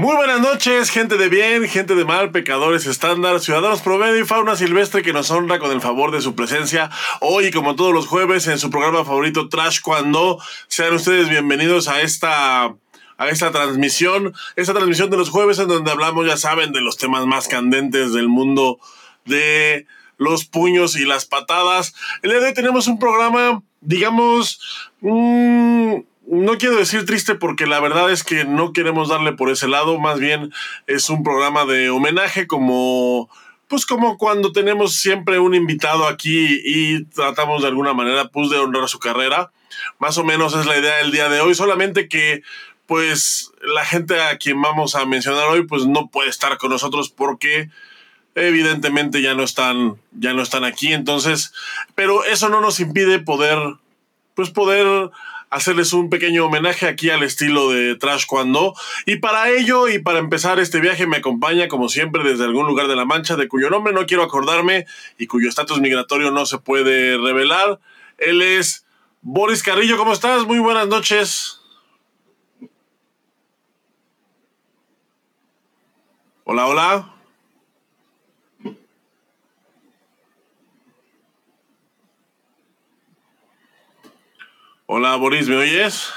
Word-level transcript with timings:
Muy 0.00 0.16
buenas 0.16 0.40
noches, 0.40 0.88
gente 0.88 1.18
de 1.18 1.28
bien, 1.28 1.68
gente 1.68 1.94
de 1.94 2.06
mal, 2.06 2.30
pecadores 2.30 2.86
estándar, 2.86 3.38
ciudadanos 3.38 3.82
promedio 3.82 4.18
y 4.18 4.24
fauna 4.24 4.56
silvestre 4.56 5.02
que 5.02 5.12
nos 5.12 5.30
honra 5.30 5.58
con 5.58 5.72
el 5.72 5.82
favor 5.82 6.10
de 6.10 6.22
su 6.22 6.34
presencia 6.34 6.88
hoy, 7.20 7.50
como 7.50 7.76
todos 7.76 7.92
los 7.92 8.06
jueves, 8.06 8.46
en 8.46 8.58
su 8.58 8.70
programa 8.70 9.04
favorito 9.04 9.50
Trash 9.50 9.82
Cuando. 9.82 10.42
Sean 10.68 10.94
ustedes 10.94 11.28
bienvenidos 11.28 11.86
a 11.86 12.00
esta 12.00 12.74
a 13.18 13.28
esta 13.28 13.50
transmisión, 13.50 14.32
esta 14.56 14.72
transmisión 14.72 15.10
de 15.10 15.18
los 15.18 15.28
jueves 15.28 15.58
en 15.58 15.68
donde 15.68 15.90
hablamos, 15.90 16.26
ya 16.26 16.38
saben, 16.38 16.72
de 16.72 16.80
los 16.80 16.96
temas 16.96 17.26
más 17.26 17.46
candentes 17.46 18.14
del 18.14 18.28
mundo 18.28 18.78
de 19.26 19.86
los 20.16 20.46
puños 20.46 20.96
y 20.96 21.04
las 21.04 21.26
patadas. 21.26 21.94
El 22.22 22.30
día 22.30 22.40
de 22.40 22.46
hoy 22.46 22.54
tenemos 22.54 22.86
un 22.86 22.98
programa, 22.98 23.62
digamos, 23.82 24.88
mmm, 25.02 25.96
no 26.26 26.58
quiero 26.58 26.76
decir 26.76 27.06
triste 27.06 27.34
porque 27.34 27.66
la 27.66 27.80
verdad 27.80 28.10
es 28.10 28.24
que 28.24 28.44
no 28.44 28.72
queremos 28.72 29.08
darle 29.08 29.32
por 29.32 29.50
ese 29.50 29.68
lado, 29.68 29.98
más 29.98 30.18
bien 30.18 30.52
es 30.86 31.10
un 31.10 31.22
programa 31.22 31.64
de 31.64 31.90
homenaje 31.90 32.46
como 32.46 33.28
pues 33.68 33.86
como 33.86 34.18
cuando 34.18 34.50
tenemos 34.50 34.96
siempre 34.96 35.38
un 35.38 35.54
invitado 35.54 36.08
aquí 36.08 36.60
y 36.64 37.04
tratamos 37.04 37.62
de 37.62 37.68
alguna 37.68 37.94
manera 37.94 38.28
pues 38.28 38.50
de 38.50 38.58
honrar 38.58 38.88
su 38.88 38.98
carrera. 38.98 39.52
Más 40.00 40.18
o 40.18 40.24
menos 40.24 40.54
es 40.56 40.66
la 40.66 40.76
idea 40.76 40.96
del 40.96 41.12
día 41.12 41.28
de 41.28 41.40
hoy, 41.40 41.54
solamente 41.54 42.08
que 42.08 42.42
pues 42.86 43.52
la 43.62 43.84
gente 43.84 44.20
a 44.20 44.36
quien 44.38 44.60
vamos 44.60 44.96
a 44.96 45.06
mencionar 45.06 45.46
hoy 45.46 45.64
pues 45.64 45.86
no 45.86 46.08
puede 46.08 46.28
estar 46.28 46.58
con 46.58 46.70
nosotros 46.70 47.10
porque 47.10 47.70
evidentemente 48.34 49.22
ya 49.22 49.34
no 49.34 49.44
están 49.44 49.96
ya 50.12 50.32
no 50.32 50.42
están 50.42 50.64
aquí, 50.64 50.92
entonces, 50.92 51.52
pero 51.94 52.24
eso 52.24 52.48
no 52.48 52.60
nos 52.60 52.80
impide 52.80 53.20
poder 53.20 53.58
pues 54.34 54.50
poder 54.50 55.10
hacerles 55.50 55.92
un 55.92 56.08
pequeño 56.08 56.46
homenaje 56.46 56.86
aquí 56.86 57.10
al 57.10 57.22
estilo 57.22 57.70
de 57.70 57.96
Trash 57.96 58.24
Cuando. 58.26 58.74
Y 59.04 59.16
para 59.16 59.50
ello 59.50 59.88
y 59.88 59.98
para 59.98 60.20
empezar 60.20 60.60
este 60.60 60.80
viaje 60.80 61.06
me 61.06 61.18
acompaña 61.18 61.68
como 61.68 61.88
siempre 61.88 62.22
desde 62.22 62.44
algún 62.44 62.66
lugar 62.66 62.86
de 62.86 62.96
la 62.96 63.04
Mancha 63.04 63.36
de 63.36 63.48
cuyo 63.48 63.68
nombre 63.68 63.92
no 63.92 64.06
quiero 64.06 64.22
acordarme 64.22 64.86
y 65.18 65.26
cuyo 65.26 65.48
estatus 65.48 65.80
migratorio 65.80 66.30
no 66.30 66.46
se 66.46 66.58
puede 66.58 67.18
revelar. 67.18 67.80
Él 68.18 68.40
es 68.40 68.86
Boris 69.22 69.62
Carrillo, 69.62 69.98
¿cómo 69.98 70.12
estás? 70.12 70.46
Muy 70.46 70.60
buenas 70.60 70.88
noches. 70.88 71.60
Hola, 76.44 76.66
hola. 76.66 77.19
Hola 84.92 85.14
Boris, 85.14 85.46
¿me 85.46 85.54
oyes? 85.54 86.12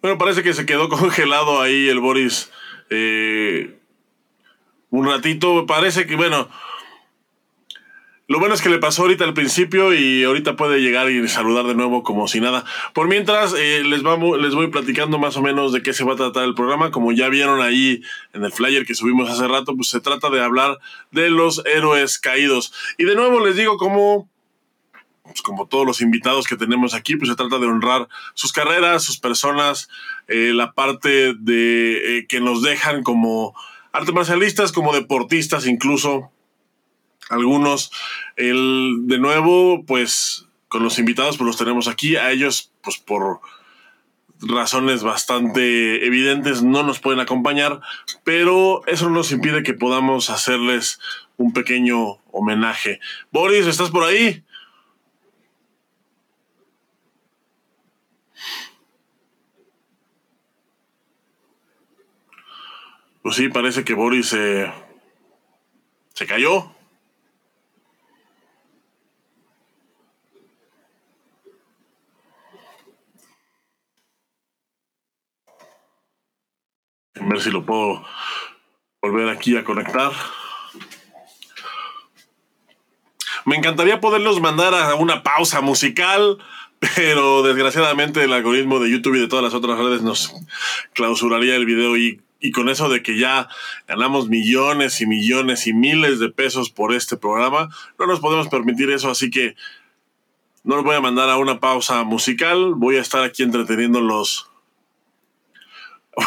Bueno, 0.00 0.16
parece 0.16 0.42
que 0.42 0.54
se 0.54 0.64
quedó 0.64 0.88
congelado 0.88 1.60
ahí 1.60 1.90
el 1.90 2.00
Boris 2.00 2.50
eh, 2.88 3.78
un 4.88 5.06
ratito. 5.06 5.66
Parece 5.66 6.06
que, 6.06 6.16
bueno, 6.16 6.48
lo 8.26 8.38
bueno 8.40 8.54
es 8.54 8.62
que 8.62 8.70
le 8.70 8.78
pasó 8.78 9.02
ahorita 9.02 9.24
al 9.24 9.34
principio 9.34 9.92
y 9.92 10.24
ahorita 10.24 10.56
puede 10.56 10.80
llegar 10.80 11.10
y 11.10 11.28
saludar 11.28 11.66
de 11.66 11.74
nuevo 11.74 12.02
como 12.02 12.26
si 12.26 12.40
nada. 12.40 12.64
Por 12.94 13.06
mientras, 13.06 13.52
eh, 13.52 13.82
les, 13.84 14.02
vamos, 14.02 14.40
les 14.40 14.54
voy 14.54 14.68
platicando 14.68 15.18
más 15.18 15.36
o 15.36 15.42
menos 15.42 15.74
de 15.74 15.82
qué 15.82 15.92
se 15.92 16.04
va 16.04 16.14
a 16.14 16.16
tratar 16.16 16.44
el 16.44 16.54
programa. 16.54 16.90
Como 16.90 17.12
ya 17.12 17.28
vieron 17.28 17.60
ahí 17.60 18.00
en 18.32 18.44
el 18.44 18.52
flyer 18.52 18.86
que 18.86 18.94
subimos 18.94 19.28
hace 19.28 19.46
rato, 19.46 19.76
pues 19.76 19.88
se 19.88 20.00
trata 20.00 20.30
de 20.30 20.42
hablar 20.42 20.78
de 21.10 21.28
los 21.28 21.62
héroes 21.66 22.18
caídos. 22.18 22.72
Y 22.96 23.04
de 23.04 23.14
nuevo 23.14 23.44
les 23.44 23.54
digo 23.54 23.76
cómo 23.76 24.30
pues 25.28 25.42
como 25.42 25.66
todos 25.66 25.86
los 25.86 26.00
invitados 26.00 26.46
que 26.46 26.56
tenemos 26.56 26.94
aquí, 26.94 27.16
pues 27.16 27.30
se 27.30 27.36
trata 27.36 27.58
de 27.58 27.66
honrar 27.66 28.08
sus 28.34 28.52
carreras, 28.52 29.04
sus 29.04 29.18
personas, 29.18 29.88
eh, 30.26 30.52
la 30.54 30.72
parte 30.72 31.34
de 31.34 32.18
eh, 32.18 32.26
que 32.26 32.40
nos 32.40 32.62
dejan 32.62 33.02
como 33.02 33.54
artes 33.92 34.14
marcialistas, 34.14 34.72
como 34.72 34.92
deportistas 34.92 35.66
incluso, 35.66 36.30
algunos. 37.28 37.90
El, 38.36 39.02
de 39.02 39.18
nuevo, 39.18 39.84
pues 39.84 40.46
con 40.68 40.82
los 40.82 40.98
invitados, 40.98 41.36
pues 41.36 41.46
los 41.46 41.56
tenemos 41.56 41.88
aquí, 41.88 42.16
a 42.16 42.30
ellos, 42.30 42.72
pues 42.82 42.98
por 42.98 43.40
razones 44.40 45.02
bastante 45.02 46.06
evidentes 46.06 46.62
no 46.62 46.82
nos 46.82 47.00
pueden 47.00 47.20
acompañar, 47.20 47.80
pero 48.24 48.86
eso 48.86 49.08
no 49.08 49.16
nos 49.16 49.32
impide 49.32 49.62
que 49.62 49.74
podamos 49.74 50.30
hacerles 50.30 51.00
un 51.36 51.52
pequeño 51.52 52.18
homenaje. 52.30 53.00
Boris, 53.32 53.66
¿estás 53.66 53.90
por 53.90 54.04
ahí? 54.04 54.44
Pues 63.28 63.36
sí, 63.36 63.50
parece 63.50 63.84
que 63.84 63.92
Boris 63.92 64.28
se, 64.28 64.72
se 66.14 66.26
cayó. 66.26 66.60
A 77.20 77.28
ver 77.28 77.42
si 77.42 77.50
lo 77.50 77.66
puedo 77.66 78.02
volver 79.02 79.28
aquí 79.28 79.58
a 79.58 79.64
conectar. 79.64 80.10
Me 83.44 83.56
encantaría 83.56 84.00
poderlos 84.00 84.40
mandar 84.40 84.72
a 84.72 84.94
una 84.94 85.22
pausa 85.22 85.60
musical, 85.60 86.38
pero 86.96 87.42
desgraciadamente 87.42 88.24
el 88.24 88.32
algoritmo 88.32 88.78
de 88.78 88.90
YouTube 88.90 89.16
y 89.16 89.20
de 89.20 89.28
todas 89.28 89.44
las 89.44 89.52
otras 89.52 89.78
redes 89.78 90.00
nos 90.00 90.34
clausuraría 90.94 91.56
el 91.56 91.66
video 91.66 91.94
y 91.98 92.22
y 92.40 92.50
con 92.52 92.68
eso 92.68 92.88
de 92.88 93.02
que 93.02 93.18
ya 93.18 93.48
ganamos 93.86 94.28
millones 94.28 95.00
y 95.00 95.06
millones 95.06 95.66
y 95.66 95.72
miles 95.72 96.20
de 96.20 96.30
pesos 96.30 96.70
por 96.70 96.94
este 96.94 97.16
programa, 97.16 97.68
no 97.98 98.06
nos 98.06 98.20
podemos 98.20 98.48
permitir 98.48 98.90
eso, 98.90 99.10
así 99.10 99.30
que 99.30 99.56
no 100.64 100.76
los 100.76 100.84
voy 100.84 100.96
a 100.96 101.00
mandar 101.00 101.28
a 101.30 101.38
una 101.38 101.60
pausa 101.60 102.04
musical, 102.04 102.74
voy 102.74 102.96
a 102.96 103.00
estar 103.00 103.24
aquí 103.24 103.42
entreteniéndolos. 103.42 104.50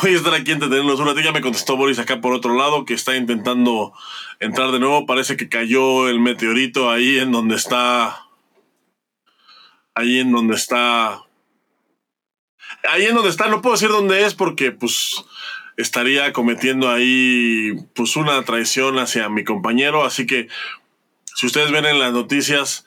Voy 0.01 0.13
a 0.13 0.15
estar 0.15 0.33
aquí 0.33 0.51
entreteniéndolos 0.51 1.01
una 1.01 1.21
Ya 1.21 1.33
me 1.33 1.41
contestó 1.41 1.75
Boris 1.75 1.99
acá 1.99 2.21
por 2.21 2.33
otro 2.33 2.55
lado 2.55 2.85
que 2.85 2.93
está 2.93 3.17
intentando 3.17 3.93
entrar 4.39 4.71
de 4.71 4.79
nuevo. 4.79 5.05
Parece 5.05 5.35
que 5.35 5.49
cayó 5.49 6.07
el 6.07 6.19
meteorito 6.19 6.89
ahí 6.89 7.19
en 7.19 7.33
donde 7.33 7.55
está. 7.55 8.25
Ahí 9.93 10.19
en 10.19 10.31
donde 10.31 10.55
está. 10.55 11.23
Ahí 12.89 13.05
en 13.05 13.15
donde 13.15 13.29
está. 13.29 13.49
No 13.49 13.61
puedo 13.61 13.75
decir 13.75 13.89
dónde 13.89 14.25
es 14.25 14.33
porque, 14.33 14.71
pues 14.71 15.25
estaría 15.81 16.33
cometiendo 16.33 16.89
ahí 16.89 17.73
pues 17.93 18.15
una 18.15 18.41
traición 18.43 18.99
hacia 18.99 19.29
mi 19.29 19.43
compañero. 19.43 20.03
Así 20.05 20.25
que 20.25 20.47
si 21.35 21.45
ustedes 21.47 21.71
ven 21.71 21.85
en 21.85 21.99
las 21.99 22.13
noticias 22.13 22.85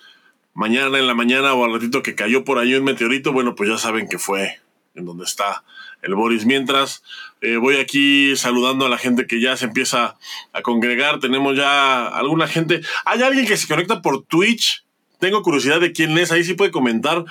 mañana 0.55 0.99
en 0.99 1.07
la 1.07 1.15
mañana 1.15 1.53
o 1.55 1.65
al 1.65 1.73
ratito 1.73 2.03
que 2.03 2.15
cayó 2.15 2.45
por 2.45 2.59
ahí 2.59 2.75
un 2.75 2.85
meteorito, 2.85 3.33
bueno, 3.33 3.55
pues 3.55 3.69
ya 3.69 3.77
saben 3.77 4.09
que 4.09 4.19
fue 4.19 4.61
en 4.95 5.05
donde 5.05 5.25
está 5.25 5.65
el 6.03 6.15
Boris. 6.15 6.47
Mientras 6.47 7.03
eh, 7.41 7.57
voy 7.57 7.77
aquí 7.77 8.37
saludando 8.37 8.87
a 8.87 8.89
la 8.89 8.99
gente 8.99 9.27
que 9.27 9.41
ya 9.41 9.57
se 9.57 9.67
empieza 9.67 10.17
a 10.53 10.63
congregar, 10.63 11.19
tenemos 11.19 11.57
ya 11.57 12.07
alguna 12.07 12.47
gente. 12.47 12.81
¿Hay 13.05 13.23
alguien 13.23 13.47
que 13.47 13.57
se 13.57 13.67
conecta 13.67 14.01
por 14.01 14.25
Twitch? 14.25 14.85
Tengo 15.19 15.43
curiosidad 15.43 15.81
de 15.81 15.93
quién 15.93 16.17
es, 16.17 16.31
ahí 16.33 16.45
sí 16.45 16.55
puede 16.55 16.71
comentar. 16.71 17.25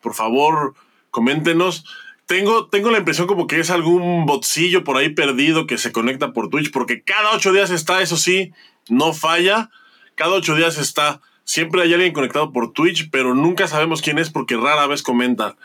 Por 0.00 0.14
favor, 0.14 0.74
coméntenos. 1.10 1.84
Tengo, 2.32 2.66
tengo 2.68 2.90
la 2.90 2.96
impresión 2.96 3.26
como 3.26 3.46
que 3.46 3.60
es 3.60 3.68
algún 3.68 4.24
botcillo 4.24 4.84
por 4.84 4.96
ahí 4.96 5.10
perdido 5.10 5.66
que 5.66 5.76
se 5.76 5.92
conecta 5.92 6.32
por 6.32 6.48
Twitch, 6.48 6.70
porque 6.70 7.02
cada 7.02 7.32
ocho 7.32 7.52
días 7.52 7.68
está, 7.68 8.00
eso 8.00 8.16
sí, 8.16 8.54
no 8.88 9.12
falla. 9.12 9.68
Cada 10.14 10.32
ocho 10.32 10.56
días 10.56 10.78
está. 10.78 11.20
Siempre 11.44 11.82
hay 11.82 11.92
alguien 11.92 12.14
conectado 12.14 12.50
por 12.50 12.72
Twitch, 12.72 13.10
pero 13.10 13.34
nunca 13.34 13.68
sabemos 13.68 14.00
quién 14.00 14.18
es 14.18 14.30
porque 14.30 14.56
rara 14.56 14.86
vez 14.86 15.02
comenta. 15.02 15.56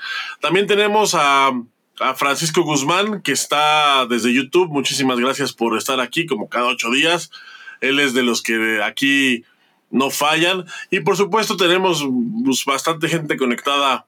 También 0.41 0.67
tenemos 0.67 1.15
a, 1.15 1.53
a 2.01 2.15
Francisco 2.15 2.63
Guzmán, 2.63 3.21
que 3.21 3.31
está 3.31 4.05
desde 4.05 4.33
YouTube. 4.33 4.67
Muchísimas 4.67 5.21
gracias 5.21 5.53
por 5.53 5.77
estar 5.77 6.01
aquí, 6.01 6.25
como 6.25 6.49
cada 6.49 6.67
ocho 6.67 6.91
días. 6.91 7.31
Él 7.79 7.97
es 8.01 8.13
de 8.13 8.23
los 8.23 8.41
que 8.41 8.83
aquí 8.83 9.45
no 9.89 10.09
fallan. 10.09 10.65
Y 10.91 10.99
por 10.99 11.15
supuesto 11.15 11.55
tenemos 11.55 12.05
pues, 12.43 12.65
bastante 12.65 13.07
gente 13.07 13.37
conectada 13.37 14.05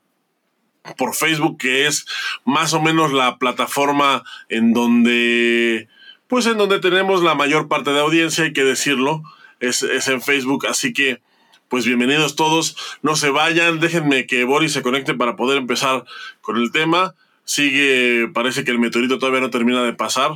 por 0.97 1.13
Facebook, 1.15 1.57
que 1.57 1.87
es 1.87 2.05
más 2.45 2.73
o 2.73 2.81
menos 2.81 3.11
la 3.11 3.37
plataforma 3.37 4.23
en 4.47 4.73
donde, 4.73 5.87
pues 6.27 6.45
en 6.45 6.57
donde 6.57 6.79
tenemos 6.79 7.23
la 7.23 7.35
mayor 7.35 7.67
parte 7.67 7.91
de 7.91 7.99
audiencia, 7.99 8.45
hay 8.45 8.53
que 8.53 8.63
decirlo, 8.63 9.23
es, 9.59 9.83
en 9.83 10.21
Facebook, 10.21 10.67
así 10.67 10.93
que, 10.93 11.21
pues 11.67 11.85
bienvenidos 11.85 12.35
todos, 12.35 12.75
no 13.01 13.15
se 13.15 13.29
vayan, 13.29 13.79
déjenme 13.79 14.25
que 14.25 14.43
Boris 14.43 14.73
se 14.73 14.81
conecte 14.81 15.13
para 15.13 15.35
poder 15.35 15.57
empezar 15.57 16.05
con 16.41 16.57
el 16.57 16.71
tema, 16.71 17.13
sigue, 17.43 18.29
parece 18.33 18.63
que 18.63 18.71
el 18.71 18.79
meteorito 18.79 19.19
todavía 19.19 19.41
no 19.41 19.49
termina 19.49 19.83
de 19.83 19.93
pasar, 19.93 20.31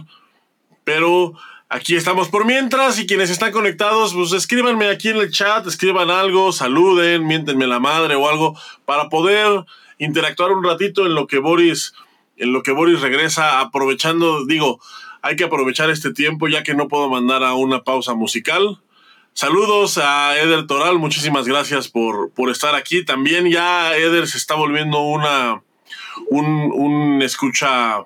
pero 0.83 1.33
aquí 1.69 1.95
estamos. 1.95 2.29
Por 2.29 2.45
mientras 2.45 2.99
y 2.99 3.07
quienes 3.07 3.29
están 3.29 3.51
conectados, 3.51 4.13
pues 4.13 4.31
escríbanme 4.33 4.89
aquí 4.89 5.09
en 5.09 5.17
el 5.17 5.31
chat, 5.31 5.65
escriban 5.65 6.11
algo, 6.11 6.51
saluden, 6.51 7.25
miéntenme 7.25 7.65
la 7.65 7.79
madre 7.79 8.15
o 8.15 8.29
algo 8.29 8.57
para 8.85 9.09
poder 9.09 9.65
interactuar 9.97 10.51
un 10.51 10.63
ratito 10.63 11.05
en 11.05 11.15
lo 11.15 11.27
que 11.27 11.39
Boris 11.39 11.93
en 12.37 12.51
lo 12.51 12.63
que 12.63 12.71
Boris 12.71 13.01
regresa, 13.01 13.59
aprovechando, 13.59 14.45
digo, 14.45 14.79
hay 15.21 15.35
que 15.35 15.43
aprovechar 15.43 15.89
este 15.89 16.11
tiempo 16.11 16.47
ya 16.47 16.63
que 16.63 16.73
no 16.73 16.87
puedo 16.87 17.09
mandar 17.09 17.43
a 17.43 17.53
una 17.53 17.83
pausa 17.83 18.13
musical. 18.13 18.81
Saludos 19.33 19.97
a 19.97 20.37
Eder 20.37 20.67
Toral, 20.67 20.99
muchísimas 20.99 21.47
gracias 21.47 21.87
por, 21.87 22.31
por 22.31 22.49
estar 22.49 22.75
aquí. 22.75 23.05
También 23.05 23.49
ya 23.49 23.95
Eder 23.95 24.27
se 24.27 24.37
está 24.37 24.55
volviendo 24.55 24.99
una 24.99 25.63
un, 26.29 26.71
un 26.73 27.21
escucha 27.21 28.03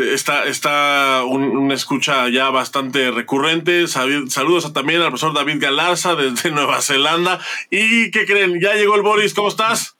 está, 0.00 0.44
está 0.44 1.24
un, 1.24 1.70
escucha 1.72 2.28
ya 2.28 2.50
bastante 2.50 3.10
recurrente. 3.10 3.86
Saludos 3.86 4.72
también 4.72 5.00
al 5.00 5.08
profesor 5.08 5.34
David 5.34 5.60
Galarza 5.60 6.14
desde 6.14 6.50
Nueva 6.52 6.80
Zelanda. 6.80 7.38
¿Y 7.70 8.10
qué 8.10 8.26
creen? 8.26 8.60
¿Ya 8.60 8.74
llegó 8.74 8.96
el 8.96 9.02
Boris? 9.02 9.34
¿Cómo 9.34 9.48
estás? 9.48 9.96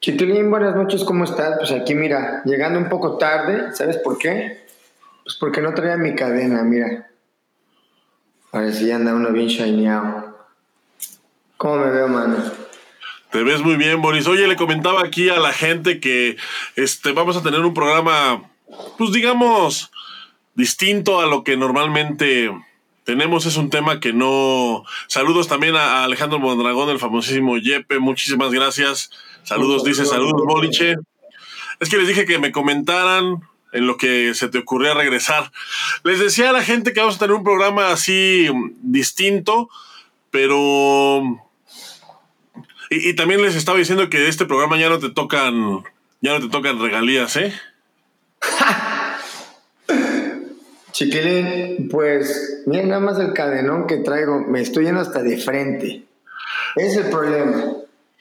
Chitulín, 0.00 0.50
buenas 0.50 0.76
noches, 0.76 1.02
¿cómo 1.02 1.24
estás? 1.24 1.56
Pues 1.58 1.72
aquí, 1.72 1.94
mira, 1.94 2.42
llegando 2.44 2.78
un 2.78 2.90
poco 2.90 3.16
tarde, 3.16 3.74
¿sabes 3.74 3.96
por 3.96 4.18
qué? 4.18 4.64
Pues 5.22 5.36
porque 5.36 5.62
no 5.62 5.72
traía 5.72 5.96
mi 5.96 6.14
cadena, 6.14 6.62
mira. 6.62 7.08
Parecía 8.50 8.96
anda 8.96 9.14
uno 9.14 9.30
bien 9.32 9.48
shineado. 9.48 10.38
¿Cómo 11.56 11.76
me 11.76 11.90
veo, 11.90 12.08
mano? 12.08 12.36
Te 13.30 13.42
ves 13.42 13.62
muy 13.62 13.76
bien, 13.76 14.00
Boris. 14.02 14.26
Oye, 14.28 14.46
le 14.46 14.56
comentaba 14.56 15.02
aquí 15.02 15.28
a 15.28 15.40
la 15.40 15.52
gente 15.52 15.98
que 15.98 16.36
este, 16.76 17.12
vamos 17.12 17.36
a 17.36 17.42
tener 17.42 17.60
un 17.60 17.74
programa 17.74 18.50
pues 18.98 19.12
digamos, 19.12 19.90
distinto 20.54 21.20
a 21.20 21.26
lo 21.26 21.44
que 21.44 21.56
normalmente 21.56 22.50
tenemos. 23.04 23.46
Es 23.46 23.56
un 23.56 23.70
tema 23.70 24.00
que 24.00 24.12
no... 24.12 24.84
Saludos 25.06 25.48
también 25.48 25.76
a 25.76 26.04
Alejandro 26.04 26.38
Mondragón, 26.38 26.90
el 26.90 26.98
famosísimo 26.98 27.58
Yepe. 27.58 27.98
Muchísimas 27.98 28.50
gracias. 28.50 29.10
Saludos, 29.42 29.84
dice 29.84 30.06
saludos, 30.06 30.42
Boliche. 30.46 30.94
Es 31.80 31.88
que 31.88 31.98
les 31.98 32.08
dije 32.08 32.24
que 32.24 32.38
me 32.38 32.52
comentaran 32.52 33.40
en 33.72 33.86
lo 33.86 33.96
que 33.96 34.34
se 34.34 34.48
te 34.48 34.58
ocurría 34.58 34.94
regresar. 34.94 35.52
Les 36.04 36.18
decía 36.18 36.50
a 36.50 36.52
la 36.52 36.62
gente 36.62 36.92
que 36.92 37.00
vamos 37.00 37.16
a 37.16 37.18
tener 37.18 37.36
un 37.36 37.44
programa 37.44 37.90
así 37.90 38.48
distinto, 38.80 39.68
pero... 40.30 41.40
Y, 42.90 43.10
y 43.10 43.14
también 43.14 43.42
les 43.42 43.56
estaba 43.56 43.78
diciendo 43.78 44.08
que 44.08 44.18
de 44.18 44.28
este 44.28 44.46
programa 44.46 44.78
ya 44.78 44.88
no 44.88 44.98
te 44.98 45.10
tocan, 45.10 45.82
ya 46.20 46.32
no 46.32 46.40
te 46.40 46.48
tocan 46.48 46.80
regalías, 46.80 47.36
¿eh? 47.36 47.52
Chiquilín, 50.92 51.88
pues 51.88 52.62
mira 52.66 52.84
nada 52.84 53.00
más 53.00 53.18
el 53.18 53.32
cadenón 53.32 53.88
que 53.88 53.96
traigo, 53.96 54.38
me 54.40 54.60
estoy 54.60 54.84
yendo 54.84 55.00
hasta 55.00 55.22
de 55.22 55.38
frente. 55.38 56.04
es 56.76 56.96
el 56.96 57.10
problema. 57.10 57.64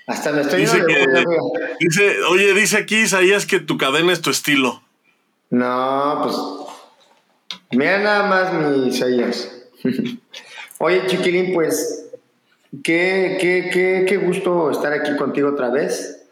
Hasta 0.08 0.32
me 0.32 0.42
estoy 0.42 0.62
dice 0.62 0.78
yendo 0.78 0.88
de 0.88 1.28
dice, 1.80 2.16
Oye, 2.32 2.54
dice 2.54 2.78
aquí 2.78 3.04
Isaías 3.04 3.46
que 3.46 3.60
tu 3.60 3.78
cadena 3.78 4.12
es 4.12 4.22
tu 4.22 4.32
estilo. 4.32 4.82
No, 5.52 6.22
pues 6.24 6.36
mira 7.72 8.00
nada 8.00 8.28
más 8.28 8.52
mi 8.54 8.88
Isaías. 8.88 9.52
oye, 10.80 11.06
Chiquilín, 11.06 11.54
pues 11.54 12.06
qué, 12.84 13.38
qué, 13.40 13.70
qué, 13.72 14.06
qué 14.08 14.18
gusto 14.18 14.72
estar 14.72 14.94
aquí 14.94 15.16
contigo 15.16 15.50
otra 15.50 15.70
vez. 15.70 16.24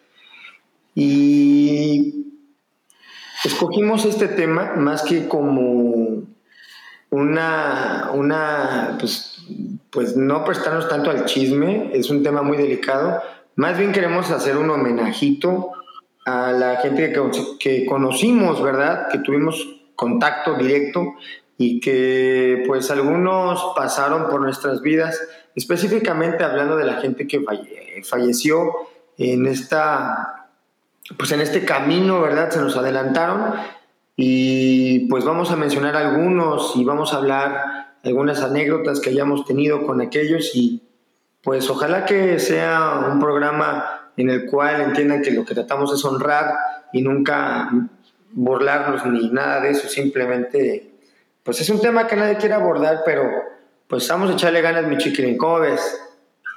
Y 0.96 1.81
Escogimos 3.44 4.06
este 4.06 4.28
tema 4.28 4.74
más 4.76 5.02
que 5.02 5.28
como 5.28 6.24
una, 7.10 8.12
una 8.14 8.98
pues, 9.00 9.44
pues 9.90 10.16
no 10.16 10.46
prestarnos 10.46 10.88
tanto 10.88 11.10
al 11.10 11.26
chisme, 11.26 11.90
es 11.94 12.12
un 12.12 12.22
tema 12.22 12.44
muy 12.44 12.58
delicado. 12.58 13.20
Más 13.56 13.78
bien 13.78 13.92
queremos 13.92 14.30
hacer 14.30 14.58
un 14.58 14.70
homenajito 14.70 15.72
a 16.26 16.52
la 16.52 16.78
gente 16.78 17.12
que, 17.12 17.32
que 17.60 17.86
conocimos, 17.88 18.62
¿verdad? 18.62 19.08
Que 19.12 19.18
tuvimos 19.18 19.68
contacto 19.96 20.54
directo 20.56 21.16
y 21.58 21.80
que 21.80 22.64
pues 22.68 22.92
algunos 22.92 23.74
pasaron 23.76 24.30
por 24.30 24.42
nuestras 24.42 24.82
vidas, 24.82 25.20
específicamente 25.56 26.44
hablando 26.44 26.78
de 26.78 26.86
la 26.86 27.02
gente 27.02 27.28
que 27.28 27.44
falleció 28.04 28.72
en 29.18 29.48
esta 29.48 30.41
pues 31.18 31.32
en 31.32 31.42
este 31.42 31.66
camino, 31.66 32.22
¿verdad? 32.22 32.50
Se 32.52 32.60
nos 32.60 32.78
adelantaron 32.78 33.54
y 34.16 35.08
pues 35.08 35.24
vamos 35.26 35.52
a 35.52 35.56
mencionar 35.56 35.96
algunos 35.96 36.74
y 36.76 36.84
vamos 36.84 37.14
a 37.14 37.18
hablar 37.18 37.96
algunas 38.04 38.42
anécdotas 38.42 39.00
que 39.00 39.10
hayamos 39.10 39.46
tenido 39.46 39.86
con 39.86 40.02
aquellos 40.02 40.56
y 40.56 40.84
pues 41.44 41.70
ojalá 41.70 42.06
que 42.06 42.40
sea 42.40 43.08
un 43.12 43.20
programa 43.20 44.12
en 44.18 44.30
el 44.30 44.46
cual 44.46 44.82
entiendan 44.82 45.22
que 45.22 45.32
lo 45.32 45.46
que 45.46 45.54
tratamos 45.56 45.94
es 45.94 46.04
honrar 46.06 46.54
y 46.94 47.02
nunca 47.02 47.70
burlarnos 48.34 49.06
ni 49.06 49.30
nada 49.30 49.62
de 49.62 49.72
eso, 49.72 49.88
simplemente 49.88 50.92
pues 51.44 51.60
es 51.60 51.70
un 51.70 51.82
tema 51.82 52.08
que 52.08 52.16
nadie 52.16 52.36
quiere 52.36 52.54
abordar, 52.54 53.02
pero 53.06 53.24
pues 53.88 54.08
vamos 54.08 54.30
a 54.30 54.34
echarle 54.34 54.62
ganas 54.62 54.86
mi 54.86 54.98
chiquilín. 54.98 55.38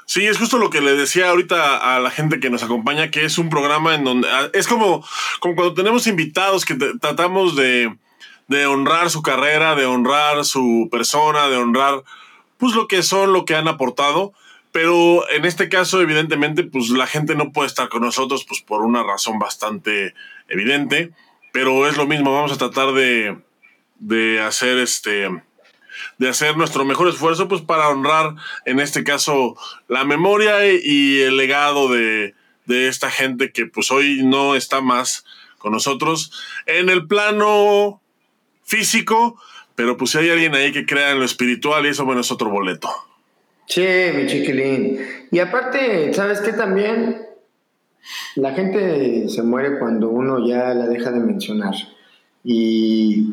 Sí, 0.07 0.27
es 0.27 0.39
justo 0.39 0.59
lo 0.59 0.71
que 0.71 0.81
le 0.81 0.95
decía 0.95 1.31
ahorita 1.31 1.95
a 1.95 1.99
la 1.99 2.11
gente 2.11 2.41
que 2.41 2.51
nos 2.51 2.63
acompaña, 2.63 3.11
que 3.11 3.25
es 3.25 3.39
un 3.39 3.49
programa 3.49 3.95
en 3.95 4.05
donde 4.05 4.29
ah, 4.31 4.51
es 4.53 4.69
como, 4.69 5.05
como 5.41 5.55
cuando 5.55 5.75
tenemos 5.75 6.07
invitados 6.07 6.65
que 6.65 6.75
tratamos 6.75 7.57
de, 7.57 7.97
de 8.49 8.67
honrar 8.67 9.11
su 9.11 9.23
carrera, 9.23 9.75
de 9.75 9.87
honrar 9.87 10.45
su 10.45 10.89
persona, 10.91 11.49
de 11.49 11.57
honrar 11.57 12.03
pues 12.59 12.75
lo 12.75 12.87
que 12.87 13.03
son, 13.03 13.33
lo 13.33 13.45
que 13.45 13.57
han 13.57 13.69
aportado. 13.69 14.33
Pero 14.73 15.29
en 15.31 15.45
este 15.45 15.69
caso, 15.69 16.01
evidentemente, 16.01 16.65
pues 16.65 16.91
la 16.91 17.07
gente 17.07 17.37
no 17.37 17.53
puede 17.53 17.69
estar 17.69 17.89
con 17.89 18.03
nosotros, 18.03 18.45
pues 18.45 18.61
por 18.61 18.83
una 18.83 19.05
razón 19.05 19.39
bastante 19.39 20.15
evidente. 20.49 21.13
Pero 21.53 21.87
es 21.87 21.97
lo 21.97 22.07
mismo, 22.07 22.35
vamos 22.35 22.53
a 22.53 22.59
tratar 22.59 22.93
de, 22.93 23.39
de 24.01 24.41
hacer 24.41 24.79
este 24.79 25.31
de 26.19 26.29
hacer 26.29 26.57
nuestro 26.57 26.85
mejor 26.85 27.09
esfuerzo 27.09 27.49
pues 27.49 27.63
para 27.63 27.89
honrar 27.89 28.35
en 28.65 28.81
este 28.81 29.05
caso 29.05 29.57
la 29.89 30.05
memoria 30.05 30.67
y 30.67 31.21
el 31.21 31.37
legado 31.37 31.89
de, 31.89 32.35
de 32.67 32.89
esta 32.89 33.11
gente 33.11 33.53
que 33.53 33.67
pues 33.67 33.91
hoy 33.91 34.23
no 34.25 34.55
está 34.55 34.81
más 34.81 35.25
con 35.59 35.73
nosotros 35.73 36.33
en 36.67 36.91
el 36.91 37.07
plano 37.07 38.01
físico, 38.65 39.41
pero 39.75 39.97
pues 39.97 40.11
si 40.11 40.19
hay 40.19 40.31
alguien 40.31 40.55
ahí 40.55 40.73
que 40.73 40.87
crea 40.87 41.11
en 41.13 41.19
lo 41.19 41.25
espiritual 41.25 41.87
y 41.87 41.91
eso 41.91 42.05
bueno 42.05 42.21
es 42.21 42.31
otro 42.31 42.51
boleto. 42.51 42.89
Sí, 43.67 43.87
mi 44.15 44.27
chiquilín. 44.27 44.99
Y 45.31 45.39
aparte, 45.39 46.13
¿sabes 46.13 46.41
qué 46.41 46.53
también? 46.53 47.27
La 48.37 48.53
gente 48.53 49.29
se 49.29 49.43
muere 49.43 49.79
cuando 49.79 50.11
uno 50.11 50.47
ya 50.47 50.75
la 50.75 50.87
deja 50.87 51.11
de 51.11 51.21
mencionar. 51.21 51.75
Y 52.45 53.33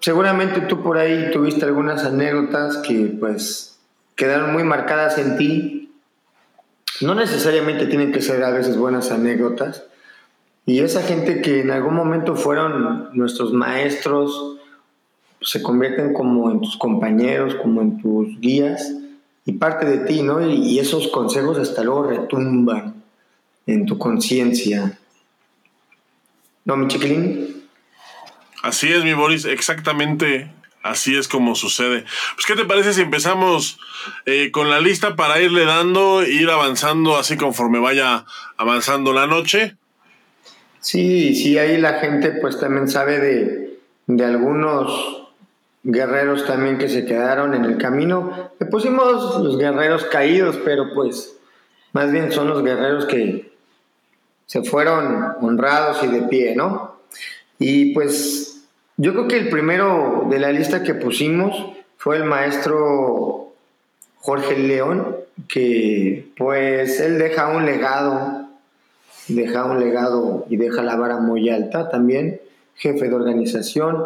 seguramente 0.00 0.60
tú 0.62 0.82
por 0.82 0.98
ahí 0.98 1.30
tuviste 1.32 1.64
algunas 1.64 2.04
anécdotas 2.04 2.78
que 2.78 3.16
pues 3.18 3.78
quedaron 4.16 4.52
muy 4.52 4.64
marcadas 4.64 5.18
en 5.18 5.36
ti. 5.36 5.92
No 7.00 7.14
necesariamente 7.14 7.86
tienen 7.86 8.12
que 8.12 8.20
ser 8.20 8.42
a 8.42 8.50
veces 8.50 8.76
buenas 8.76 9.10
anécdotas. 9.10 9.84
Y 10.66 10.80
esa 10.80 11.02
gente 11.02 11.40
que 11.40 11.60
en 11.60 11.70
algún 11.70 11.94
momento 11.94 12.36
fueron 12.36 13.10
nuestros 13.14 13.52
maestros, 13.52 14.58
se 15.40 15.62
convierten 15.62 16.12
como 16.12 16.50
en 16.50 16.60
tus 16.60 16.76
compañeros, 16.76 17.54
como 17.54 17.80
en 17.80 18.02
tus 18.02 18.38
guías 18.40 18.92
y 19.44 19.52
parte 19.52 19.86
de 19.86 19.98
ti, 20.04 20.22
¿no? 20.22 20.46
Y, 20.46 20.78
esos 20.78 21.08
consejos 21.08 21.58
hasta 21.58 21.82
luego 21.82 22.02
retumban 22.04 23.02
en 23.66 23.86
tu 23.86 23.96
conciencia. 23.96 24.98
¿No, 26.64 26.76
mi 26.76 26.88
chiquilín? 26.88 27.57
Así 28.62 28.92
es, 28.92 29.04
mi 29.04 29.14
Boris, 29.14 29.44
exactamente 29.44 30.50
así 30.82 31.16
es 31.16 31.28
como 31.28 31.54
sucede. 31.54 32.04
Pues, 32.34 32.46
¿qué 32.46 32.54
te 32.54 32.64
parece 32.64 32.92
si 32.92 33.02
empezamos 33.02 33.78
eh, 34.26 34.50
con 34.50 34.70
la 34.70 34.80
lista 34.80 35.16
para 35.16 35.40
irle 35.40 35.64
dando, 35.64 36.22
ir 36.24 36.50
avanzando 36.50 37.16
así 37.16 37.36
conforme 37.36 37.78
vaya 37.78 38.24
avanzando 38.56 39.12
la 39.12 39.26
noche? 39.26 39.76
Sí, 40.80 41.34
sí, 41.34 41.58
ahí 41.58 41.78
la 41.78 41.94
gente 41.94 42.30
pues 42.40 42.58
también 42.58 42.88
sabe 42.88 43.18
de, 43.18 43.78
de 44.06 44.24
algunos 44.24 45.24
guerreros 45.82 46.46
también 46.46 46.78
que 46.78 46.88
se 46.88 47.04
quedaron 47.04 47.54
en 47.54 47.64
el 47.64 47.78
camino. 47.78 48.52
Le 48.58 48.66
pusimos 48.66 49.42
los 49.42 49.58
guerreros 49.58 50.04
caídos, 50.04 50.58
pero 50.64 50.94
pues 50.94 51.36
más 51.92 52.12
bien 52.12 52.30
son 52.32 52.48
los 52.48 52.62
guerreros 52.62 53.06
que 53.06 53.52
se 54.46 54.62
fueron 54.62 55.34
honrados 55.40 56.02
y 56.04 56.06
de 56.06 56.22
pie, 56.22 56.54
¿no? 56.56 57.00
Y 57.58 57.92
pues 57.92 58.47
yo 58.98 59.12
creo 59.12 59.28
que 59.28 59.38
el 59.38 59.48
primero 59.48 60.26
de 60.28 60.38
la 60.38 60.52
lista 60.52 60.82
que 60.82 60.94
pusimos 60.94 61.72
fue 61.96 62.16
el 62.16 62.24
maestro 62.24 63.52
Jorge 64.16 64.58
León, 64.58 65.16
que 65.48 66.28
pues 66.36 67.00
él 67.00 67.18
deja 67.18 67.48
un 67.48 67.64
legado, 67.64 68.48
deja 69.28 69.64
un 69.64 69.80
legado 69.80 70.46
y 70.50 70.56
deja 70.56 70.82
la 70.82 70.96
vara 70.96 71.18
muy 71.18 71.48
alta 71.48 71.88
también, 71.88 72.40
jefe 72.74 73.08
de 73.08 73.14
organización, 73.14 74.04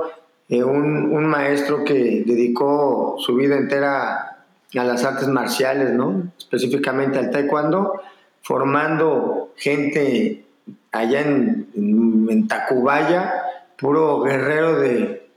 eh, 0.48 0.62
un, 0.62 1.12
un, 1.12 1.24
maestro 1.26 1.84
que 1.84 2.22
dedicó 2.26 3.16
su 3.18 3.34
vida 3.34 3.56
entera 3.56 4.36
a 4.74 4.84
las 4.84 5.04
artes 5.04 5.28
marciales, 5.28 5.92
¿no? 5.92 6.30
específicamente 6.38 7.18
al 7.18 7.30
taekwondo, 7.30 8.00
formando 8.42 9.52
gente 9.56 10.44
allá 10.90 11.22
en, 11.22 11.68
en, 11.74 12.48
Tacubaya, 12.48 13.41
puro 13.78 14.20
guerrero 14.20 14.78
de, 14.78 15.28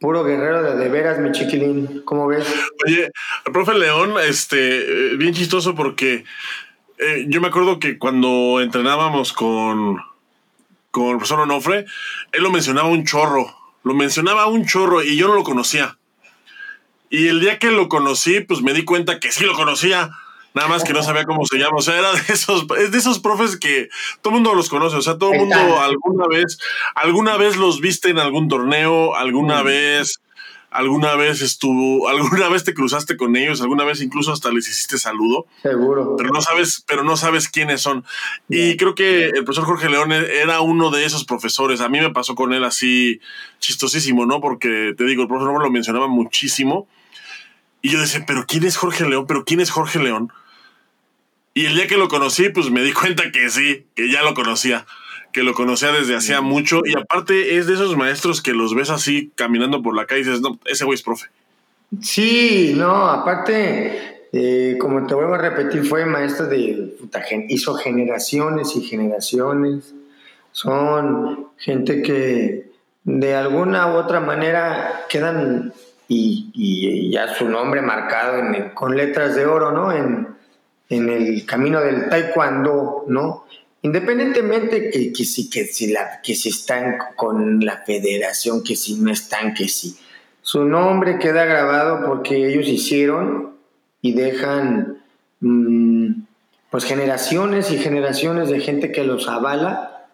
puro 0.00 0.24
guerrero 0.24 0.62
de, 0.62 0.76
de 0.76 0.88
veras, 0.88 1.18
mi 1.18 1.32
chiquilín. 1.32 2.02
¿Cómo 2.04 2.26
ves? 2.26 2.46
Oye, 2.86 3.10
el 3.46 3.52
profe 3.52 3.74
León, 3.74 4.14
este, 4.26 5.16
bien 5.16 5.34
chistoso 5.34 5.74
porque 5.74 6.24
eh, 6.98 7.24
yo 7.28 7.40
me 7.40 7.48
acuerdo 7.48 7.78
que 7.78 7.98
cuando 7.98 8.60
entrenábamos 8.60 9.32
con, 9.32 10.02
con 10.90 11.06
el 11.06 11.16
profesor 11.16 11.40
Onofre, 11.40 11.86
él 12.32 12.42
lo 12.42 12.50
mencionaba 12.50 12.88
un 12.88 13.06
chorro, 13.06 13.56
lo 13.84 13.94
mencionaba 13.94 14.46
un 14.46 14.66
chorro 14.66 15.02
y 15.02 15.16
yo 15.16 15.28
no 15.28 15.34
lo 15.34 15.42
conocía. 15.42 15.96
Y 17.08 17.28
el 17.28 17.40
día 17.40 17.58
que 17.58 17.70
lo 17.70 17.88
conocí, 17.88 18.40
pues 18.40 18.60
me 18.60 18.74
di 18.74 18.84
cuenta 18.84 19.18
que 19.18 19.32
sí 19.32 19.44
lo 19.44 19.54
conocía. 19.54 20.10
Nada 20.54 20.68
más 20.68 20.82
que 20.82 20.92
no 20.92 21.02
sabía 21.02 21.24
cómo 21.24 21.44
se 21.46 21.58
llama. 21.58 21.76
O 21.76 21.82
sea, 21.82 21.98
era 21.98 22.12
de 22.12 22.32
esos, 22.32 22.66
es 22.78 22.90
de 22.90 22.98
esos 22.98 23.18
profes 23.18 23.56
que 23.56 23.88
todo 24.20 24.32
el 24.32 24.40
mundo 24.40 24.54
los 24.54 24.68
conoce. 24.68 24.96
O 24.96 25.02
sea, 25.02 25.16
todo 25.18 25.32
el 25.32 25.40
mundo 25.40 25.80
alguna 25.80 26.26
vez, 26.26 26.58
alguna 26.94 27.36
vez 27.36 27.56
los 27.56 27.80
viste 27.80 28.10
en 28.10 28.18
algún 28.18 28.48
torneo, 28.48 29.14
alguna 29.14 29.62
vez 29.62 30.20
alguna 30.70 31.16
vez 31.16 31.42
estuvo, 31.42 32.08
alguna 32.08 32.48
vez 32.48 32.64
te 32.64 32.74
cruzaste 32.74 33.16
con 33.16 33.36
ellos, 33.36 33.60
alguna 33.60 33.84
vez 33.84 34.00
incluso 34.00 34.32
hasta 34.32 34.50
les 34.50 34.68
hiciste 34.68 34.98
saludo. 34.98 35.46
Seguro. 35.62 36.16
Pero 36.16 36.30
no 36.30 36.40
sabes, 36.40 36.84
pero 36.86 37.04
no 37.04 37.16
sabes 37.16 37.48
quiénes 37.48 37.80
son. 37.80 38.04
Y 38.48 38.76
creo 38.76 38.94
que 38.94 39.26
el 39.26 39.44
profesor 39.44 39.64
Jorge 39.64 39.88
León 39.88 40.12
era 40.12 40.60
uno 40.60 40.90
de 40.90 41.04
esos 41.04 41.24
profesores. 41.24 41.80
A 41.80 41.88
mí 41.88 42.00
me 42.00 42.10
pasó 42.10 42.34
con 42.34 42.52
él 42.52 42.64
así 42.64 43.20
chistosísimo, 43.58 44.26
¿no? 44.26 44.40
Porque 44.40 44.94
te 44.96 45.04
digo, 45.04 45.22
el 45.22 45.28
profesor 45.28 45.60
lo 45.60 45.70
mencionaba 45.70 46.08
muchísimo. 46.08 46.88
Y 47.82 47.90
yo 47.90 48.00
decía, 48.00 48.24
pero 48.26 48.44
¿quién 48.46 48.64
es 48.64 48.76
Jorge 48.76 49.08
León? 49.08 49.24
¿Pero 49.26 49.44
quién 49.44 49.60
es 49.60 49.70
Jorge 49.70 49.98
León? 49.98 50.30
Y 51.54 51.66
el 51.66 51.74
día 51.74 51.86
que 51.86 51.96
lo 51.96 52.08
conocí, 52.08 52.48
pues 52.48 52.70
me 52.70 52.82
di 52.82 52.92
cuenta 52.92 53.30
que 53.32 53.50
sí, 53.50 53.86
que 53.94 54.10
ya 54.10 54.22
lo 54.22 54.34
conocía 54.34 54.86
que 55.32 55.42
lo 55.42 55.54
conocía 55.54 55.92
desde 55.92 56.16
hacía 56.16 56.40
mucho 56.40 56.80
y 56.84 56.96
aparte 56.96 57.56
es 57.56 57.66
de 57.66 57.74
esos 57.74 57.96
maestros 57.96 58.42
que 58.42 58.52
los 58.52 58.74
ves 58.74 58.90
así 58.90 59.32
caminando 59.36 59.82
por 59.82 59.94
la 59.94 60.06
calle 60.06 60.22
y 60.22 60.24
dices, 60.24 60.40
no, 60.40 60.58
ese 60.64 60.84
güey 60.84 60.96
es 60.96 61.02
profe. 61.02 61.28
Sí, 62.00 62.74
no, 62.76 63.06
aparte, 63.06 64.28
eh, 64.32 64.76
como 64.80 65.06
te 65.06 65.14
vuelvo 65.14 65.34
a 65.34 65.38
repetir, 65.38 65.84
fue 65.84 66.06
maestro 66.06 66.46
de, 66.46 66.96
hizo 67.48 67.74
generaciones 67.74 68.74
y 68.76 68.82
generaciones, 68.82 69.94
son 70.52 71.48
gente 71.58 72.02
que 72.02 72.70
de 73.04 73.34
alguna 73.34 73.92
u 73.92 73.96
otra 73.96 74.20
manera 74.20 75.06
quedan 75.08 75.72
y, 76.08 77.10
ya 77.10 77.34
su 77.34 77.48
nombre 77.48 77.82
marcado 77.82 78.42
con 78.74 78.96
letras 78.96 79.36
de 79.36 79.46
oro, 79.46 79.70
¿no? 79.72 79.92
En, 79.92 80.28
en 80.90 81.08
el 81.08 81.46
camino 81.46 81.80
del 81.80 82.10
taekwondo, 82.10 83.04
¿no? 83.08 83.46
Independientemente 83.82 84.90
que, 84.90 85.12
que, 85.12 85.24
si, 85.24 85.48
que, 85.48 85.64
si 85.64 85.90
la, 85.90 86.20
que 86.20 86.34
si 86.34 86.50
están 86.50 86.98
con 87.16 87.64
la 87.64 87.78
federación, 87.78 88.62
que 88.62 88.76
si 88.76 88.96
no 88.96 89.10
están, 89.10 89.54
que 89.54 89.68
si. 89.68 89.96
Su 90.42 90.64
nombre 90.64 91.18
queda 91.18 91.44
grabado 91.46 92.06
porque 92.06 92.48
ellos 92.48 92.66
hicieron 92.68 93.54
y 94.02 94.12
dejan 94.12 94.98
mm, 95.40 96.22
pues 96.70 96.84
generaciones 96.84 97.70
y 97.70 97.78
generaciones 97.78 98.48
de 98.50 98.60
gente 98.60 98.92
que 98.92 99.04
los 99.04 99.28
avala. 99.28 100.08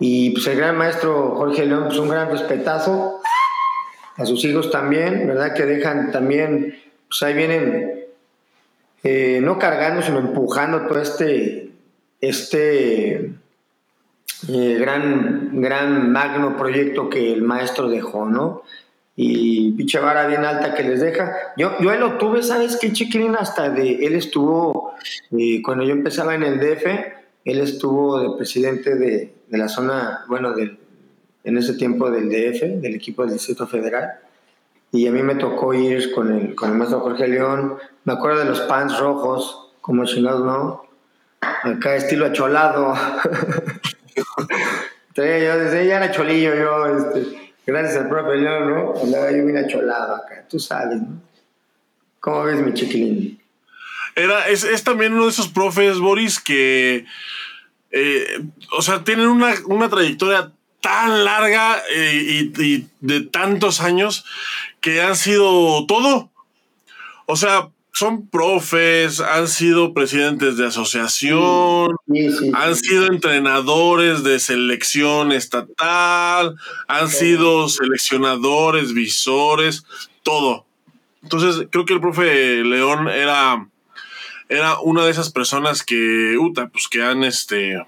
Y 0.00 0.30
pues 0.30 0.46
el 0.46 0.56
gran 0.56 0.76
maestro 0.76 1.34
Jorge 1.36 1.66
León, 1.66 1.84
pues 1.86 1.98
un 1.98 2.08
gran 2.08 2.30
respetazo. 2.30 3.20
A 4.16 4.26
sus 4.26 4.44
hijos 4.44 4.70
también, 4.70 5.26
¿verdad? 5.26 5.54
Que 5.54 5.64
dejan 5.64 6.12
también, 6.12 6.78
pues 7.08 7.22
ahí 7.22 7.34
vienen, 7.34 8.01
eh, 9.02 9.40
no 9.42 9.58
cargando, 9.58 10.02
sino 10.02 10.18
empujando 10.18 10.86
todo 10.86 11.00
este 11.00 11.72
este 12.22 13.32
eh, 14.48 14.76
gran, 14.78 15.60
gran 15.60 16.10
magno 16.10 16.56
proyecto 16.56 17.10
que 17.10 17.32
el 17.32 17.42
maestro 17.42 17.88
dejó, 17.88 18.26
¿no? 18.26 18.62
Y 19.14 19.72
pinche 19.72 19.98
vara 19.98 20.26
bien 20.26 20.44
alta 20.44 20.74
que 20.74 20.84
les 20.84 21.00
deja. 21.00 21.32
Yo, 21.56 21.78
yo 21.80 21.94
lo 21.96 22.16
tuve, 22.16 22.42
¿sabes 22.42 22.78
qué, 22.80 22.92
chiquilín? 22.92 23.36
Hasta 23.36 23.70
de, 23.70 24.06
él 24.06 24.14
estuvo, 24.14 24.94
eh, 25.36 25.60
cuando 25.62 25.84
yo 25.84 25.92
empezaba 25.92 26.34
en 26.34 26.44
el 26.44 26.58
DF, 26.58 26.86
él 27.44 27.60
estuvo 27.60 28.20
de 28.20 28.36
presidente 28.36 28.94
de, 28.94 29.34
de 29.48 29.58
la 29.58 29.68
zona, 29.68 30.24
bueno, 30.28 30.54
del, 30.54 30.78
en 31.44 31.58
ese 31.58 31.74
tiempo 31.74 32.10
del 32.10 32.28
DF, 32.28 32.80
del 32.80 32.94
equipo 32.94 33.24
del 33.24 33.34
Distrito 33.34 33.66
Federal. 33.66 34.12
Y 34.92 35.06
a 35.06 35.10
mí 35.10 35.22
me 35.22 35.34
tocó 35.36 35.72
ir 35.72 36.12
con 36.12 36.30
el, 36.32 36.54
con 36.54 36.70
el 36.70 36.76
maestro 36.76 37.00
Jorge 37.00 37.26
León. 37.26 37.78
Me 38.04 38.12
acuerdo 38.12 38.40
de 38.40 38.44
los 38.44 38.60
pants 38.60 38.98
rojos, 38.98 39.72
como 39.80 40.04
chingados, 40.04 40.44
¿no? 40.44 40.86
Acá 41.40 41.96
estilo 41.96 42.26
acholado. 42.26 42.94
yo 45.16 45.22
desde 45.22 45.86
ya 45.86 45.96
era 45.96 46.12
cholillo, 46.12 46.54
yo, 46.54 46.86
este, 46.86 47.52
gracias 47.66 47.96
al 48.02 48.08
profe 48.08 48.36
León, 48.36 48.70
¿no? 48.70 48.94
Andaba 49.02 49.30
yo 49.32 49.44
bien 49.44 49.56
acholado 49.58 50.16
acá, 50.16 50.44
tú 50.48 50.58
sabes, 50.58 51.00
¿no? 51.00 51.20
¿Cómo 52.20 52.44
ves 52.44 52.60
mi 52.60 52.72
chiquilín? 52.72 53.40
Era, 54.14 54.46
es, 54.48 54.62
es 54.62 54.84
también 54.84 55.14
uno 55.14 55.24
de 55.24 55.30
esos 55.30 55.48
profes, 55.48 55.98
Boris, 55.98 56.38
que, 56.38 57.06
eh, 57.90 58.44
o 58.76 58.82
sea, 58.82 59.02
tienen 59.04 59.26
una, 59.26 59.54
una 59.66 59.88
trayectoria 59.88 60.52
tan 60.82 61.24
larga 61.24 61.82
eh, 61.94 62.50
y, 62.54 62.62
y, 62.62 62.86
de 63.00 63.22
tantos 63.22 63.80
años 63.80 64.26
que 64.82 65.00
han 65.00 65.16
sido 65.16 65.86
todo. 65.86 66.30
O 67.24 67.36
sea, 67.36 67.70
son 67.92 68.26
profes, 68.26 69.20
han 69.20 69.48
sido 69.48 69.92
presidentes 69.92 70.56
de 70.56 70.66
asociación, 70.66 71.94
han 72.54 72.76
sido 72.76 73.06
entrenadores 73.06 74.24
de 74.24 74.40
selección 74.40 75.30
estatal, 75.30 76.56
han 76.88 77.08
sido 77.08 77.68
seleccionadores, 77.68 78.94
visores, 78.94 79.84
todo. 80.22 80.64
Entonces, 81.22 81.68
creo 81.70 81.84
que 81.84 81.92
el 81.92 82.00
profe 82.00 82.64
León 82.64 83.08
era, 83.08 83.68
era 84.48 84.80
una 84.80 85.04
de 85.04 85.10
esas 85.10 85.30
personas 85.30 85.82
que, 85.82 86.36
uta, 86.38 86.68
pues 86.68 86.88
que 86.88 87.02
han 87.02 87.24
este. 87.24 87.78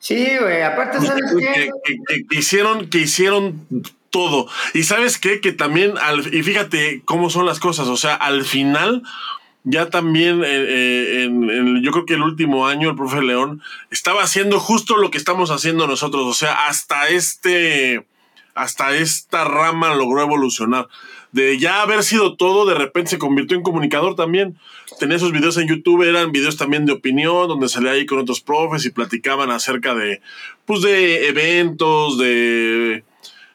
Sí, 0.00 0.26
güey, 0.40 0.62
aparte, 0.62 0.98
¿sabes 1.06 1.24
qué? 1.38 1.70
que, 1.84 2.38
hicieron, 2.38 2.88
que 2.88 2.98
hicieron 3.00 3.66
todo. 4.08 4.48
Y 4.72 4.84
sabes 4.84 5.18
qué, 5.18 5.40
que 5.40 5.52
también, 5.52 5.98
al, 5.98 6.34
y 6.34 6.42
fíjate 6.42 7.02
cómo 7.04 7.28
son 7.28 7.44
las 7.44 7.60
cosas, 7.60 7.86
o 7.86 7.98
sea, 7.98 8.14
al 8.14 8.46
final, 8.46 9.02
ya 9.64 9.90
también, 9.90 10.42
eh, 10.42 10.46
eh, 10.48 11.24
en, 11.24 11.82
yo 11.82 11.92
creo 11.92 12.06
que 12.06 12.14
el 12.14 12.22
último 12.22 12.66
año, 12.66 12.88
el 12.88 12.96
profe 12.96 13.20
León 13.20 13.62
estaba 13.90 14.22
haciendo 14.22 14.58
justo 14.58 14.96
lo 14.96 15.10
que 15.10 15.18
estamos 15.18 15.50
haciendo 15.50 15.86
nosotros, 15.86 16.22
o 16.24 16.34
sea, 16.34 16.66
hasta 16.66 17.08
este, 17.08 18.06
hasta 18.54 18.96
esta 18.96 19.44
rama 19.44 19.94
logró 19.94 20.22
evolucionar. 20.22 20.88
De 21.32 21.58
ya 21.58 21.82
haber 21.82 22.02
sido 22.02 22.36
todo, 22.36 22.66
de 22.66 22.74
repente 22.74 23.10
se 23.10 23.18
convirtió 23.18 23.56
en 23.56 23.62
comunicador 23.62 24.16
también. 24.16 24.58
Tenía 24.98 25.16
esos 25.16 25.32
videos 25.32 25.56
en 25.58 25.68
YouTube, 25.68 26.02
eran 26.02 26.32
videos 26.32 26.56
también 26.56 26.86
de 26.86 26.92
opinión, 26.92 27.46
donde 27.46 27.68
salía 27.68 27.92
ahí 27.92 28.04
con 28.04 28.18
otros 28.18 28.40
profes 28.40 28.84
y 28.84 28.90
platicaban 28.90 29.50
acerca 29.50 29.94
de, 29.94 30.20
pues, 30.64 30.82
de 30.82 31.28
eventos, 31.28 32.18
de 32.18 33.04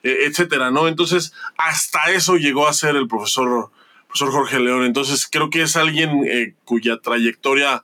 e, 0.03 0.25
etcétera, 0.27 0.72
¿no? 0.72 0.88
Entonces, 0.88 1.34
hasta 1.58 2.12
eso 2.12 2.38
llegó 2.38 2.67
a 2.67 2.74
ser 2.74 2.96
el 2.96 3.08
profesor, 3.08 3.72
profesor 4.08 4.32
Jorge 4.32 4.60
León. 4.60 4.86
Entonces, 4.86 5.27
creo 5.29 5.50
que 5.50 5.63
es 5.63 5.75
alguien 5.75 6.22
eh, 6.25 6.53
cuya 6.63 6.98
trayectoria 6.98 7.84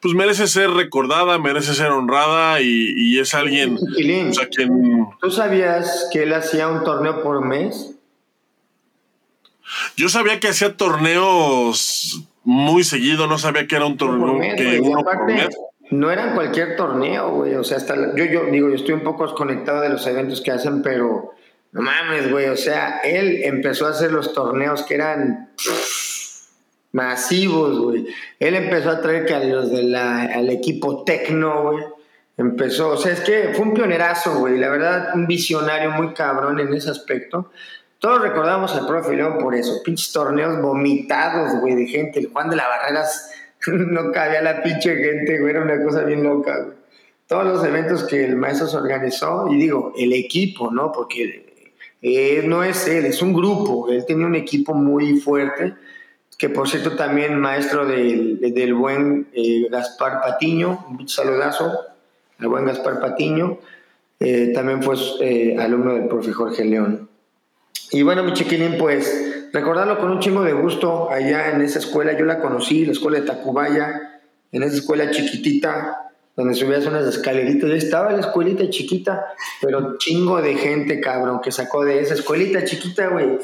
pues 0.00 0.14
merece 0.14 0.46
ser 0.46 0.70
recordada, 0.70 1.38
merece 1.38 1.74
ser 1.74 1.90
honrada 1.90 2.60
y, 2.62 3.18
es 3.18 3.34
alguien 3.34 3.76
o 3.76 4.32
sea, 4.32 4.48
quien... 4.48 5.08
¿Tú 5.20 5.30
sabías 5.30 6.08
que 6.10 6.22
él 6.22 6.32
hacía 6.32 6.68
un 6.68 6.84
torneo 6.84 7.22
por 7.22 7.44
mes? 7.44 7.99
Yo 9.96 10.08
sabía 10.08 10.40
que 10.40 10.48
hacía 10.48 10.76
torneos 10.76 12.26
muy 12.44 12.84
seguido, 12.84 13.26
no 13.26 13.38
sabía 13.38 13.66
que 13.66 13.76
era 13.76 13.86
un 13.86 13.96
torneo 13.96 14.56
que 14.56 14.80
uno 14.80 15.02
por 15.02 15.26
mes. 15.26 15.48
No 15.90 16.10
era 16.10 16.34
cualquier 16.34 16.76
torneo, 16.76 17.30
güey. 17.30 17.54
O 17.56 17.64
sea, 17.64 17.76
hasta 17.76 17.94
yo, 18.14 18.24
yo 18.24 18.44
digo, 18.46 18.68
yo 18.68 18.74
estoy 18.74 18.94
un 18.94 19.02
poco 19.02 19.26
desconectado 19.26 19.80
de 19.80 19.88
los 19.88 20.06
eventos 20.06 20.40
que 20.40 20.52
hacen, 20.52 20.82
pero 20.82 21.32
no 21.72 21.82
mames, 21.82 22.30
güey. 22.30 22.48
O 22.48 22.56
sea, 22.56 23.00
él 23.02 23.40
empezó 23.42 23.86
a 23.86 23.90
hacer 23.90 24.12
los 24.12 24.32
torneos 24.32 24.84
que 24.84 24.94
eran 24.94 25.50
masivos, 26.92 27.78
güey. 27.78 28.06
Él 28.38 28.54
empezó 28.54 28.90
a 28.90 29.00
traer 29.00 29.26
que 29.26 29.34
a 29.34 29.44
los 29.44 29.70
del 29.70 30.50
equipo 30.50 31.04
tecno, 31.04 31.70
güey. 31.70 31.84
Empezó, 32.36 32.90
o 32.90 32.96
sea, 32.96 33.12
es 33.12 33.20
que 33.20 33.50
fue 33.52 33.66
un 33.66 33.74
pionerazo, 33.74 34.38
güey. 34.38 34.58
La 34.58 34.70
verdad, 34.70 35.10
un 35.14 35.26
visionario 35.26 35.90
muy 35.90 36.14
cabrón 36.14 36.58
en 36.58 36.72
ese 36.72 36.90
aspecto. 36.90 37.50
Todos 38.00 38.22
recordamos 38.22 38.74
al 38.74 38.86
profe 38.86 39.14
León 39.14 39.36
por 39.38 39.54
eso. 39.54 39.82
Pinches 39.84 40.10
torneos 40.10 40.60
vomitados, 40.62 41.60
güey, 41.60 41.74
de 41.74 41.86
gente. 41.86 42.18
El 42.18 42.30
Juan 42.32 42.48
de 42.48 42.56
la 42.56 42.66
Barreras 42.66 43.30
no 43.66 44.10
cabía 44.10 44.40
la 44.40 44.62
pinche 44.62 44.96
gente, 44.96 45.38
güey. 45.38 45.50
Era 45.50 45.62
una 45.62 45.84
cosa 45.84 46.02
bien 46.04 46.22
loca, 46.22 46.56
güey. 46.64 46.78
Todos 47.26 47.44
los 47.44 47.64
eventos 47.64 48.04
que 48.04 48.24
el 48.24 48.36
maestro 48.36 48.66
se 48.66 48.76
organizó, 48.76 49.46
y 49.48 49.56
digo, 49.56 49.92
el 49.96 50.14
equipo, 50.14 50.70
¿no? 50.72 50.90
Porque 50.90 51.68
eh, 52.00 52.42
no 52.44 52.64
es 52.64 52.88
él, 52.88 53.04
es 53.04 53.20
un 53.20 53.34
grupo. 53.34 53.90
Él 53.90 54.04
tenía 54.06 54.26
un 54.26 54.34
equipo 54.34 54.74
muy 54.74 55.20
fuerte 55.20 55.74
que 56.38 56.48
por 56.48 56.70
cierto 56.70 56.96
también 56.96 57.38
maestro 57.38 57.84
del, 57.84 58.40
del 58.40 58.72
buen 58.72 59.28
eh, 59.34 59.68
Gaspar 59.70 60.22
Patiño, 60.22 60.86
un 60.88 61.06
saludazo 61.06 61.70
al 62.38 62.48
buen 62.48 62.64
Gaspar 62.64 62.98
Patiño, 62.98 63.58
eh, 64.18 64.50
también 64.54 64.82
fue 64.82 64.96
alumno 65.58 65.92
del 65.92 66.08
profe 66.08 66.32
Jorge 66.32 66.64
León. 66.64 67.09
Y 67.92 68.02
bueno, 68.02 68.22
mi 68.22 68.32
chiquilín, 68.32 68.76
pues 68.78 69.48
recordarlo 69.52 69.98
con 69.98 70.10
un 70.10 70.20
chingo 70.20 70.42
de 70.42 70.52
gusto 70.52 71.10
allá 71.10 71.50
en 71.50 71.60
esa 71.62 71.78
escuela, 71.78 72.16
yo 72.16 72.24
la 72.24 72.40
conocí, 72.40 72.86
la 72.86 72.92
escuela 72.92 73.20
de 73.20 73.26
Tacubaya, 73.26 74.20
en 74.52 74.62
esa 74.62 74.76
escuela 74.76 75.10
chiquitita, 75.10 76.12
donde 76.36 76.54
subías 76.54 76.86
unas 76.86 77.06
escaleritas, 77.06 77.68
y 77.68 77.74
estaba 77.74 78.12
la 78.12 78.20
escuelita 78.20 78.68
chiquita, 78.70 79.26
pero 79.60 79.98
chingo 79.98 80.40
de 80.40 80.54
gente, 80.54 81.00
cabrón, 81.00 81.40
que 81.42 81.50
sacó 81.50 81.84
de 81.84 82.00
esa 82.00 82.14
escuelita 82.14 82.64
chiquita, 82.64 83.08
güey, 83.08 83.38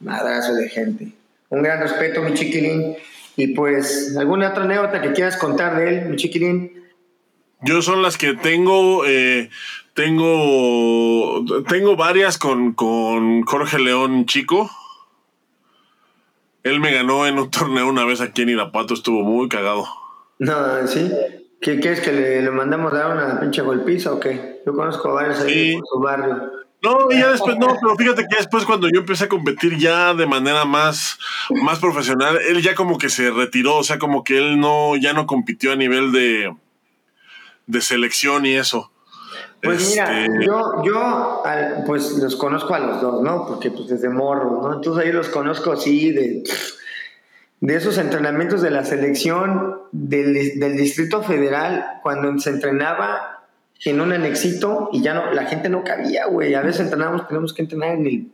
madrazo 0.00 0.54
de 0.54 0.68
gente 0.68 1.12
un 1.54 1.62
gran 1.62 1.80
respeto, 1.80 2.22
mi 2.22 2.34
chiquilín. 2.34 2.96
Y 3.36 3.48
pues, 3.48 4.16
¿alguna 4.16 4.50
otra 4.50 4.64
anécdota 4.64 5.02
que 5.02 5.12
quieras 5.12 5.36
contar 5.36 5.76
de 5.76 5.88
él, 5.88 6.04
mi 6.06 6.16
chiquilín? 6.16 6.84
Yo 7.62 7.82
son 7.82 8.02
las 8.02 8.18
que 8.18 8.34
tengo, 8.34 9.04
eh, 9.06 9.50
tengo, 9.94 11.44
tengo 11.68 11.96
varias 11.96 12.36
con, 12.36 12.74
con 12.74 13.42
Jorge 13.42 13.78
León 13.78 14.26
Chico. 14.26 14.70
Él 16.64 16.80
me 16.80 16.92
ganó 16.92 17.26
en 17.26 17.38
un 17.38 17.50
torneo 17.52 17.88
una 17.88 18.04
vez 18.04 18.20
aquí 18.20 18.42
en 18.42 18.50
Irapuato, 18.50 18.94
estuvo 18.94 19.22
muy 19.22 19.48
cagado. 19.48 19.86
No, 20.38 20.86
sí. 20.86 21.10
¿Qué 21.60 21.80
quieres 21.80 22.00
que 22.00 22.12
le, 22.12 22.50
mandamos 22.50 22.92
dar 22.92 23.14
una 23.16 23.40
pinche 23.40 23.62
golpiza 23.62 24.12
o 24.12 24.20
qué? 24.20 24.60
Yo 24.66 24.74
conozco 24.74 25.14
varios 25.14 25.40
ahí 25.40 25.72
en 25.72 25.82
su 25.90 25.98
barrio. 25.98 26.50
No, 26.82 27.08
y 27.10 27.18
ya 27.18 27.30
después, 27.30 27.56
no, 27.56 27.78
pero 27.80 27.96
fíjate 27.96 28.26
que 28.28 28.36
después 28.36 28.66
cuando 28.66 28.88
yo 28.92 29.00
empecé 29.00 29.24
a 29.24 29.28
competir 29.28 29.78
ya 29.78 30.12
de 30.12 30.26
manera 30.26 30.66
más, 30.66 31.18
más 31.62 31.78
profesional, 31.78 32.38
él 32.46 32.60
ya 32.60 32.74
como 32.74 32.98
que 32.98 33.08
se 33.08 33.30
retiró, 33.30 33.76
o 33.76 33.82
sea, 33.82 33.98
como 33.98 34.22
que 34.22 34.36
él 34.36 34.60
no, 34.60 34.94
ya 34.96 35.14
no 35.14 35.26
compitió 35.26 35.72
a 35.72 35.76
nivel 35.76 36.12
de, 36.12 36.54
de 37.66 37.80
selección 37.80 38.44
y 38.44 38.56
eso. 38.56 38.90
Pues 39.64 39.90
mira, 39.90 40.24
este, 40.26 40.46
yo, 40.46 40.82
yo 40.84 41.42
pues 41.86 42.18
los 42.18 42.36
conozco 42.36 42.74
a 42.74 42.78
los 42.78 43.00
dos, 43.00 43.22
¿no? 43.22 43.46
Porque 43.46 43.70
pues 43.70 43.88
desde 43.88 44.08
morro, 44.08 44.60
¿no? 44.62 44.74
Entonces 44.74 45.04
ahí 45.04 45.12
los 45.12 45.28
conozco 45.28 45.72
así 45.72 46.12
de, 46.12 46.44
de 47.60 47.76
esos 47.76 47.98
entrenamientos 47.98 48.62
de 48.62 48.70
la 48.70 48.84
selección 48.84 49.78
del, 49.92 50.58
del 50.58 50.76
Distrito 50.76 51.22
Federal, 51.22 52.00
cuando 52.02 52.38
se 52.38 52.50
entrenaba 52.50 53.34
en 53.84 54.00
un 54.00 54.12
anexito 54.12 54.90
y 54.92 55.02
ya 55.02 55.14
no, 55.14 55.32
la 55.32 55.46
gente 55.46 55.68
no 55.68 55.84
cabía, 55.84 56.26
güey. 56.26 56.54
A 56.54 56.62
veces 56.62 56.82
entrenamos, 56.82 57.26
tenemos 57.28 57.52
que 57.52 57.62
entrenar 57.62 57.94
en 57.94 58.06
el, 58.06 58.26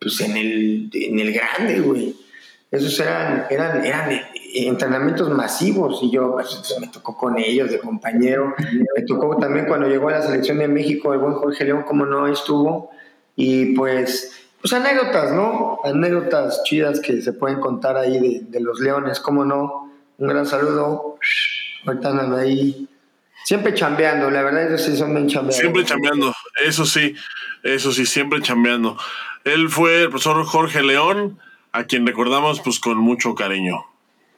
pues 0.00 0.20
en 0.20 0.36
el, 0.36 0.90
en 0.92 1.18
el 1.18 1.32
grande, 1.32 1.80
güey. 1.80 2.16
Esos 2.70 2.98
eran, 3.00 3.46
eran, 3.50 3.84
eran 3.84 4.10
entrenamientos 4.54 5.30
masivos 5.30 6.00
y 6.02 6.10
yo 6.10 6.32
pues, 6.32 6.76
me 6.80 6.88
tocó 6.88 7.16
con 7.16 7.38
ellos 7.38 7.70
de 7.70 7.78
compañero. 7.78 8.54
Me 8.96 9.02
tocó 9.02 9.36
también 9.36 9.66
cuando 9.66 9.88
llegó 9.88 10.08
a 10.08 10.12
la 10.12 10.22
selección 10.22 10.58
de 10.58 10.68
México 10.68 11.12
el 11.12 11.20
buen 11.20 11.34
Jorge 11.34 11.64
León, 11.64 11.84
como 11.86 12.06
no 12.06 12.26
estuvo. 12.26 12.90
Y 13.36 13.74
pues, 13.76 14.32
pues 14.60 14.72
anécdotas, 14.72 15.32
¿no? 15.32 15.78
Anécdotas 15.84 16.62
chidas 16.64 17.00
que 17.00 17.20
se 17.22 17.32
pueden 17.32 17.60
contar 17.60 17.96
ahí 17.96 18.40
de, 18.40 18.60
los 18.60 18.80
leones, 18.80 19.20
cómo 19.20 19.44
no. 19.44 19.92
Un 20.18 20.28
gran 20.28 20.46
saludo. 20.46 21.16
Ahorita 21.86 22.10
andan 22.10 22.34
ahí 22.34 22.88
Siempre 23.44 23.74
chambeando, 23.74 24.30
la 24.30 24.42
verdad 24.42 24.68
que 24.68 24.78
sí 24.78 24.96
son 24.96 25.14
bien 25.14 25.26
chambeando. 25.26 25.60
Siempre 25.60 25.84
chambeando, 25.84 26.34
eso 26.64 26.84
sí, 26.84 27.14
eso 27.62 27.90
sí, 27.90 28.06
siempre 28.06 28.40
chambeando. 28.42 28.96
Él 29.44 29.68
fue 29.70 30.02
el 30.02 30.10
profesor 30.10 30.44
Jorge 30.44 30.82
León, 30.82 31.38
a 31.72 31.84
quien 31.84 32.06
recordamos 32.06 32.60
pues 32.60 32.78
con 32.78 32.98
mucho 32.98 33.34
cariño. 33.34 33.86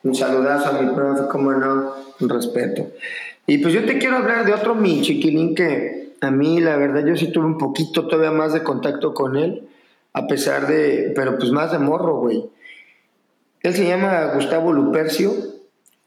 Un 0.05 0.15
saludazo 0.15 0.71
a 0.71 0.81
mi 0.81 0.95
profe, 0.95 1.29
como 1.29 1.53
no, 1.53 1.93
un 2.21 2.29
respeto. 2.29 2.89
Y 3.47 3.59
pues 3.59 3.75
yo 3.75 3.85
te 3.85 3.99
quiero 3.99 4.17
hablar 4.17 4.45
de 4.45 4.53
otro 4.53 4.75
mi 4.75 5.03
chiquilín 5.03 5.55
que 5.55 6.15
a 6.21 6.31
mí 6.31 6.61
la 6.61 6.77
verdad 6.77 7.05
yo 7.05 7.17
sí 7.17 7.33
tuve 7.33 7.47
un 7.47 7.59
poquito 7.59 8.07
todavía 8.07 8.31
más 8.31 8.53
de 8.53 8.63
contacto 8.63 9.13
con 9.13 9.37
él, 9.37 9.69
a 10.13 10.27
pesar 10.27 10.67
de, 10.69 11.13
pero 11.15 11.37
pues 11.37 11.51
más 11.51 11.73
de 11.73 11.79
morro, 11.79 12.17
güey. 12.17 12.45
Él 13.61 13.75
se 13.75 13.87
llama 13.87 14.33
Gustavo 14.35 14.73
Lupercio 14.73 15.33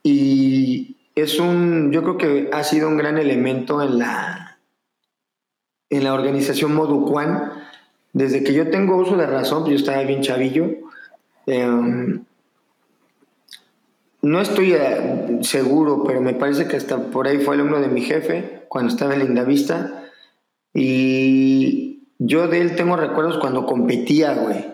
y 0.04 0.98
es 1.16 1.40
un, 1.40 1.92
yo 1.92 2.04
creo 2.04 2.18
que 2.18 2.50
ha 2.52 2.64
sido 2.64 2.88
un 2.90 2.98
gran 2.98 3.18
elemento 3.18 3.82
en 3.82 4.00
la, 4.00 4.60
en 5.90 6.04
la 6.04 6.14
organización 6.14 6.76
Moducuan. 6.76 7.54
Desde 8.14 8.44
que 8.44 8.54
yo 8.54 8.70
tengo 8.70 8.98
uso 8.98 9.18
de 9.18 9.26
razón, 9.26 9.64
pues 9.64 9.72
yo 9.72 9.78
estaba 9.78 10.04
bien 10.04 10.22
chavillo. 10.22 10.70
Em, 11.46 12.24
no 14.26 14.42
estoy 14.42 14.74
eh, 14.74 15.40
seguro, 15.42 16.04
pero 16.06 16.22
me 16.22 16.34
parece 16.34 16.68
que 16.68 16.78
hasta 16.78 16.98
por 16.98 17.28
ahí 17.28 17.40
fue 17.40 17.56
alumno 17.56 17.80
de 17.80 17.88
mi 17.88 18.02
jefe 18.02 18.64
cuando 18.68 18.92
estaba 18.92 19.14
en 19.14 19.20
Lindavista. 19.20 20.04
Y 20.74 22.04
yo 22.20 22.48
de 22.48 22.62
él 22.62 22.76
tengo 22.76 22.96
recuerdos 22.98 23.38
cuando 23.38 23.66
competía, 23.66 24.34
güey. 24.34 24.66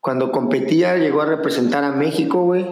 Cuando 0.00 0.32
competía, 0.32 0.96
llegó 0.96 1.22
a 1.22 1.26
representar 1.26 1.84
a 1.84 1.92
México, 1.92 2.44
güey 2.44 2.66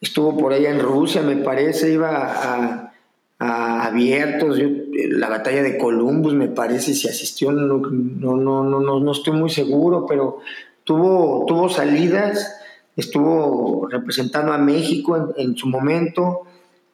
estuvo 0.00 0.36
por 0.36 0.52
allá 0.52 0.70
en 0.70 0.80
Rusia, 0.80 1.22
me 1.22 1.36
parece, 1.36 1.92
iba 1.92 2.10
a, 2.10 2.92
abiertos, 3.38 4.58
la 4.92 5.28
batalla 5.28 5.62
de 5.62 5.76
Columbus, 5.76 6.34
me 6.34 6.48
parece, 6.48 6.94
si 6.94 7.06
asistió, 7.08 7.52
no, 7.52 7.78
no, 7.78 8.36
no, 8.36 8.80
no, 8.80 9.00
no 9.00 9.12
estoy 9.12 9.34
muy 9.34 9.50
seguro, 9.50 10.06
pero 10.06 10.38
tuvo, 10.84 11.44
tuvo 11.46 11.68
salidas, 11.68 12.55
estuvo 12.96 13.88
representando 13.88 14.52
a 14.52 14.58
México 14.58 15.34
en, 15.36 15.56
su 15.56 15.68
momento, 15.68 16.42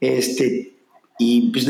este, 0.00 0.74
y 1.18 1.52
pues 1.52 1.68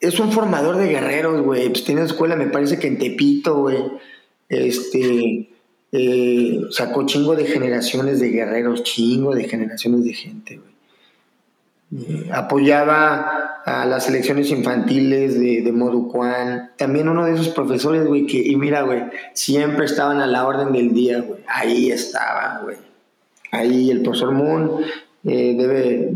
es 0.00 0.18
un 0.18 0.32
formador 0.32 0.76
de 0.76 0.88
guerreros, 0.88 1.42
güey, 1.42 1.68
pues 1.68 1.84
tiene 1.84 2.02
escuela, 2.02 2.34
me 2.34 2.48
parece 2.48 2.78
que 2.78 2.88
en 2.88 2.98
Tepito, 2.98 3.58
güey, 3.58 3.78
este, 4.48 5.48
eh, 5.92 6.60
sacó 6.70 7.06
chingo 7.06 7.36
de 7.36 7.46
generaciones 7.46 8.18
de 8.18 8.30
guerreros, 8.30 8.82
chingo 8.82 9.34
de 9.34 9.48
generaciones 9.48 10.04
de 10.04 10.14
gente, 10.14 10.60
eh, 11.94 12.30
apoyaba 12.32 13.60
a 13.64 13.86
las 13.86 14.06
selecciones 14.06 14.50
infantiles 14.50 15.38
de, 15.38 15.62
de 15.62 15.72
Moducuán. 15.72 16.72
También 16.76 17.08
uno 17.08 17.26
de 17.26 17.34
esos 17.34 17.50
profesores, 17.50 18.06
güey, 18.06 18.26
que, 18.26 18.38
y 18.38 18.56
mira, 18.56 18.82
güey, 18.82 19.02
siempre 19.34 19.84
estaban 19.84 20.20
a 20.20 20.26
la 20.26 20.46
orden 20.46 20.72
del 20.72 20.92
día, 20.92 21.20
güey. 21.20 21.40
Ahí 21.46 21.90
estaban, 21.90 22.64
güey. 22.64 22.91
Ahí 23.52 23.90
el 23.90 24.02
profesor 24.02 24.32
Moon 24.32 24.80
eh, 25.24 25.54
debe, 25.56 26.12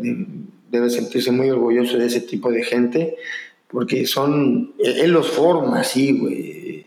debe 0.71 0.91
sentirse 0.91 1.31
muy 1.31 1.49
orgulloso 1.51 1.97
de 1.97 2.07
ese 2.07 2.23
tipo 2.23 2.51
de 2.51 2.65
gente, 2.65 3.17
porque 3.69 4.07
son, 4.07 4.73
él 4.79 5.13
los 5.13 5.31
forma 5.31 5.81
así, 5.81 6.19
güey. 6.19 6.87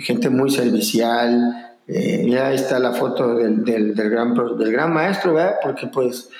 gente 0.00 0.30
muy 0.30 0.50
servicial, 0.50 1.74
eh, 1.86 2.26
ya 2.28 2.52
está 2.52 2.78
la 2.78 2.92
foto 2.92 3.34
del, 3.34 3.62
del, 3.62 3.94
gran, 3.94 4.34
del 4.34 4.72
gran 4.72 4.92
maestro, 4.92 5.34
¿verdad? 5.34 5.56
Porque 5.62 5.86
pues 5.86 6.30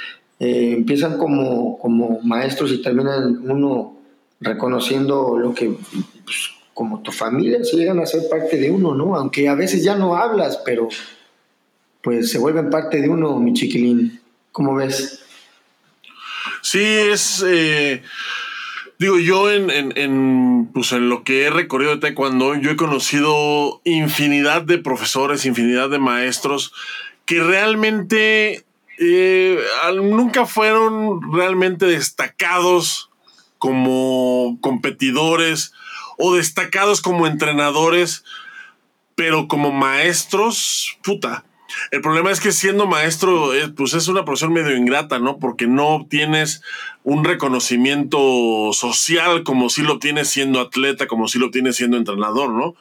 eh, 0.40 0.72
empiezan 0.72 1.18
como, 1.18 1.78
como 1.78 2.20
maestros 2.22 2.72
y 2.72 2.80
terminan 2.80 3.40
uno 3.50 3.96
reconociendo 4.40 5.38
lo 5.38 5.54
que, 5.54 5.68
pues, 6.24 6.50
como 6.72 7.02
tu 7.02 7.12
familia, 7.12 7.62
se 7.62 7.76
llegan 7.76 8.00
a 8.00 8.06
ser 8.06 8.28
parte 8.28 8.56
de 8.56 8.70
uno, 8.70 8.94
¿no? 8.94 9.14
Aunque 9.16 9.48
a 9.48 9.54
veces 9.54 9.84
ya 9.84 9.96
no 9.96 10.16
hablas, 10.16 10.60
pero 10.64 10.88
pues 12.04 12.30
se 12.30 12.38
vuelven 12.38 12.70
parte 12.70 13.00
de 13.00 13.08
uno, 13.08 13.40
mi 13.40 13.52
chiquilín. 13.54 14.20
¿Cómo 14.52 14.76
ves? 14.76 15.24
Sí, 16.62 16.80
es... 16.80 17.42
Eh 17.44 18.02
Digo, 18.98 19.18
yo 19.18 19.50
en, 19.50 19.70
en, 19.70 20.70
pues 20.72 20.92
en 20.92 21.08
lo 21.08 21.24
que 21.24 21.44
he 21.44 21.50
recorrido 21.50 21.94
de 21.94 22.00
taekwondo, 22.00 22.54
yo 22.54 22.70
he 22.70 22.76
conocido 22.76 23.80
infinidad 23.84 24.62
de 24.62 24.78
profesores, 24.78 25.46
infinidad 25.46 25.90
de 25.90 25.98
maestros 25.98 26.72
que 27.26 27.42
realmente 27.42 28.64
eh, 28.98 29.58
nunca 29.96 30.46
fueron 30.46 31.32
realmente 31.32 31.86
destacados 31.86 33.10
como 33.58 34.58
competidores 34.60 35.72
o 36.16 36.36
destacados 36.36 37.00
como 37.00 37.26
entrenadores, 37.26 38.24
pero 39.16 39.48
como 39.48 39.72
maestros, 39.72 40.98
puta, 41.02 41.44
el 41.90 42.00
problema 42.00 42.30
es 42.30 42.40
que 42.40 42.52
siendo 42.52 42.86
maestro, 42.86 43.54
eh, 43.54 43.68
pues 43.68 43.94
es 43.94 44.08
una 44.08 44.24
profesión 44.24 44.52
medio 44.52 44.76
ingrata, 44.76 45.18
¿no? 45.18 45.38
Porque 45.38 45.66
no 45.66 45.88
obtienes 45.88 46.62
un 47.02 47.24
reconocimiento 47.24 48.70
social 48.72 49.42
como 49.44 49.68
si 49.68 49.82
lo 49.82 49.94
obtienes 49.94 50.28
siendo 50.28 50.60
atleta, 50.60 51.06
como 51.06 51.28
si 51.28 51.38
lo 51.38 51.46
obtienes 51.46 51.76
siendo 51.76 51.96
entrenador, 51.96 52.50
¿no? 52.50 52.74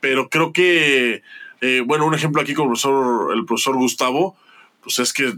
Pero 0.00 0.28
creo 0.28 0.52
que, 0.52 1.22
eh, 1.60 1.82
bueno, 1.84 2.06
un 2.06 2.14
ejemplo 2.14 2.42
aquí 2.42 2.54
con 2.54 2.64
el 2.64 2.70
profesor, 2.70 3.34
el 3.34 3.44
profesor 3.44 3.76
Gustavo, 3.76 4.36
pues 4.82 4.98
es 4.98 5.12
que 5.12 5.32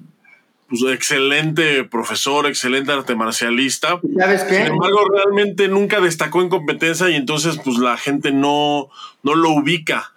pues, 0.68 0.82
excelente 0.92 1.84
profesor, 1.84 2.46
excelente 2.46 2.92
arte 2.92 3.14
marcialista. 3.14 4.00
¿Sabes 4.18 4.42
qué? 4.44 4.56
Sin 4.56 4.72
embargo, 4.72 5.06
realmente 5.12 5.68
nunca 5.68 6.00
destacó 6.00 6.42
en 6.42 6.48
competencia 6.48 7.10
y 7.10 7.16
entonces 7.16 7.58
pues 7.62 7.78
la 7.78 7.96
gente 7.96 8.32
no, 8.32 8.88
no 9.22 9.34
lo 9.34 9.50
ubica. 9.50 10.13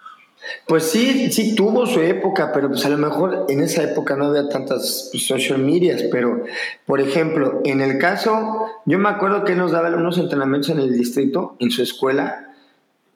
Pues 0.65 0.83
sí, 0.83 1.31
sí 1.31 1.55
tuvo 1.55 1.85
su 1.85 2.01
época, 2.01 2.51
pero 2.53 2.69
pues 2.69 2.85
a 2.85 2.89
lo 2.89 2.97
mejor 2.97 3.45
en 3.49 3.61
esa 3.61 3.83
época 3.83 4.15
no 4.15 4.25
había 4.25 4.49
tantas 4.49 5.09
pues, 5.11 5.25
social 5.25 5.59
medias, 5.59 6.03
pero 6.11 6.43
por 6.85 7.01
ejemplo, 7.01 7.61
en 7.65 7.81
el 7.81 7.97
caso, 7.97 8.67
yo 8.85 8.99
me 8.99 9.09
acuerdo 9.09 9.43
que 9.43 9.55
nos 9.55 9.71
daba 9.71 9.89
unos 9.89 10.17
entrenamientos 10.17 10.69
en 10.69 10.79
el 10.79 10.91
distrito, 10.91 11.55
en 11.59 11.71
su 11.71 11.81
escuela, 11.81 12.53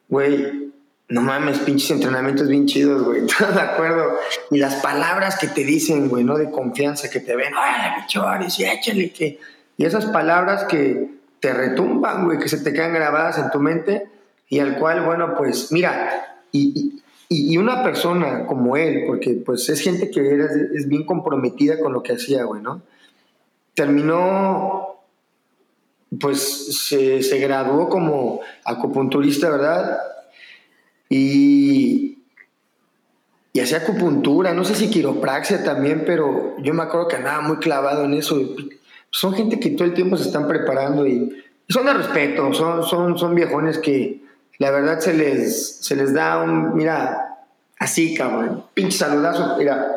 güey, 0.08 0.72
no 1.08 1.20
mames, 1.20 1.58
pinches 1.58 1.90
entrenamientos 1.90 2.48
bien 2.48 2.66
chidos, 2.66 3.02
güey, 3.02 3.24
¿estás 3.26 3.54
de 3.54 3.60
acuerdo? 3.60 4.16
Y 4.50 4.58
las 4.58 4.76
palabras 4.76 5.38
que 5.38 5.48
te 5.48 5.64
dicen, 5.64 6.08
güey, 6.08 6.24
¿no? 6.24 6.38
De 6.38 6.50
confianza, 6.50 7.10
que 7.10 7.20
te 7.20 7.36
ven, 7.36 7.52
¡ay, 7.56 8.00
bichores, 8.00 8.58
y 8.58 8.64
échale, 8.64 9.10
que... 9.10 9.38
Y 9.76 9.84
esas 9.84 10.06
palabras 10.06 10.64
que 10.64 11.08
te 11.40 11.52
retumban, 11.52 12.24
güey, 12.24 12.38
que 12.38 12.48
se 12.48 12.58
te 12.58 12.72
quedan 12.72 12.94
grabadas 12.94 13.36
en 13.38 13.50
tu 13.50 13.58
mente 13.58 14.06
y 14.48 14.60
al 14.60 14.78
cual, 14.78 15.02
bueno, 15.02 15.34
pues 15.36 15.72
mira, 15.72 16.38
y, 16.52 17.01
una 17.56 17.82
persona 17.82 18.46
como 18.46 18.76
él, 18.76 19.04
porque 19.06 19.34
pues 19.44 19.68
es 19.68 19.80
gente 19.80 20.10
que 20.10 20.20
era, 20.20 20.46
es 20.74 20.88
bien 20.88 21.04
comprometida 21.04 21.78
con 21.78 21.92
lo 21.92 22.02
que 22.02 22.12
hacía, 22.12 22.44
güey, 22.44 22.62
¿no? 22.62 22.82
Terminó, 23.74 24.96
pues 26.20 26.78
se, 26.86 27.22
se 27.22 27.38
graduó 27.38 27.88
como 27.88 28.40
acupunturista, 28.64 29.50
¿verdad? 29.50 29.98
Y, 31.08 32.18
y 33.52 33.60
hacía 33.60 33.78
acupuntura, 33.78 34.52
no 34.54 34.64
sé 34.64 34.74
si 34.74 34.90
quiropraxia 34.90 35.62
también, 35.62 36.04
pero 36.06 36.56
yo 36.58 36.74
me 36.74 36.82
acuerdo 36.82 37.08
que 37.08 37.16
andaba 37.16 37.40
muy 37.40 37.58
clavado 37.58 38.04
en 38.04 38.14
eso. 38.14 38.40
Son 39.10 39.34
gente 39.34 39.60
que 39.60 39.70
todo 39.70 39.84
el 39.84 39.94
tiempo 39.94 40.16
se 40.16 40.24
están 40.24 40.48
preparando 40.48 41.06
y, 41.06 41.44
son 41.68 41.86
de 41.86 41.94
respeto, 41.94 42.52
son, 42.52 42.82
son, 42.82 43.16
son 43.16 43.34
viejones 43.34 43.78
que, 43.78 44.21
la 44.58 44.70
verdad 44.70 45.00
se 45.00 45.14
les, 45.14 45.76
se 45.76 45.96
les 45.96 46.12
da 46.12 46.42
un, 46.42 46.74
mira, 46.76 47.38
así, 47.78 48.14
cabrón, 48.14 48.64
pinche 48.74 48.98
saludazo, 48.98 49.56
mira, 49.58 49.96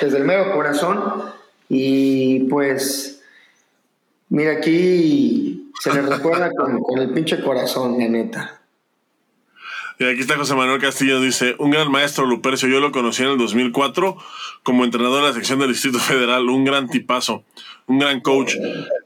desde 0.00 0.18
el 0.18 0.24
mero 0.24 0.52
corazón. 0.52 1.24
Y 1.68 2.40
pues, 2.44 3.22
mira, 4.28 4.52
aquí 4.52 5.70
se 5.80 5.92
les 5.92 6.06
recuerda 6.06 6.50
con, 6.52 6.80
con 6.82 6.98
el 6.98 7.10
pinche 7.10 7.42
corazón, 7.42 7.98
la 7.98 8.08
neta. 8.08 8.60
Y 10.00 10.04
aquí 10.04 10.20
está 10.20 10.36
José 10.36 10.54
Manuel 10.54 10.80
Castillo, 10.80 11.20
dice, 11.20 11.56
un 11.58 11.72
gran 11.72 11.90
maestro 11.90 12.24
Lupercio, 12.24 12.68
yo 12.68 12.78
lo 12.78 12.92
conocí 12.92 13.24
en 13.24 13.30
el 13.30 13.38
2004 13.38 14.16
como 14.62 14.84
entrenador 14.84 15.22
de 15.22 15.28
la 15.28 15.34
sección 15.34 15.58
del 15.58 15.72
Distrito 15.72 15.98
Federal, 15.98 16.48
un 16.48 16.64
gran 16.64 16.88
tipazo, 16.88 17.42
un 17.88 17.98
gran 17.98 18.20
coach. 18.20 18.54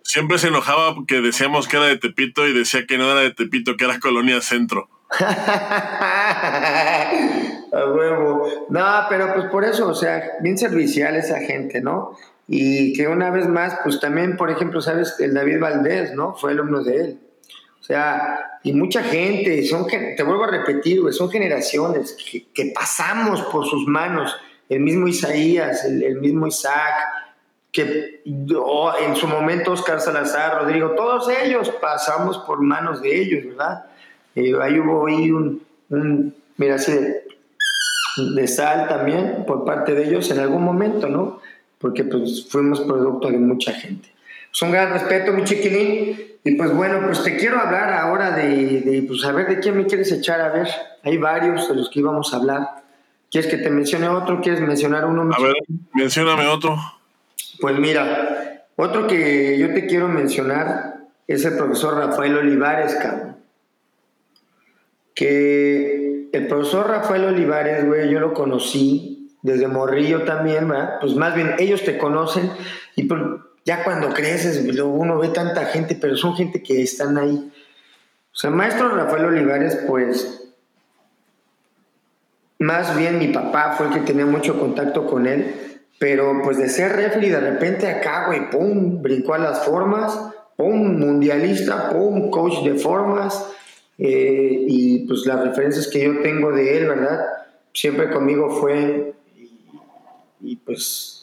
Siempre 0.02 0.36
se 0.38 0.48
enojaba 0.48 0.94
porque 0.94 1.22
decíamos 1.22 1.66
que 1.66 1.78
era 1.78 1.86
de 1.86 1.96
Tepito 1.96 2.46
y 2.46 2.52
decía 2.52 2.86
que 2.86 2.98
no 2.98 3.10
era 3.10 3.20
de 3.20 3.30
Tepito, 3.30 3.78
que 3.78 3.86
era 3.86 4.00
Colonia 4.00 4.42
Centro. 4.42 4.90
A 7.72 7.86
huevo. 7.86 8.66
No, 8.68 9.06
pero 9.08 9.32
pues 9.32 9.46
por 9.46 9.64
eso, 9.64 9.88
o 9.88 9.94
sea, 9.94 10.22
bien 10.42 10.58
servicial 10.58 11.16
esa 11.16 11.38
gente, 11.38 11.80
¿no? 11.80 12.18
Y 12.46 12.92
que 12.92 13.08
una 13.08 13.30
vez 13.30 13.48
más, 13.48 13.78
pues 13.82 13.98
también, 13.98 14.36
por 14.36 14.50
ejemplo, 14.50 14.82
sabes, 14.82 15.16
el 15.20 15.32
David 15.32 15.58
Valdés, 15.58 16.14
¿no? 16.14 16.34
Fue 16.34 16.50
alumno 16.52 16.84
de 16.84 16.96
él. 16.96 17.18
O 17.82 17.84
sea, 17.84 18.60
y 18.62 18.72
mucha 18.72 19.02
gente, 19.02 19.64
son, 19.64 19.88
te 19.88 20.22
vuelvo 20.22 20.44
a 20.44 20.50
repetir, 20.52 21.02
son 21.12 21.28
generaciones 21.28 22.16
que, 22.54 22.72
pasamos 22.72 23.42
por 23.42 23.66
sus 23.66 23.88
manos. 23.88 24.32
El 24.68 24.80
mismo 24.80 25.08
Isaías, 25.08 25.84
el, 25.84 26.20
mismo 26.20 26.46
Isaac, 26.46 26.94
que 27.72 28.22
oh, 28.56 28.92
en 29.04 29.16
su 29.16 29.26
momento 29.26 29.72
Oscar 29.72 30.00
Salazar, 30.00 30.62
Rodrigo, 30.62 30.90
todos 30.90 31.28
ellos 31.28 31.70
pasamos 31.80 32.38
por 32.38 32.62
manos 32.62 33.02
de 33.02 33.20
ellos, 33.20 33.46
¿verdad? 33.46 33.84
Eh, 34.36 34.52
ahí 34.62 34.78
hubo 34.78 35.08
ahí 35.08 35.32
un, 35.32 35.60
mira, 36.56 36.76
así 36.76 36.92
de, 36.92 37.24
de, 38.36 38.46
sal 38.46 38.86
también 38.86 39.44
por 39.44 39.64
parte 39.64 39.92
de 39.92 40.04
ellos 40.04 40.30
en 40.30 40.38
algún 40.38 40.62
momento, 40.62 41.08
¿no? 41.08 41.40
Porque 41.78 42.04
pues 42.04 42.46
fuimos 42.48 42.80
producto 42.82 43.28
de 43.28 43.38
mucha 43.38 43.72
gente. 43.72 44.11
Es 44.52 44.62
un 44.62 44.70
gran 44.70 44.92
respeto, 44.92 45.32
mi 45.32 45.44
chiquilín. 45.44 46.32
Y 46.44 46.54
pues 46.56 46.74
bueno, 46.74 47.00
pues 47.06 47.22
te 47.22 47.36
quiero 47.36 47.60
hablar 47.60 47.92
ahora 47.92 48.32
de, 48.32 48.80
de, 48.80 49.02
pues 49.02 49.24
a 49.24 49.32
ver, 49.32 49.46
¿de 49.46 49.60
quién 49.60 49.76
me 49.76 49.86
quieres 49.86 50.10
echar? 50.10 50.40
A 50.40 50.48
ver, 50.48 50.68
hay 51.04 51.16
varios 51.16 51.68
de 51.68 51.76
los 51.76 51.88
que 51.88 52.00
íbamos 52.00 52.34
a 52.34 52.38
hablar. 52.38 52.82
¿Quieres 53.30 53.50
que 53.50 53.58
te 53.58 53.70
mencione 53.70 54.08
otro? 54.08 54.40
¿Quieres 54.40 54.60
mencionar 54.60 55.06
uno? 55.06 55.22
A 55.32 55.40
ver, 55.40 55.54
mencióname 55.94 56.46
otro. 56.48 56.76
Pues 57.60 57.78
mira, 57.78 58.66
otro 58.76 59.06
que 59.06 59.56
yo 59.58 59.72
te 59.72 59.86
quiero 59.86 60.08
mencionar 60.08 60.96
es 61.26 61.44
el 61.44 61.56
profesor 61.56 61.96
Rafael 61.96 62.36
Olivares, 62.36 62.96
cabrón. 62.96 63.36
Que 65.14 66.28
el 66.32 66.46
profesor 66.46 66.88
Rafael 66.88 67.24
Olivares, 67.24 67.86
güey, 67.86 68.10
yo 68.10 68.18
lo 68.18 68.34
conocí 68.34 69.30
desde 69.42 69.68
Morrillo 69.68 70.24
también, 70.24 70.68
¿verdad? 70.68 70.98
Pues 71.00 71.14
más 71.14 71.34
bien, 71.34 71.54
ellos 71.58 71.84
te 71.84 71.98
conocen 71.98 72.50
y 72.96 73.04
pues, 73.04 73.20
ya 73.64 73.84
cuando 73.84 74.12
creces, 74.12 74.64
uno 74.82 75.18
ve 75.18 75.28
tanta 75.28 75.66
gente, 75.66 75.96
pero 76.00 76.16
son 76.16 76.34
gente 76.34 76.62
que 76.62 76.82
están 76.82 77.16
ahí. 77.18 77.52
O 78.32 78.36
sea, 78.36 78.50
maestro 78.50 78.88
Rafael 78.88 79.26
Olivares, 79.26 79.78
pues, 79.86 80.42
más 82.58 82.96
bien 82.96 83.18
mi 83.18 83.28
papá 83.28 83.74
fue 83.76 83.88
el 83.88 83.92
que 83.92 84.00
tenía 84.00 84.26
mucho 84.26 84.58
contacto 84.58 85.06
con 85.06 85.26
él, 85.26 85.54
pero 85.98 86.42
pues 86.42 86.56
de 86.58 86.68
ser 86.68 86.96
refri, 86.96 87.28
de 87.28 87.40
repente 87.40 87.86
acá, 87.88 88.26
güey, 88.26 88.50
pum, 88.50 89.02
brincó 89.02 89.34
a 89.34 89.38
las 89.38 89.64
formas, 89.64 90.18
pum, 90.56 90.98
mundialista, 90.98 91.90
pum, 91.90 92.30
coach 92.30 92.64
de 92.64 92.74
formas, 92.74 93.48
eh, 93.98 94.64
y 94.66 95.06
pues 95.06 95.26
las 95.26 95.40
referencias 95.40 95.86
que 95.88 96.04
yo 96.04 96.20
tengo 96.22 96.50
de 96.52 96.78
él, 96.78 96.88
¿verdad? 96.88 97.26
Siempre 97.72 98.10
conmigo 98.10 98.50
fue, 98.50 99.14
y 100.40 100.56
pues 100.56 101.21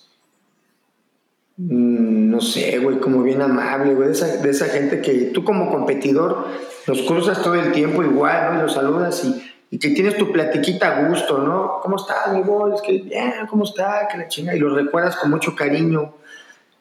no 1.62 2.40
sé, 2.40 2.80
güey, 2.80 3.00
como 3.00 3.22
bien 3.22 3.42
amable, 3.42 3.94
güey, 3.94 4.08
de 4.08 4.14
esa, 4.14 4.38
de 4.38 4.50
esa, 4.50 4.68
gente 4.68 5.02
que 5.02 5.32
tú 5.34 5.44
como 5.44 5.70
competidor 5.70 6.48
los 6.88 7.02
cruzas 7.02 7.44
todo 7.44 7.56
el 7.56 7.74
tiempo 7.74 8.02
igual, 8.02 8.54
¿no? 8.54 8.60
Y 8.60 8.62
los 8.62 8.74
saludas 8.74 9.26
y, 9.26 9.44
y 9.70 9.78
que 9.78 9.90
tienes 9.90 10.16
tu 10.16 10.32
platiquita 10.32 10.88
a 10.88 11.10
gusto, 11.10 11.40
¿no? 11.40 11.80
¿Cómo 11.84 11.98
estás, 11.98 12.34
mi 12.34 12.44
gol? 12.44 12.74
Es 12.74 12.82
que, 12.82 13.00
bien, 13.00 13.34
¿cómo 13.50 13.66
está? 13.66 14.08
Que 14.10 14.18
la 14.18 14.28
chinga. 14.30 14.56
Y 14.56 14.60
los 14.60 14.74
recuerdas 14.74 15.18
con 15.18 15.32
mucho 15.32 15.54
cariño. 15.54 16.16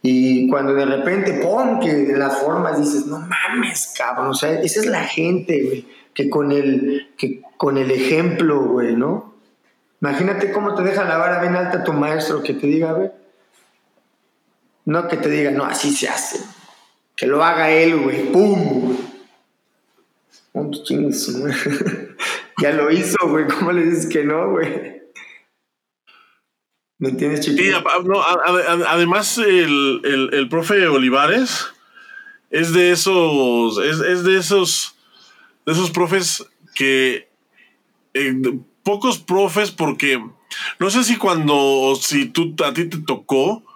Y 0.01 0.49
cuando 0.49 0.75
de 0.75 0.87
repente, 0.87 1.41
¡pum! 1.43 1.81
que 1.81 1.93
de 1.93 2.17
las 2.17 2.39
formas 2.39 2.79
dices, 2.79 3.07
no 3.07 3.19
mames, 3.19 3.95
cabrón. 3.99 4.29
O 4.29 4.35
sea, 4.35 4.61
esa 4.61 4.79
es 4.79 4.87
la 4.87 5.03
gente, 5.03 5.61
güey, 5.65 5.89
que 6.15 6.31
con 6.31 6.53
el, 6.53 7.09
que 7.19 7.43
con 7.57 7.79
el 7.79 7.91
ejemplo, 7.91 8.63
güey, 8.63 8.95
¿no? 8.95 9.35
Imagínate 10.01 10.53
cómo 10.53 10.77
te 10.77 10.85
deja 10.85 11.03
la 11.03 11.19
vara 11.19 11.41
bien 11.41 11.57
alta 11.57 11.83
tu 11.83 11.93
maestro, 11.93 12.45
que 12.45 12.55
te 12.55 12.69
diga, 12.69 12.91
a 12.91 12.93
ver, 12.93 13.18
no 14.89 15.07
que 15.07 15.19
te 15.19 15.29
diga, 15.29 15.51
no, 15.51 15.65
así 15.65 15.95
se 15.95 16.09
hace. 16.09 16.41
Que 17.15 17.27
lo 17.27 17.45
haga 17.45 17.71
él, 17.71 17.99
güey. 17.99 18.33
¡Pum! 18.33 18.97
ya 22.63 22.73
lo 22.73 22.91
hizo, 22.91 23.19
güey. 23.29 23.47
¿Cómo 23.49 23.73
le 23.73 23.85
dices 23.85 24.07
que 24.07 24.25
no, 24.25 24.53
güey? 24.53 25.03
¿Me 26.97 27.11
entiendes, 27.11 27.41
chiquito? 27.41 27.85
además, 28.89 29.37
el, 29.37 30.01
el, 30.33 30.49
profe 30.49 30.89
Olivares 30.89 31.67
es 32.49 32.73
de 32.73 32.93
esos. 32.93 33.77
Es, 33.77 34.25
de 34.25 34.39
esos. 34.39 34.97
De 35.67 35.73
esos 35.73 35.91
profes 35.91 36.47
que. 36.75 37.29
Eh, 38.15 38.59
pocos 38.83 39.19
profes, 39.19 39.71
porque. 39.71 40.19
No 40.79 40.89
sé 40.89 41.05
si 41.05 41.19
cuando. 41.19 41.95
Si 42.01 42.25
tú, 42.25 42.57
a 42.65 42.73
ti 42.73 42.87
te 42.87 42.97
tocó 42.97 43.68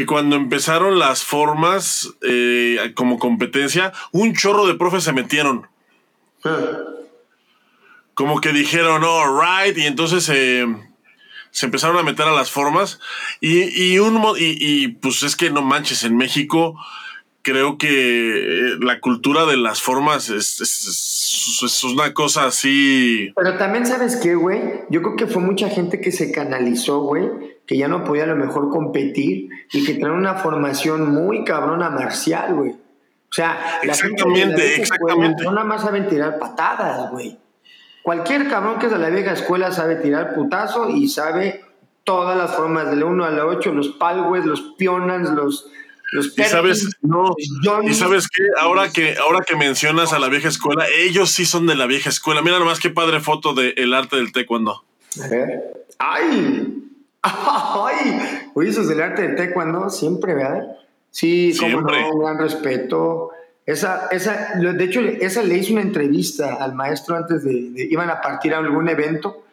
que 0.00 0.06
cuando 0.06 0.34
empezaron 0.34 0.98
las 0.98 1.24
formas 1.24 2.14
eh, 2.22 2.92
como 2.94 3.18
competencia, 3.18 3.92
un 4.12 4.34
chorro 4.34 4.66
de 4.66 4.74
profes 4.74 5.04
se 5.04 5.12
metieron. 5.12 5.66
Como 8.14 8.40
que 8.40 8.52
dijeron, 8.52 9.04
oh, 9.04 9.38
right, 9.38 9.76
y 9.76 9.84
entonces 9.84 10.24
se 10.24 11.66
empezaron 11.66 11.98
a 11.98 12.02
meter 12.02 12.26
a 12.26 12.32
las 12.32 12.50
formas. 12.50 12.98
Y, 13.42 13.98
un, 13.98 14.22
y, 14.38 14.56
y 14.58 14.88
pues 14.88 15.22
es 15.22 15.36
que 15.36 15.50
no 15.50 15.60
manches, 15.60 16.02
en 16.04 16.16
México 16.16 16.76
creo 17.42 17.76
que 17.76 17.88
eh, 17.88 18.76
la 18.80 19.00
cultura 19.00 19.44
de 19.44 19.58
las 19.58 19.82
formas 19.82 20.30
es, 20.30 20.60
es, 20.60 21.84
una 21.84 22.14
cosa 22.14 22.46
así. 22.46 23.32
Pero 23.36 23.58
también, 23.58 23.84
¿sabes 23.86 24.16
qué, 24.16 24.34
güey? 24.34 24.60
Yo 24.88 25.02
creo 25.02 25.16
que 25.16 25.26
fue 25.26 25.42
mucha 25.42 25.68
gente 25.68 26.00
que 26.00 26.10
se 26.10 26.32
canalizó, 26.32 27.00
güey, 27.00 27.28
que 27.70 27.76
ya 27.76 27.86
no 27.86 28.02
podía 28.02 28.24
a 28.24 28.26
lo 28.26 28.34
mejor 28.34 28.68
competir 28.68 29.48
y 29.70 29.84
que 29.84 29.94
trae 29.94 30.10
una 30.10 30.34
formación 30.34 31.08
muy 31.14 31.44
cabrona 31.44 31.88
marcial, 31.88 32.54
güey. 32.54 32.72
O 32.72 33.32
sea, 33.32 33.78
exactamente, 33.84 34.80
exactamente. 34.80 35.44
no 35.44 35.52
nada 35.52 35.64
más 35.64 35.82
saben 35.82 36.08
tirar 36.08 36.40
patadas, 36.40 37.12
güey. 37.12 37.38
Cualquier 38.02 38.48
cabrón 38.48 38.80
que 38.80 38.86
es 38.86 38.92
de 38.92 38.98
la 38.98 39.08
vieja 39.08 39.34
escuela 39.34 39.70
sabe 39.70 39.94
tirar 39.94 40.34
putazo 40.34 40.90
y 40.90 41.08
sabe 41.08 41.64
todas 42.02 42.36
las 42.36 42.56
formas, 42.56 42.90
de 42.90 42.96
la 42.96 43.04
1 43.04 43.24
a 43.24 43.30
la 43.30 43.46
8, 43.46 43.72
los 43.72 43.90
palwes, 43.90 44.44
los 44.44 44.74
pionans, 44.76 45.30
los 45.30 45.70
y 46.12 46.42
sabes, 46.42 46.88
no, 47.02 47.36
y 47.84 47.94
sabes 47.94 48.26
que 48.26 48.42
ahora 48.58 48.90
que 48.90 49.16
ahora 49.16 49.44
que 49.46 49.54
mencionas 49.54 50.12
a 50.12 50.18
la 50.18 50.28
vieja 50.28 50.48
escuela, 50.48 50.86
ellos 50.88 51.30
sí 51.30 51.46
son 51.46 51.68
de 51.68 51.76
la 51.76 51.86
vieja 51.86 52.10
escuela. 52.10 52.42
Mira 52.42 52.58
nomás 52.58 52.80
qué 52.80 52.90
padre 52.90 53.20
foto 53.20 53.54
del 53.54 53.74
el 53.76 53.94
arte 53.94 54.16
del 54.16 54.32
taekwondo. 54.32 54.82
A 55.22 55.28
ver. 55.28 55.86
¡Ay! 56.00 56.89
¡Ay! 57.22 58.48
Oye, 58.54 58.70
esos 58.70 58.88
del 58.88 59.00
arte 59.00 59.22
del 59.22 59.36
taekwondo 59.36 59.90
siempre, 59.90 60.34
¿verdad? 60.34 60.76
Sí, 61.10 61.54
como 61.58 61.82
no, 61.82 62.10
un 62.14 62.20
gran 62.20 62.38
respeto. 62.38 63.30
Esa, 63.66 64.08
esa, 64.10 64.54
de 64.56 64.84
hecho, 64.84 65.00
esa 65.00 65.42
le 65.42 65.56
hice 65.56 65.72
una 65.72 65.82
entrevista 65.82 66.54
al 66.54 66.74
maestro 66.74 67.16
antes 67.16 67.44
de, 67.44 67.72
iban 67.90 68.10
a 68.10 68.20
partir 68.20 68.54
a 68.54 68.58
algún 68.58 68.88
evento 68.88 69.44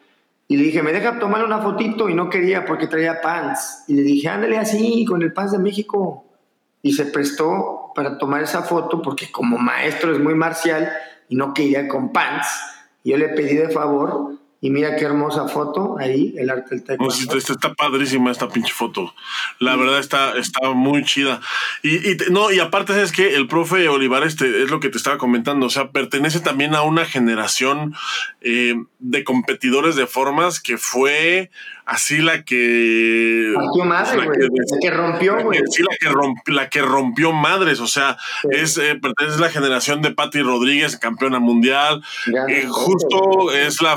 y 0.48 0.56
le 0.56 0.64
dije, 0.64 0.82
me 0.82 0.92
deja 0.92 1.18
tomar 1.18 1.44
una 1.44 1.60
fotito 1.60 2.08
y 2.08 2.14
no 2.14 2.30
quería 2.30 2.64
porque 2.64 2.86
traía 2.86 3.20
pants. 3.20 3.84
Y 3.86 3.94
le 3.94 4.02
dije, 4.02 4.28
ándale 4.28 4.56
así, 4.56 5.04
con 5.04 5.22
el 5.22 5.32
pants 5.32 5.52
de 5.52 5.58
México. 5.58 6.24
Y 6.80 6.92
se 6.92 7.04
prestó 7.04 7.92
para 7.94 8.16
tomar 8.16 8.42
esa 8.42 8.62
foto 8.62 9.02
porque 9.02 9.30
como 9.30 9.58
maestro 9.58 10.12
es 10.12 10.18
muy 10.18 10.34
marcial 10.34 10.90
y 11.28 11.36
no 11.36 11.52
quería 11.52 11.86
con 11.86 12.12
pants. 12.12 12.48
Y 13.04 13.10
yo 13.10 13.18
le 13.18 13.28
pedí 13.28 13.56
de 13.56 13.68
favor 13.68 14.38
y 14.60 14.70
mira 14.70 14.96
qué 14.96 15.04
hermosa 15.04 15.46
foto 15.48 15.96
ahí, 15.98 16.34
el 16.36 16.50
arte 16.50 16.70
del 16.70 16.84
taekwondo. 16.84 17.36
está, 17.36 17.74
padrísima 17.74 18.32
esta 18.32 18.48
pinche 18.48 18.72
foto. 18.72 19.14
La 19.60 19.76
verdad 19.76 20.00
está, 20.00 20.36
está 20.36 20.70
muy 20.70 21.04
chida. 21.04 21.40
Y, 21.84 22.16
no, 22.30 22.50
y 22.50 22.58
aparte 22.58 23.00
es 23.00 23.12
que 23.12 23.36
el 23.36 23.46
profe 23.46 23.88
Olivares 23.88 24.28
este 24.28 24.62
es 24.62 24.70
lo 24.70 24.80
que 24.80 24.88
te 24.88 24.98
estaba 24.98 25.16
comentando. 25.16 25.66
O 25.66 25.70
sea, 25.70 25.92
pertenece 25.92 26.40
también 26.40 26.74
a 26.74 26.82
una 26.82 27.04
generación 27.04 27.94
eh, 28.40 28.74
de 28.98 29.24
competidores 29.24 29.94
de 29.94 30.08
formas 30.08 30.60
que 30.60 30.76
fue 30.76 31.50
así 31.88 32.18
la 32.18 32.44
que. 32.44 33.54
madre, 33.84 34.18
la, 34.18 34.78
que, 34.80 34.90
rompió, 34.90 35.42
güey. 35.42 35.60
Sí, 35.70 35.82
la 35.82 35.96
que, 35.98 36.08
rompió, 36.08 36.54
la 36.54 36.68
que 36.68 36.82
rompió 36.82 37.32
madres. 37.32 37.80
O 37.80 37.86
sea, 37.86 38.16
es, 38.50 38.76
eh, 38.78 39.00
la 39.38 39.48
generación 39.48 40.02
de 40.02 40.10
Patti 40.12 40.42
Rodríguez, 40.42 40.96
campeona 40.98 41.38
mundial. 41.38 42.02
Eh, 42.48 42.66
justo 42.68 43.52
es 43.52 43.80
la 43.80 43.94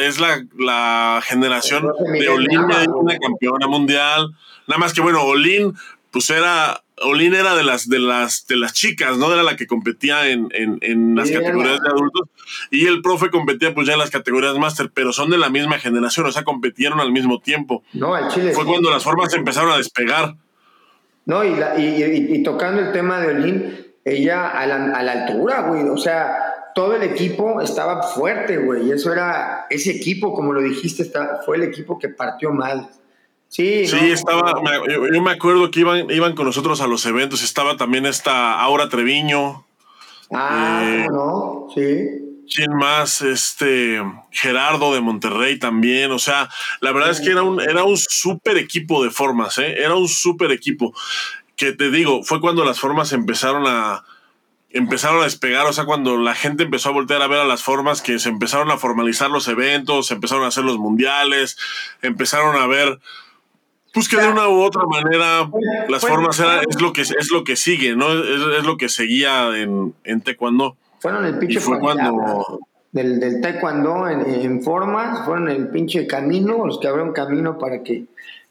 es 0.00 0.18
la, 0.18 0.42
la 0.58 1.20
generación 1.22 1.92
de 2.18 2.28
Olin, 2.28 2.60
una 2.60 3.18
campeona 3.18 3.66
mundial. 3.68 4.34
Nada 4.66 4.78
más 4.78 4.94
que 4.94 5.02
bueno, 5.02 5.22
Olin, 5.22 5.74
pues 6.10 6.30
era 6.30 6.83
Olin 7.02 7.34
era 7.34 7.54
de 7.54 7.64
las, 7.64 7.88
de 7.88 7.98
las, 7.98 8.46
de 8.46 8.56
las 8.56 8.72
chicas, 8.72 9.18
¿no? 9.18 9.32
Era 9.32 9.42
la 9.42 9.56
que 9.56 9.66
competía 9.66 10.28
en, 10.28 10.48
en, 10.52 11.16
las 11.16 11.30
categorías 11.30 11.80
de 11.80 11.88
adultos. 11.88 12.28
Y 12.70 12.86
el 12.86 13.02
profe 13.02 13.30
competía 13.30 13.74
pues 13.74 13.86
ya 13.86 13.94
en 13.94 13.98
las 13.98 14.10
categorías 14.10 14.56
máster, 14.58 14.90
pero 14.94 15.12
son 15.12 15.30
de 15.30 15.38
la 15.38 15.50
misma 15.50 15.78
generación, 15.78 16.26
o 16.26 16.32
sea, 16.32 16.44
competieron 16.44 17.00
al 17.00 17.10
mismo 17.10 17.40
tiempo. 17.40 17.82
No, 17.92 18.14
al 18.14 18.28
Chile. 18.28 18.52
Fue 18.52 18.64
cuando 18.64 18.90
las 18.90 19.02
formas 19.02 19.34
empezaron 19.34 19.72
a 19.72 19.76
despegar. 19.76 20.36
No, 21.26 21.42
y, 21.42 21.54
y, 21.78 22.42
tocando 22.42 22.82
el 22.82 22.92
tema 22.92 23.18
de 23.18 23.28
Olin, 23.28 23.86
ella 24.04 24.48
a 24.48 24.66
la, 24.66 24.96
a 24.96 25.02
la 25.02 25.12
altura, 25.12 25.62
güey. 25.62 25.88
O 25.88 25.96
sea, 25.96 26.36
todo 26.74 26.94
el 26.94 27.02
equipo 27.02 27.60
estaba 27.60 28.02
fuerte, 28.02 28.58
güey. 28.58 28.88
Y 28.88 28.92
eso 28.92 29.12
era, 29.12 29.66
ese 29.70 29.90
equipo, 29.90 30.34
como 30.34 30.52
lo 30.52 30.60
dijiste, 30.60 31.02
está, 31.02 31.40
fue 31.44 31.56
el 31.56 31.62
equipo 31.62 31.98
que 31.98 32.08
partió 32.08 32.52
mal. 32.52 32.88
Sí, 33.54 33.86
sí 33.86 34.10
estaba, 34.10 34.60
yo, 34.88 35.22
me 35.22 35.30
acuerdo 35.30 35.70
que 35.70 35.78
iban, 35.78 36.10
iban 36.10 36.34
con 36.34 36.44
nosotros 36.44 36.80
a 36.80 36.88
los 36.88 37.06
eventos, 37.06 37.40
estaba 37.44 37.76
también 37.76 38.04
esta 38.04 38.60
Aura 38.60 38.88
Treviño. 38.88 39.64
Ah, 40.32 40.82
eh, 40.84 41.06
no, 41.08 41.68
sí. 41.72 42.08
¿Quién 42.52 42.74
más? 42.76 43.22
Este 43.22 44.02
Gerardo 44.32 44.92
de 44.92 45.00
Monterrey 45.00 45.56
también. 45.60 46.10
O 46.10 46.18
sea, 46.18 46.50
la 46.80 46.90
verdad 46.90 47.10
es 47.10 47.20
que 47.20 47.30
era 47.30 47.44
un, 47.44 47.60
era 47.60 47.84
un 47.84 47.96
súper 47.96 48.58
equipo 48.58 49.04
de 49.04 49.10
formas, 49.10 49.56
¿eh? 49.58 49.76
Era 49.78 49.94
un 49.94 50.08
súper 50.08 50.50
equipo. 50.50 50.92
Que 51.54 51.70
te 51.70 51.92
digo, 51.92 52.24
fue 52.24 52.40
cuando 52.40 52.64
las 52.64 52.80
formas 52.80 53.12
empezaron 53.12 53.68
a, 53.68 54.04
empezaron 54.70 55.20
a 55.20 55.24
despegar, 55.24 55.64
o 55.66 55.72
sea, 55.72 55.84
cuando 55.84 56.16
la 56.16 56.34
gente 56.34 56.64
empezó 56.64 56.88
a 56.88 56.92
voltear 56.92 57.22
a 57.22 57.28
ver 57.28 57.38
a 57.38 57.44
las 57.44 57.62
formas, 57.62 58.02
que 58.02 58.18
se 58.18 58.30
empezaron 58.30 58.72
a 58.72 58.78
formalizar 58.78 59.30
los 59.30 59.46
eventos, 59.46 60.08
se 60.08 60.14
empezaron 60.14 60.42
a 60.42 60.48
hacer 60.48 60.64
los 60.64 60.78
mundiales, 60.78 61.56
empezaron 62.02 62.56
a 62.56 62.66
ver, 62.66 62.98
pues 63.94 64.08
que 64.08 64.16
de 64.16 64.28
una 64.28 64.48
u 64.48 64.60
otra 64.60 64.82
manera 64.86 65.48
las 65.88 66.02
formas 66.02 66.38
era, 66.38 66.60
es 66.68 66.80
lo 66.80 66.92
que 66.92 67.02
es 67.02 67.30
lo 67.32 67.44
que 67.44 67.56
sigue, 67.56 67.96
¿no? 67.96 68.12
Es, 68.12 68.64
lo 68.64 68.76
que 68.76 68.88
seguía 68.88 69.56
en, 69.56 69.94
en 70.04 70.20
taekwondo. 70.20 70.76
Fueron 70.98 71.24
el 71.24 71.38
pinche 71.38 71.60
fue 71.60 71.78
cuando 71.78 72.60
del, 72.92 73.20
del 73.20 73.40
taekwondo 73.40 74.08
en, 74.08 74.62
formas, 74.62 75.24
fueron 75.24 75.48
el 75.48 75.68
pinche 75.68 76.06
camino, 76.06 76.66
los 76.66 76.78
que 76.80 76.88
abrieron 76.88 77.12
camino 77.12 77.58
para 77.58 77.82
que 77.82 78.04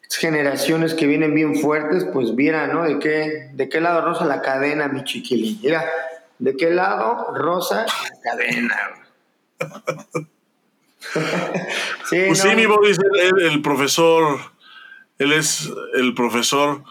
generaciones 0.09 0.93
que 0.93 1.07
vienen 1.07 1.33
bien 1.33 1.55
fuertes, 1.55 2.05
pues 2.13 2.35
vieran, 2.35 2.71
¿no? 2.73 2.83
De 2.83 2.99
qué, 2.99 3.49
de 3.53 3.69
qué 3.69 3.81
lado 3.81 4.01
rosa 4.01 4.25
la 4.25 4.41
cadena, 4.41 4.87
mi 4.87 5.03
chiquilín. 5.03 5.59
Mira, 5.63 5.83
¿De 6.43 6.57
qué 6.57 6.71
lado? 6.71 7.33
Rosa, 7.33 7.85
la 7.85 8.21
cadena. 8.21 8.75
sí, 12.09 12.23
pues 12.27 12.39
sí, 12.39 12.49
mi 12.53 12.65
Boris, 12.65 12.99
el, 12.99 13.41
el, 13.43 13.61
profesor, 13.61 14.39
él 15.19 15.31
es 15.31 15.69
el 15.95 16.13
profesor 16.13 16.83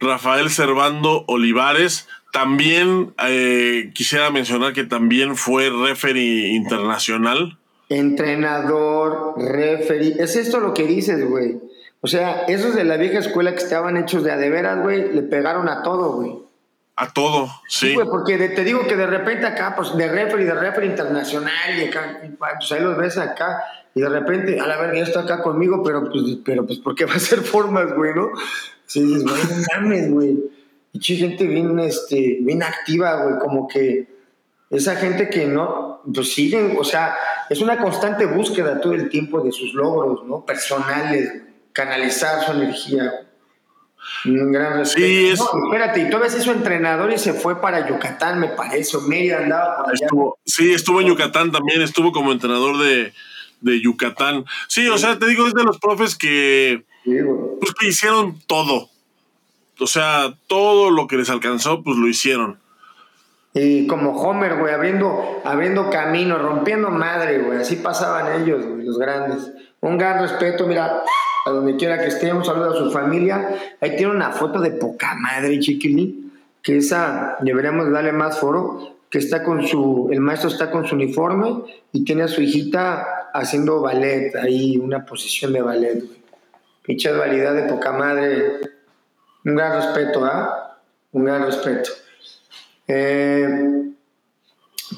Rafael 0.00 0.50
Servando 0.50 1.24
Olivares. 1.28 2.08
También 2.32 3.14
eh, 3.26 3.92
quisiera 3.94 4.30
mencionar 4.30 4.72
que 4.72 4.84
también 4.84 5.36
fue 5.36 5.70
referee 5.70 6.48
internacional. 6.48 7.58
Entrenador, 7.88 9.34
referee. 9.36 10.16
Es 10.18 10.36
esto 10.36 10.60
lo 10.60 10.74
que 10.74 10.84
dices, 10.86 11.28
güey. 11.28 11.60
O 12.00 12.06
sea, 12.06 12.42
esos 12.48 12.74
de 12.74 12.84
la 12.84 12.96
vieja 12.96 13.18
escuela 13.18 13.52
que 13.52 13.62
estaban 13.62 13.96
hechos 13.96 14.24
de 14.24 14.32
adeveras, 14.32 14.82
güey, 14.82 15.12
le 15.12 15.22
pegaron 15.22 15.68
a 15.68 15.82
todo, 15.82 16.12
güey. 16.12 16.32
A 16.96 17.12
todo, 17.12 17.50
sí. 17.66 17.88
sí 17.88 17.96
porque 18.08 18.36
te 18.36 18.62
digo 18.62 18.86
que 18.86 18.94
de 18.94 19.06
repente 19.06 19.46
acá, 19.46 19.74
pues 19.74 19.96
de 19.96 20.06
referee, 20.06 20.44
de 20.44 20.54
referee 20.54 20.90
internacional, 20.90 21.78
y 21.78 21.86
acá, 21.86 22.20
pues 22.38 22.70
ahí 22.70 22.80
los 22.82 22.96
ves 22.96 23.18
acá, 23.18 23.64
y 23.94 24.00
de 24.00 24.08
repente, 24.08 24.58
a 24.58 24.66
la 24.66 24.76
verga, 24.76 24.96
ya 24.96 25.04
está 25.04 25.20
acá 25.20 25.40
conmigo, 25.40 25.82
pero 25.84 26.10
pues, 26.10 26.24
pero 26.44 26.66
pues, 26.66 26.78
¿por 26.80 26.94
qué 26.94 27.04
va 27.04 27.14
a 27.14 27.20
ser 27.20 27.40
formas, 27.40 27.94
güey, 27.94 28.12
no? 28.14 28.30
Sí, 28.86 29.02
dices, 29.02 29.22
güey, 29.22 29.42
no 29.42 29.64
mames, 29.74 30.10
güey. 30.10 30.44
Y 30.92 31.00
gente 31.00 31.46
bien, 31.46 31.78
este, 31.80 32.38
bien 32.40 32.62
activa, 32.62 33.24
güey, 33.24 33.38
como 33.38 33.68
que 33.68 34.08
esa 34.70 34.96
gente 34.96 35.28
que 35.28 35.46
no, 35.46 36.02
pues 36.12 36.34
siguen, 36.34 36.76
o 36.78 36.84
sea, 36.84 37.16
es 37.48 37.60
una 37.60 37.78
constante 37.78 38.26
búsqueda 38.26 38.80
todo 38.80 38.94
el 38.94 39.08
tiempo 39.08 39.40
de 39.40 39.52
sus 39.52 39.74
logros, 39.74 40.24
¿no? 40.26 40.44
Personales, 40.44 41.42
canalizar 41.72 42.44
su 42.44 42.52
energía, 42.52 43.28
un 44.24 44.52
gran 44.52 44.78
respeto. 44.78 45.06
Sí, 45.06 45.26
espérate, 45.66 46.00
y 46.00 46.10
todavía 46.10 46.36
es 46.36 46.42
su 46.42 46.50
entrenador 46.50 47.12
y 47.12 47.18
se 47.18 47.32
fue 47.32 47.60
para 47.60 47.88
Yucatán, 47.88 48.40
me 48.40 48.48
parece. 48.48 48.98
Mérida 49.06 49.38
andaba 49.38 49.84
por 49.84 49.92
allá. 49.92 50.06
sí, 50.44 50.72
estuvo 50.72 51.00
en 51.00 51.08
Yucatán 51.08 51.52
también, 51.52 51.82
estuvo 51.82 52.12
como 52.12 52.32
entrenador 52.32 52.78
de, 52.78 53.12
Yucatán. 53.64 54.44
Sí, 54.68 54.88
o 54.88 54.98
sea, 54.98 55.18
te 55.18 55.26
digo, 55.26 55.46
es 55.46 55.54
de 55.54 55.64
los 55.64 55.78
profes 55.78 56.16
que, 56.16 56.84
pues, 57.04 57.72
que 57.78 57.88
hicieron 57.88 58.38
todo. 58.46 58.88
O 59.80 59.86
sea, 59.86 60.34
todo 60.46 60.90
lo 60.90 61.06
que 61.06 61.16
les 61.16 61.30
alcanzó, 61.30 61.82
pues 61.82 61.96
lo 61.96 62.06
hicieron. 62.06 62.58
Y 63.54 63.86
como 63.86 64.20
Homer, 64.20 64.58
güey, 64.58 64.74
abriendo, 64.74 65.40
abriendo 65.44 65.88
camino, 65.88 66.38
rompiendo 66.38 66.90
madre, 66.90 67.38
güey. 67.38 67.58
Así 67.58 67.76
pasaban 67.76 68.42
ellos, 68.42 68.64
los 68.64 68.98
grandes. 68.98 69.52
Un 69.80 69.96
gran 69.96 70.20
respeto, 70.20 70.66
mira, 70.66 71.02
a 71.44 71.50
donde 71.50 71.76
quiera 71.76 71.98
que 71.98 72.08
esté, 72.08 72.32
un 72.32 72.44
saludo 72.44 72.72
a 72.72 72.76
su 72.76 72.90
familia. 72.90 73.76
Ahí 73.80 73.96
tiene 73.96 74.12
una 74.12 74.32
foto 74.32 74.60
de 74.60 74.72
poca 74.72 75.14
madre, 75.14 75.60
chiquilín, 75.60 76.32
que 76.62 76.78
esa 76.78 77.36
deberíamos 77.40 77.90
darle 77.92 78.12
más 78.12 78.40
foro, 78.40 78.96
que 79.10 79.18
está 79.18 79.44
con 79.44 79.66
su, 79.66 80.08
el 80.10 80.20
maestro 80.20 80.48
está 80.48 80.72
con 80.72 80.86
su 80.86 80.96
uniforme 80.96 81.62
y 81.92 82.04
tiene 82.04 82.24
a 82.24 82.28
su 82.28 82.42
hijita 82.42 83.23
haciendo 83.34 83.82
ballet, 83.82 84.34
ahí 84.36 84.78
una 84.78 85.04
posición 85.04 85.52
de 85.52 85.60
ballet, 85.60 86.02
Pinche 86.84 87.10
dualidad 87.10 87.54
de 87.54 87.62
poca 87.62 87.92
madre. 87.92 88.60
Un 89.44 89.56
gran 89.56 89.74
respeto, 89.76 90.22
¿ah? 90.24 90.78
Un 91.12 91.24
gran 91.24 91.46
respeto. 91.46 91.90
Eh, 92.86 93.90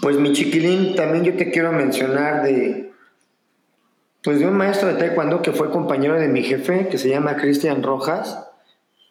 pues 0.03 0.17
mi 0.17 0.33
chiquilín, 0.33 0.97
también 0.97 1.25
yo 1.25 1.37
te 1.37 1.53
quiero 1.53 1.71
mencionar 1.71 2.43
de, 2.43 2.93
pues 4.23 4.41
de 4.41 4.49
un 4.49 4.55
maestro 4.55 4.89
de 4.89 4.95
taekwondo 4.95 5.43
que 5.43 5.53
fue 5.53 5.71
compañero 5.71 6.19
de 6.19 6.27
mi 6.27 6.43
jefe, 6.43 6.89
que 6.89 6.99
se 6.99 7.09
llama 7.09 7.37
Cristian 7.37 7.85
Rojas, 7.85 8.45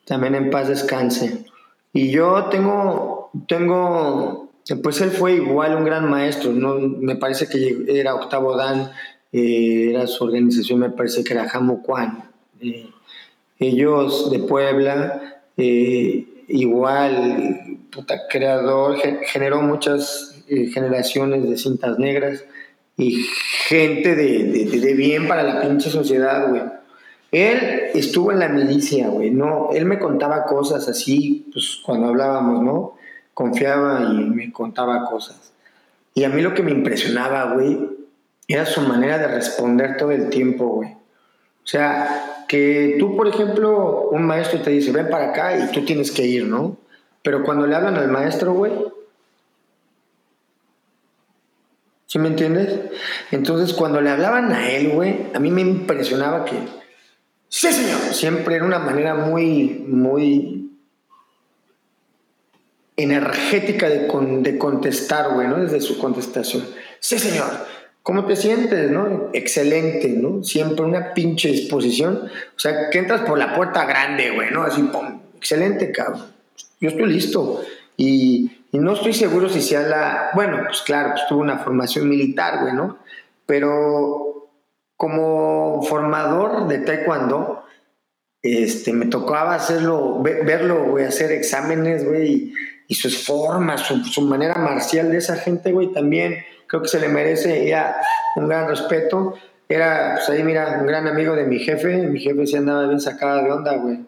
también 0.05 0.35
en 0.35 0.49
paz 0.49 0.67
descanse. 0.67 1.45
Y 1.93 2.11
yo 2.11 2.49
tengo, 2.51 3.31
tengo, 3.47 4.51
pues 4.83 4.99
él 4.99 5.11
fue 5.11 5.35
igual 5.35 5.77
un 5.77 5.85
gran 5.85 6.09
maestro, 6.09 6.51
¿no? 6.51 6.75
me 6.77 7.15
parece 7.15 7.47
que 7.47 7.85
era 7.87 8.15
Octavo 8.15 8.57
Dan, 8.57 8.91
eh, 9.37 9.89
era 9.89 10.07
su 10.07 10.23
organización, 10.23 10.79
me 10.79 10.91
parece 10.91 11.21
que 11.21 11.33
era 11.33 11.49
Jamo 11.49 11.83
Kwan. 11.83 12.23
Eh, 12.61 12.89
ellos 13.59 14.31
de 14.31 14.39
Puebla, 14.39 15.41
eh, 15.57 16.25
igual, 16.47 17.79
puta, 17.91 18.29
creador, 18.29 18.97
generó 19.25 19.61
muchas 19.61 20.41
generaciones 20.47 21.49
de 21.49 21.57
cintas 21.57 21.99
negras 21.99 22.45
y 22.95 23.25
gente 23.67 24.15
de, 24.15 24.67
de, 24.67 24.93
bien 24.93 25.27
para 25.27 25.43
la 25.43 25.59
pinche 25.59 25.89
sociedad, 25.89 26.47
güey. 26.47 26.61
Él 27.33 27.59
estuvo 27.93 28.31
en 28.31 28.39
la 28.39 28.47
milicia, 28.47 29.09
güey, 29.09 29.31
no, 29.31 29.71
él 29.73 29.83
me 29.83 29.99
contaba 29.99 30.45
cosas 30.45 30.87
así, 30.87 31.49
pues 31.51 31.81
cuando 31.85 32.07
hablábamos, 32.07 32.63
¿no? 32.63 32.95
Confiaba 33.33 34.13
y 34.13 34.29
me 34.29 34.53
contaba 34.53 35.03
cosas. 35.09 35.51
Y 36.13 36.23
a 36.23 36.29
mí 36.29 36.41
lo 36.41 36.53
que 36.53 36.63
me 36.63 36.71
impresionaba, 36.71 37.53
güey, 37.53 37.94
era 38.47 38.65
su 38.65 38.81
manera 38.81 39.17
de 39.17 39.27
responder 39.27 39.97
todo 39.97 40.11
el 40.11 40.29
tiempo, 40.29 40.67
güey. 40.67 40.91
O 40.91 41.67
sea, 41.67 42.45
que 42.47 42.97
tú, 42.99 43.15
por 43.15 43.27
ejemplo, 43.27 44.09
un 44.11 44.23
maestro 44.23 44.61
te 44.61 44.69
dice, 44.69 44.91
ven 44.91 45.09
para 45.09 45.29
acá 45.29 45.57
y 45.57 45.71
tú 45.71 45.83
tienes 45.83 46.11
que 46.11 46.25
ir, 46.25 46.45
¿no? 46.45 46.77
Pero 47.23 47.43
cuando 47.43 47.65
le 47.65 47.75
hablan 47.75 47.95
al 47.95 48.07
maestro, 48.07 48.53
güey, 48.53 48.71
¿sí 52.05 52.19
me 52.19 52.27
entiendes? 52.27 52.79
Entonces, 53.31 53.73
cuando 53.73 53.99
le 53.99 54.11
hablaban 54.11 54.51
a 54.51 54.69
él, 54.69 54.89
güey, 54.89 55.31
a 55.33 55.39
mí 55.39 55.49
me 55.49 55.61
impresionaba 55.61 56.45
que, 56.45 56.55
sí, 57.49 57.71
señor, 57.73 58.13
siempre 58.13 58.55
era 58.55 58.65
una 58.65 58.79
manera 58.79 59.15
muy, 59.15 59.85
muy 59.87 60.69
energética 62.95 63.89
de, 63.89 64.07
de 64.41 64.57
contestar, 64.59 65.33
güey, 65.33 65.47
¿no? 65.47 65.57
Desde 65.57 65.81
su 65.81 65.97
contestación. 65.97 66.63
Sí, 66.99 67.17
señor. 67.17 67.49
¿Cómo 68.05 68.25
te 68.25 68.37
sientes, 68.37 68.89
no? 68.89 69.31
Excelente, 69.33 70.07
¿no? 70.09 70.43
Siempre 70.43 70.85
una 70.85 71.13
pinche 71.13 71.49
disposición. 71.49 72.29
O 72.55 72.59
sea, 72.59 72.89
que 72.89 72.99
entras 72.99 73.21
por 73.21 73.37
la 73.37 73.53
puerta 73.53 73.83
grande, 73.85 74.31
güey, 74.31 74.51
¿no? 74.51 74.63
Así. 74.63 74.89
Excelente, 75.35 75.91
cabrón 75.91 76.35
yo 76.79 76.89
estoy 76.89 77.07
listo. 77.07 77.61
Y, 77.97 78.51
no 78.71 78.91
estoy 78.91 79.13
seguro 79.13 79.47
si 79.47 79.61
sea 79.61 79.83
la, 79.83 80.31
bueno, 80.33 80.63
pues 80.65 80.81
claro, 80.81 81.11
pues 81.11 81.25
tuve 81.29 81.39
una 81.39 81.59
formación 81.59 82.09
militar, 82.09 82.59
güey, 82.61 82.73
¿no? 82.73 82.97
Pero 83.45 84.49
como 84.97 85.81
formador 85.83 86.67
de 86.67 86.79
taekwondo, 86.79 87.63
este, 88.41 88.91
me 88.91 89.05
tocaba 89.05 89.55
hacerlo, 89.55 90.21
verlo, 90.21 90.89
güey, 90.89 91.05
hacer 91.05 91.31
exámenes, 91.31 92.05
güey, 92.05 92.53
y, 92.89 92.95
sus 92.95 93.25
formas, 93.25 93.79
su, 93.81 94.21
manera 94.23 94.55
marcial 94.55 95.09
de 95.09 95.19
esa 95.19 95.37
gente, 95.37 95.71
güey, 95.71 95.93
también 95.93 96.43
creo 96.79 96.83
que 96.83 96.89
se 96.89 96.99
le 96.99 97.09
merece 97.09 97.67
ya 97.67 97.97
un 98.35 98.47
gran 98.47 98.67
respeto. 98.67 99.35
Era, 99.67 100.15
pues 100.15 100.29
ahí, 100.29 100.43
mira, 100.43 100.77
un 100.79 100.85
gran 100.85 101.07
amigo 101.07 101.35
de 101.35 101.43
mi 101.45 101.59
jefe, 101.59 101.97
mi 101.97 102.19
jefe 102.19 102.45
se 102.45 102.57
andaba 102.57 102.85
bien 102.87 102.99
sacada 102.99 103.41
de 103.41 103.51
onda, 103.51 103.75
güey 103.77 103.99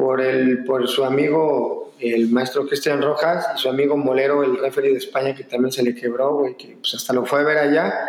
por, 0.00 0.22
el, 0.22 0.64
por 0.64 0.88
su 0.88 1.04
amigo, 1.04 1.92
el 2.00 2.30
maestro 2.30 2.66
Cristian 2.66 3.02
Rojas, 3.02 3.50
y 3.54 3.58
su 3.58 3.68
amigo 3.68 3.98
Molero, 3.98 4.42
el 4.42 4.58
referee 4.58 4.92
de 4.92 4.98
España, 4.98 5.34
que 5.34 5.44
también 5.44 5.72
se 5.72 5.82
le 5.82 5.94
quebró, 5.94 6.36
güey, 6.38 6.56
que 6.56 6.78
pues 6.80 6.94
hasta 6.94 7.12
lo 7.12 7.26
fue 7.26 7.40
a 7.40 7.44
ver 7.44 7.58
allá. 7.58 8.08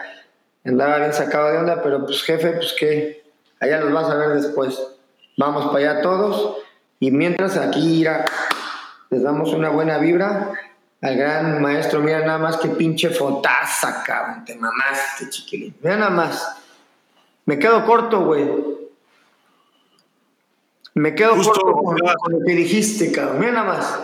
Andaba 0.64 1.00
bien 1.00 1.12
sacado 1.12 1.52
de 1.52 1.58
onda, 1.58 1.84
pero 1.84 2.06
pues 2.06 2.24
jefe, 2.24 2.52
pues 2.52 2.74
qué, 2.80 3.24
allá 3.60 3.82
los 3.82 3.92
vas 3.92 4.10
a 4.10 4.16
ver 4.16 4.30
después. 4.42 4.82
Vamos 5.38 5.66
para 5.66 5.92
allá 5.92 6.02
todos. 6.02 6.60
Y 7.02 7.12
mientras 7.12 7.58
aquí 7.58 8.00
irá, 8.00 8.24
les 9.10 9.24
damos 9.24 9.54
una 9.54 9.70
buena 9.70 9.98
vibra 9.98 10.54
al 11.02 11.18
gran 11.18 11.62
maestro. 11.62 12.00
Mira 12.00 12.20
nada 12.20 12.38
más 12.38 12.58
que 12.58 12.70
pinche 12.70 13.10
fotaza, 13.10 14.04
cabrón. 14.04 14.46
Te 14.46 14.56
mamaste, 14.56 15.30
chiquilín. 15.30 15.76
Mira 15.82 15.98
nada 15.98 16.12
más. 16.12 16.56
Me 17.46 17.60
quedo 17.60 17.86
corto, 17.86 18.24
güey. 18.26 18.48
Me 20.94 21.16
quedo 21.16 21.36
justo, 21.36 21.62
con, 21.62 21.98
lo 21.98 22.46
que 22.46 22.54
dijiste, 22.54 23.12
cabrón. 23.12 23.40
Mira 23.40 23.52
nada 23.52 23.66
más. 23.66 24.00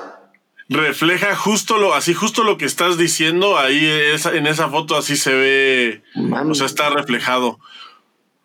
Refleja 0.70 1.34
justo 1.36 1.78
lo, 1.78 1.94
así 1.94 2.14
justo 2.14 2.44
lo 2.44 2.58
que 2.58 2.66
estás 2.66 2.98
diciendo, 2.98 3.58
ahí 3.58 3.90
en 4.34 4.48
esa 4.48 4.68
foto 4.68 4.98
así 4.98 5.16
se 5.16 5.34
ve, 5.34 6.04
o 6.16 6.54
sea, 6.56 6.66
está 6.66 6.90
reflejado. 6.90 7.58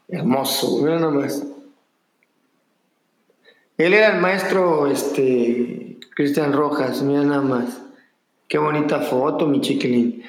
Hermoso, 0.08 0.78
mira 0.82 1.00
nada 1.00 1.10
más. 1.10 1.42
Él 3.76 3.92
era 3.92 4.14
el 4.14 4.20
maestro, 4.20 4.86
este, 4.86 5.98
Cristian 6.14 6.52
Rojas, 6.52 7.02
mira 7.02 7.22
nada 7.22 7.40
más. 7.40 7.82
Qué 8.52 8.58
bonita 8.58 9.00
foto, 9.00 9.46
mi 9.46 9.62
chiquilín. 9.62 10.22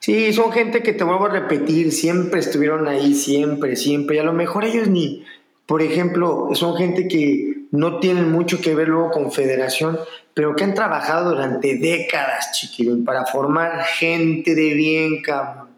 Sí, 0.00 0.34
son 0.34 0.52
gente 0.52 0.82
que 0.82 0.92
te 0.92 1.02
vuelvo 1.02 1.24
a 1.24 1.30
repetir, 1.30 1.92
siempre 1.92 2.38
estuvieron 2.38 2.86
ahí, 2.86 3.14
siempre, 3.14 3.74
siempre. 3.74 4.16
Y 4.16 4.18
a 4.18 4.22
lo 4.22 4.34
mejor 4.34 4.66
ellos 4.66 4.88
ni, 4.88 5.24
por 5.64 5.80
ejemplo, 5.80 6.50
son 6.52 6.76
gente 6.76 7.08
que 7.08 7.62
no 7.70 7.98
tienen 7.98 8.30
mucho 8.30 8.60
que 8.60 8.74
ver 8.74 8.88
luego 8.88 9.10
con 9.10 9.32
federación, 9.32 9.98
pero 10.34 10.54
que 10.54 10.64
han 10.64 10.74
trabajado 10.74 11.30
durante 11.30 11.78
décadas, 11.78 12.52
chiquilín, 12.52 13.06
para 13.06 13.24
formar 13.24 13.82
gente 13.84 14.54
de 14.54 14.74
bien, 14.74 15.22
cabrón. 15.22 15.68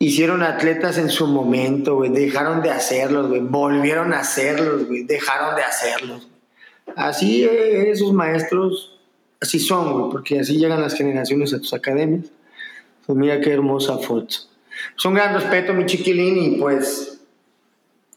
Hicieron 0.00 0.42
atletas 0.42 0.98
en 0.98 1.10
su 1.10 1.28
momento, 1.28 1.94
güey, 1.94 2.10
dejaron 2.10 2.60
de 2.60 2.70
hacerlos, 2.70 3.28
güey, 3.28 3.40
volvieron 3.40 4.12
a 4.12 4.18
hacerlos, 4.18 4.88
güey, 4.88 5.04
dejaron 5.04 5.54
de 5.54 5.62
hacerlos. 5.62 6.28
Así 6.96 7.44
eh, 7.44 7.88
esos 7.88 8.12
maestros, 8.12 8.98
así 9.42 9.58
son, 9.58 9.92
güey, 9.92 10.10
porque 10.10 10.40
así 10.40 10.56
llegan 10.56 10.80
las 10.80 10.94
generaciones 10.94 11.52
a 11.52 11.58
tus 11.58 11.74
academias. 11.74 12.26
Pues 13.04 13.18
mira 13.18 13.40
qué 13.40 13.52
hermosa 13.52 13.98
foto. 13.98 14.28
Es 14.28 14.48
pues 14.94 15.04
un 15.04 15.14
gran 15.14 15.34
respeto, 15.34 15.74
mi 15.74 15.84
chiquilín, 15.84 16.38
y 16.38 16.56
pues 16.58 17.20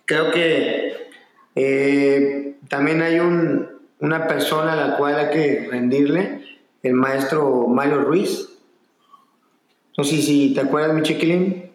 creo 0.06 0.32
que 0.32 1.10
eh, 1.56 2.56
también 2.70 3.02
hay 3.02 3.20
un, 3.20 3.68
una 4.00 4.28
persona 4.28 4.74
a 4.74 4.76
la 4.76 4.98
cual 4.98 5.16
hay 5.16 5.30
que 5.32 5.68
rendirle, 5.70 6.42
el 6.84 6.94
maestro 6.94 7.68
Mario 7.68 8.02
Ruiz. 8.02 8.48
No 9.98 10.04
sé 10.04 10.22
si 10.22 10.54
te 10.54 10.62
acuerdas, 10.62 10.94
mi 10.94 11.02
chiquilín. 11.02 11.72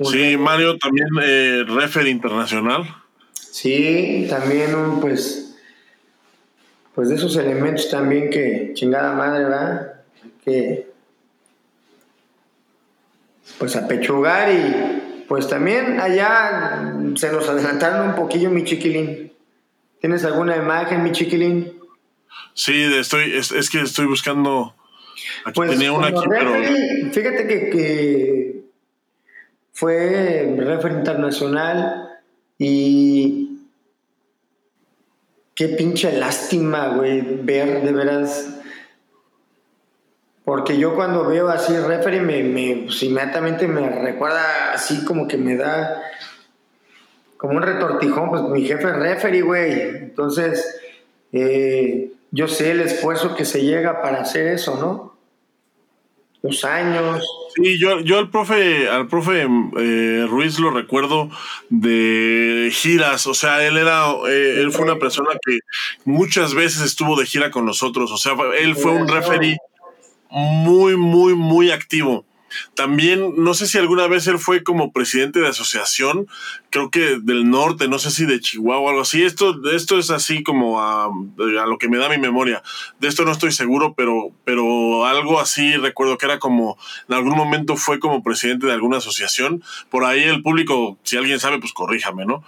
Sí, 0.00 0.36
Mario 0.36 0.78
también 0.78 1.08
eh, 1.22 1.64
refer 1.66 2.06
internacional. 2.06 2.84
Sí, 3.32 4.26
también 4.30 4.74
un, 4.74 5.00
pues, 5.00 5.51
pues 6.94 7.08
de 7.08 7.14
esos 7.14 7.36
elementos 7.36 7.88
también 7.90 8.30
que 8.30 8.72
chingada 8.74 9.12
madre, 9.12 9.44
¿verdad? 9.44 9.92
Que 10.44 10.92
pues 13.58 13.76
apechugar 13.76 14.52
y 14.52 15.24
pues 15.28 15.48
también 15.48 16.00
allá 16.00 16.94
se 17.16 17.32
nos 17.32 17.48
adelantaron 17.48 18.10
un 18.10 18.14
poquillo 18.14 18.50
mi 18.50 18.64
chiquilín. 18.64 19.32
¿Tienes 20.00 20.24
alguna 20.24 20.56
imagen, 20.56 21.02
mi 21.02 21.12
chiquilín? 21.12 21.80
Sí, 22.54 22.82
estoy, 22.98 23.32
es, 23.34 23.70
que 23.70 23.80
estoy 23.80 24.06
buscando. 24.06 24.74
Aquí 25.44 25.54
pues, 25.54 25.70
tenía 25.70 25.92
una 25.92 26.08
aquí, 26.08 26.24
pero. 26.28 26.52
Fíjate 27.12 27.46
que, 27.46 27.70
que 27.70 28.62
fue 29.72 30.54
referee 30.58 30.98
internacional 30.98 32.10
y. 32.58 33.41
Qué 35.62 35.68
pinche 35.68 36.10
lástima, 36.10 36.88
güey, 36.88 37.20
ver 37.20 37.82
de 37.82 37.92
veras. 37.92 38.48
Porque 40.44 40.76
yo 40.76 40.96
cuando 40.96 41.24
veo 41.24 41.50
así 41.50 41.76
referee, 41.76 42.20
me, 42.20 42.82
pues, 42.86 43.00
inmediatamente 43.04 43.68
me 43.68 43.88
recuerda 43.88 44.72
así 44.72 45.04
como 45.04 45.28
que 45.28 45.36
me 45.36 45.56
da 45.56 46.02
como 47.36 47.58
un 47.58 47.62
retortijón, 47.62 48.30
pues 48.30 48.42
mi 48.42 48.64
jefe 48.64 48.88
es 48.88 48.96
referee, 48.96 49.42
güey. 49.42 49.80
Entonces, 49.98 50.80
eh, 51.30 52.10
yo 52.32 52.48
sé 52.48 52.72
el 52.72 52.80
esfuerzo 52.80 53.36
que 53.36 53.44
se 53.44 53.62
llega 53.62 54.02
para 54.02 54.22
hacer 54.22 54.48
eso, 54.48 54.76
¿no? 54.80 55.11
Los 56.42 56.64
años. 56.64 57.24
Sí, 57.54 57.78
yo, 57.78 58.00
yo 58.00 58.18
al 58.18 58.30
profe, 58.30 58.88
al 58.88 59.06
profe 59.06 59.42
eh, 59.42 60.26
Ruiz 60.28 60.58
lo 60.58 60.70
recuerdo 60.70 61.30
de 61.68 62.70
giras, 62.72 63.26
o 63.26 63.34
sea, 63.34 63.64
él 63.64 63.76
era, 63.76 64.10
eh, 64.28 64.60
él 64.60 64.72
fue 64.72 64.84
una 64.84 64.98
persona 64.98 65.30
que 65.44 65.58
muchas 66.04 66.54
veces 66.54 66.82
estuvo 66.82 67.18
de 67.18 67.26
gira 67.26 67.50
con 67.50 67.64
nosotros, 67.64 68.10
o 68.10 68.16
sea, 68.16 68.34
él 68.58 68.74
fue 68.74 68.90
un 68.90 69.06
referee 69.06 69.56
muy, 70.30 70.96
muy, 70.96 71.34
muy 71.34 71.70
activo. 71.70 72.24
También, 72.74 73.34
no 73.36 73.54
sé 73.54 73.66
si 73.66 73.78
alguna 73.78 74.06
vez 74.06 74.26
él 74.26 74.38
fue 74.38 74.62
como 74.62 74.92
presidente 74.92 75.40
de 75.40 75.48
asociación, 75.48 76.26
creo 76.70 76.90
que 76.90 77.18
del 77.20 77.48
norte, 77.50 77.88
no 77.88 77.98
sé 77.98 78.10
si 78.10 78.24
de 78.24 78.40
Chihuahua 78.40 78.80
o 78.80 78.88
algo 78.88 79.02
así. 79.02 79.22
Esto, 79.22 79.60
esto 79.70 79.98
es 79.98 80.10
así 80.10 80.42
como 80.42 80.80
a, 80.80 81.10
lo 81.36 81.78
que 81.78 81.88
me 81.88 81.98
da 81.98 82.08
mi 82.08 82.18
memoria. 82.18 82.62
De 82.98 83.08
esto 83.08 83.24
no 83.24 83.32
estoy 83.32 83.52
seguro, 83.52 83.94
pero, 83.94 84.30
pero 84.44 85.04
algo 85.06 85.40
así 85.40 85.76
recuerdo 85.76 86.18
que 86.18 86.26
era 86.26 86.38
como, 86.38 86.78
en 87.08 87.14
algún 87.14 87.36
momento 87.36 87.76
fue 87.76 88.00
como 88.00 88.22
presidente 88.22 88.66
de 88.66 88.72
alguna 88.72 88.98
asociación. 88.98 89.62
Por 89.90 90.04
ahí 90.04 90.22
el 90.22 90.42
público, 90.42 90.98
si 91.02 91.16
alguien 91.16 91.40
sabe, 91.40 91.58
pues 91.58 91.72
corríjame, 91.72 92.24
¿no? 92.24 92.42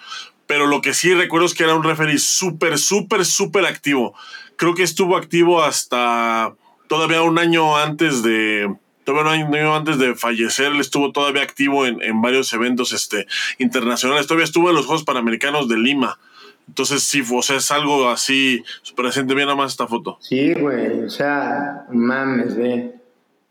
Pero 0.47 0.67
lo 0.67 0.81
que 0.81 0.95
sí 0.95 1.15
recuerdo 1.15 1.47
es 1.47 1.55
que 1.55 1.65
era 1.65 1.75
un 1.75 1.85
referee 1.85 2.19
súper, 2.19 2.79
súper, 2.79 3.25
súper 3.25 3.67
activo. 3.67 4.15
Creo 4.57 4.75
que 4.75 4.83
estuvo 4.83 5.17
activo 5.17 5.63
hasta 5.63 6.55
todavía 6.89 7.23
un 7.23 7.39
año 7.39 7.77
antes 7.77 8.23
de, 8.23 8.75
todavía 9.05 9.45
un 9.45 9.55
año 9.55 9.75
antes 9.75 9.99
de 9.99 10.15
fallecer, 10.15 10.73
él 10.73 10.81
estuvo 10.81 11.13
todavía 11.13 11.43
activo 11.43 11.87
en, 11.87 12.23
varios 12.23 12.53
eventos 12.53 12.93
este, 12.93 13.27
internacionales, 13.59 14.27
todavía 14.27 14.45
estuvo 14.45 14.71
en 14.71 14.77
los 14.77 14.87
Juegos 14.87 15.05
Panamericanos 15.05 15.69
de 15.69 15.79
Lima. 15.79 16.19
Entonces, 16.67 17.03
sí, 17.03 17.23
o 17.31 17.43
sea, 17.43 17.57
es 17.57 17.71
algo 17.71 18.09
así 18.09 18.65
súper 18.83 19.07
reciente. 19.07 19.35
Mira 19.35 19.55
más 19.55 19.73
esta 19.73 19.87
foto. 19.87 20.17
Sí, 20.21 20.55
güey, 20.55 21.05
o 21.05 21.11
sea, 21.11 21.85
mames, 21.91 22.57
ve. 22.57 22.95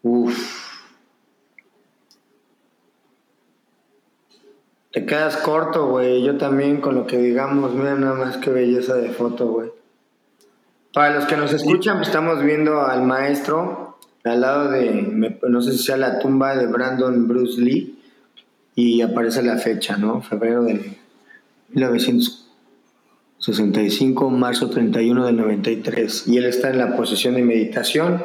Uf. 0.01 0.36
Te 4.91 5.06
quedas 5.06 5.38
corto, 5.38 5.88
güey. 5.88 6.24
Yo 6.24 6.38
también 6.38 6.82
con 6.82 6.95
lo 6.95 7.06
que 7.06 7.18
digamos, 7.18 7.74
mira 7.74 7.95
nada 7.95 8.16
más 8.16 8.38
qué 8.38 8.49
belleza 8.49 8.95
de 8.95 9.10
foto, 9.10 9.47
güey. 9.47 9.72
Para 10.93 11.16
los 11.16 11.26
que 11.26 11.38
nos 11.38 11.51
escuchan, 11.54 11.97
pues, 11.97 12.10
estamos 12.10 12.43
viendo 12.43 12.82
al 12.82 13.04
maestro 13.04 13.93
al 14.24 14.41
lado 14.41 14.71
de, 14.71 15.38
no 15.47 15.61
sé 15.61 15.71
si 15.74 15.80
sea 15.80 15.97
la 15.97 16.19
tumba 16.19 16.55
de 16.55 16.67
Brandon 16.67 17.28
Bruce 17.28 17.59
Lee, 17.59 17.99
y 18.76 19.01
aparece 19.01 19.41
la 19.43 19.57
fecha, 19.57 19.97
¿no? 19.97 20.21
Febrero 20.21 20.63
de 20.63 20.97
1965, 21.69 24.30
marzo 24.30 24.69
31 24.69 25.26
del 25.26 25.36
93. 25.38 26.28
Y 26.28 26.38
él 26.38 26.45
está 26.45 26.69
en 26.69 26.78
la 26.80 26.95
posición 26.95 27.36
de 27.36 27.43
meditación, 27.43 28.24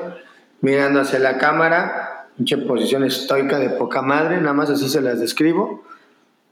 mirando 0.61 1.01
hacia 1.01 1.18
la 1.18 1.38
cámara, 1.38 2.28
pinche 2.36 2.57
posición 2.57 3.03
estoica 3.05 3.59
de 3.59 3.70
poca 3.70 4.01
madre, 4.01 4.40
nada 4.40 4.55
más 4.55 4.70
así 4.70 4.88
se 4.88 5.01
las 5.01 5.18
describo 5.20 5.82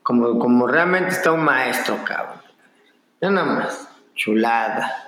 como, 0.06 0.38
como 0.38 0.68
realmente 0.68 1.10
está 1.10 1.32
un 1.32 1.42
maestro, 1.42 1.98
cabrón. 2.04 2.40
Ya 3.20 3.30
nada 3.30 3.46
más, 3.46 3.88
chulada. 4.14 5.05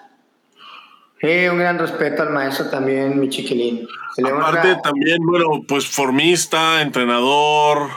Eh, 1.21 1.51
un 1.51 1.59
gran 1.59 1.79
respeto 1.79 2.23
al 2.23 2.31
maestro 2.31 2.71
también, 2.71 3.19
mi 3.19 3.29
chiquilín. 3.29 3.87
Aparte 4.25 4.77
también, 4.83 5.19
bueno, 5.25 5.65
pues 5.67 5.87
formista, 5.87 6.81
entrenador. 6.83 7.91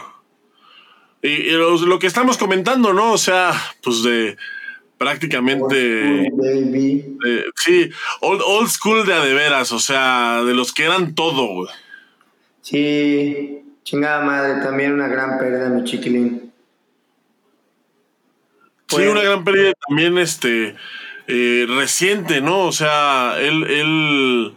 Y, 1.21 1.51
lo, 1.51 1.99
que 1.99 2.07
estamos 2.07 2.37
comentando, 2.37 2.93
¿no? 2.93 3.13
O 3.13 3.17
sea, 3.17 3.53
pues 3.83 4.01
de 4.03 4.37
prácticamente... 4.97 6.31
sí, 7.55 7.89
old, 8.21 8.41
old, 8.45 8.69
school 8.69 9.05
de 9.05 9.13
adeveras, 9.13 9.71
o 9.71 9.79
sea, 9.79 10.43
de 10.43 10.53
los 10.53 10.73
que 10.73 10.85
eran 10.85 11.13
todo, 11.13 11.47
güey. 11.47 11.69
Sí, 12.61 13.63
chingada 13.83 14.23
madre, 14.23 14.63
también 14.63 14.93
una 14.93 15.07
gran 15.07 15.37
pérdida, 15.37 15.69
mi 15.69 15.83
chiquilín 15.83 16.51
sí, 18.91 18.97
pues 18.97 19.09
una 19.09 19.21
gran 19.21 19.43
pérdida 19.43 19.73
también 19.87 20.17
este, 20.17 20.75
eh, 21.33 21.65
reciente, 21.65 22.41
¿no? 22.41 22.65
O 22.65 22.73
sea, 22.73 23.35
él, 23.39 23.63
él, 23.69 24.53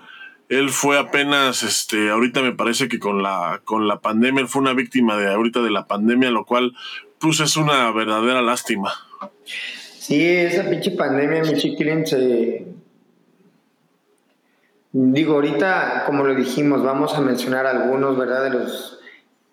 él 0.48 0.70
fue 0.70 0.98
apenas, 0.98 1.62
este, 1.62 2.10
ahorita 2.10 2.42
me 2.42 2.50
parece 2.50 2.88
que 2.88 2.98
con 2.98 3.22
la, 3.22 3.60
con 3.64 3.86
la 3.86 4.00
pandemia, 4.00 4.42
él 4.42 4.48
fue 4.48 4.60
una 4.60 4.72
víctima 4.72 5.16
de 5.16 5.32
ahorita 5.32 5.62
de 5.62 5.70
la 5.70 5.86
pandemia, 5.86 6.32
lo 6.32 6.44
cual, 6.44 6.74
pues 7.20 7.38
es 7.38 7.56
una 7.56 7.92
verdadera 7.92 8.42
lástima. 8.42 8.92
Sí, 10.00 10.20
esa 10.20 10.68
pinche 10.68 10.90
pandemia, 10.90 11.42
mi 11.42 11.54
chiquilín, 11.54 12.04
se... 12.04 12.66
Digo, 14.90 15.34
ahorita, 15.34 16.04
como 16.06 16.24
lo 16.24 16.34
dijimos, 16.34 16.82
vamos 16.82 17.14
a 17.14 17.20
mencionar 17.20 17.66
algunos, 17.66 18.18
¿verdad? 18.18 18.44
De 18.44 18.50
los 18.50 18.98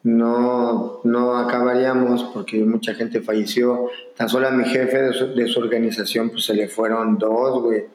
no, 0.04 1.00
no 1.04 1.38
acabaríamos 1.38 2.24
porque 2.34 2.58
mucha 2.64 2.94
gente 2.96 3.22
falleció. 3.22 3.90
Tan 4.16 4.30
solo 4.30 4.48
a 4.48 4.52
mi 4.52 4.66
jefe 4.66 5.02
de 5.02 5.48
su, 5.48 5.60
organización 5.60 6.30
pues 6.30 6.46
se 6.46 6.54
le 6.54 6.68
fueron 6.68 7.18
dos, 7.18 7.62
güey. 7.62 7.86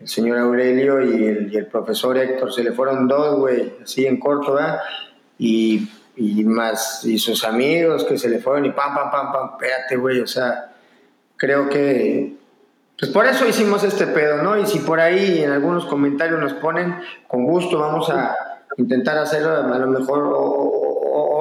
El 0.00 0.08
señor 0.08 0.38
Aurelio 0.38 1.00
y 1.00 1.56
el, 1.56 1.66
profesor 1.66 2.18
Héctor 2.18 2.52
se 2.52 2.64
le 2.64 2.72
fueron 2.72 3.06
dos, 3.06 3.38
güey, 3.38 3.74
así 3.84 4.04
en 4.04 4.18
corto, 4.18 4.54
¿verdad? 4.54 4.80
Y, 5.38 5.88
y, 6.16 6.42
más, 6.42 7.04
y 7.04 7.18
sus 7.18 7.44
amigos 7.44 8.04
que 8.04 8.18
se 8.18 8.28
le 8.28 8.40
fueron 8.40 8.64
y 8.64 8.70
pam, 8.70 8.96
pam, 8.96 9.12
pam, 9.12 9.32
pam, 9.32 9.50
espérate, 9.52 9.96
güey, 9.96 10.18
o 10.18 10.26
sea, 10.26 10.72
creo 11.36 11.68
que 11.68 12.34
pues 13.02 13.10
por 13.10 13.26
eso 13.26 13.46
hicimos 13.48 13.82
este 13.82 14.06
pedo, 14.06 14.44
¿no? 14.44 14.56
Y 14.56 14.64
si 14.64 14.78
por 14.78 15.00
ahí 15.00 15.42
en 15.42 15.50
algunos 15.50 15.86
comentarios 15.86 16.38
nos 16.38 16.52
ponen, 16.54 16.94
con 17.26 17.44
gusto 17.44 17.78
vamos 17.78 18.08
a 18.10 18.36
intentar 18.76 19.18
hacer 19.18 19.44
a 19.44 19.78
lo 19.78 19.86
mejor 19.88 20.32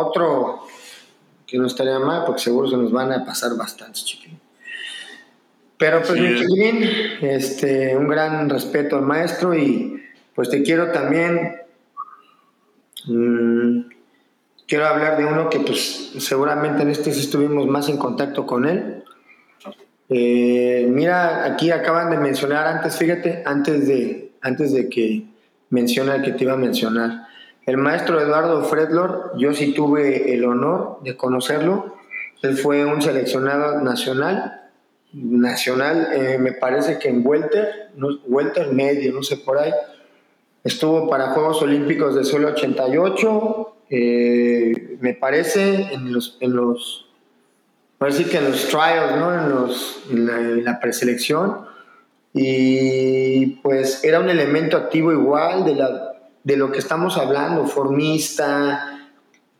otro 0.01 0.61
que 1.47 1.57
no 1.57 1.67
estaría 1.67 1.99
mal, 1.99 2.23
porque 2.25 2.41
seguro 2.41 2.69
se 2.69 2.77
nos 2.77 2.91
van 2.91 3.11
a 3.11 3.25
pasar 3.25 3.55
bastantes, 3.57 4.05
chiquilín. 4.05 4.39
Pero 5.77 6.01
pues, 6.01 6.13
chiquilín, 6.13 6.83
este, 7.21 7.97
un 7.97 8.07
gran 8.07 8.49
respeto 8.49 8.97
al 8.97 9.01
maestro 9.01 9.55
y 9.55 10.01
pues 10.35 10.49
te 10.49 10.61
quiero 10.63 10.91
también. 10.91 11.57
Mm, 13.07 13.81
quiero 14.67 14.85
hablar 14.85 15.17
de 15.17 15.25
uno 15.25 15.49
que 15.49 15.59
pues 15.59 16.13
seguramente 16.19 16.83
en 16.83 16.89
este 16.89 17.11
sí 17.11 17.19
estuvimos 17.19 17.67
más 17.67 17.89
en 17.89 17.97
contacto 17.97 18.45
con 18.45 18.65
él. 18.65 19.03
Eh, 20.07 20.87
mira, 20.89 21.45
aquí 21.45 21.71
acaban 21.71 22.11
de 22.11 22.17
mencionar 22.17 22.67
antes, 22.67 22.97
fíjate, 22.97 23.43
antes 23.45 23.87
de, 23.87 24.33
antes 24.41 24.71
de 24.71 24.87
que 24.87 25.25
mencione 25.69 26.15
el 26.15 26.21
que 26.21 26.31
te 26.31 26.43
iba 26.43 26.53
a 26.53 26.57
mencionar. 26.57 27.27
El 27.65 27.77
maestro 27.77 28.19
Eduardo 28.19 28.63
Fredlor, 28.63 29.33
yo 29.37 29.53
sí 29.53 29.73
tuve 29.73 30.33
el 30.33 30.45
honor 30.45 30.97
de 31.03 31.15
conocerlo. 31.15 31.95
Él 32.41 32.57
fue 32.57 32.85
un 32.85 33.03
seleccionado 33.03 33.81
nacional, 33.81 34.71
nacional, 35.13 36.09
eh, 36.13 36.37
me 36.39 36.53
parece 36.53 36.97
que 36.97 37.09
en 37.09 37.25
Welter, 37.25 37.91
no, 37.95 38.07
Welter 38.25 38.73
medio, 38.73 39.13
no 39.13 39.21
sé 39.21 39.37
por 39.37 39.59
ahí. 39.59 39.71
Estuvo 40.63 41.07
para 41.07 41.31
Juegos 41.31 41.61
Olímpicos 41.61 42.15
de 42.15 42.23
suelo 42.23 42.49
88, 42.49 43.75
eh, 43.91 44.97
me 44.99 45.13
parece 45.13 45.93
en 45.93 46.13
los, 46.13 46.37
en 46.39 46.55
los, 46.55 47.09
parece 47.99 48.25
que 48.25 48.37
en 48.37 48.45
los 48.45 48.69
trials, 48.69 49.17
¿no? 49.17 49.33
En, 49.35 49.49
los, 49.49 50.03
en 50.09 50.63
la 50.63 50.79
preselección. 50.79 51.69
Y 52.33 53.57
pues 53.57 54.03
era 54.03 54.19
un 54.19 54.29
elemento 54.29 54.77
activo 54.77 55.11
igual 55.11 55.65
de 55.65 55.75
la 55.75 56.10
de 56.43 56.57
lo 56.57 56.71
que 56.71 56.79
estamos 56.79 57.17
hablando, 57.17 57.65
formista, 57.65 59.09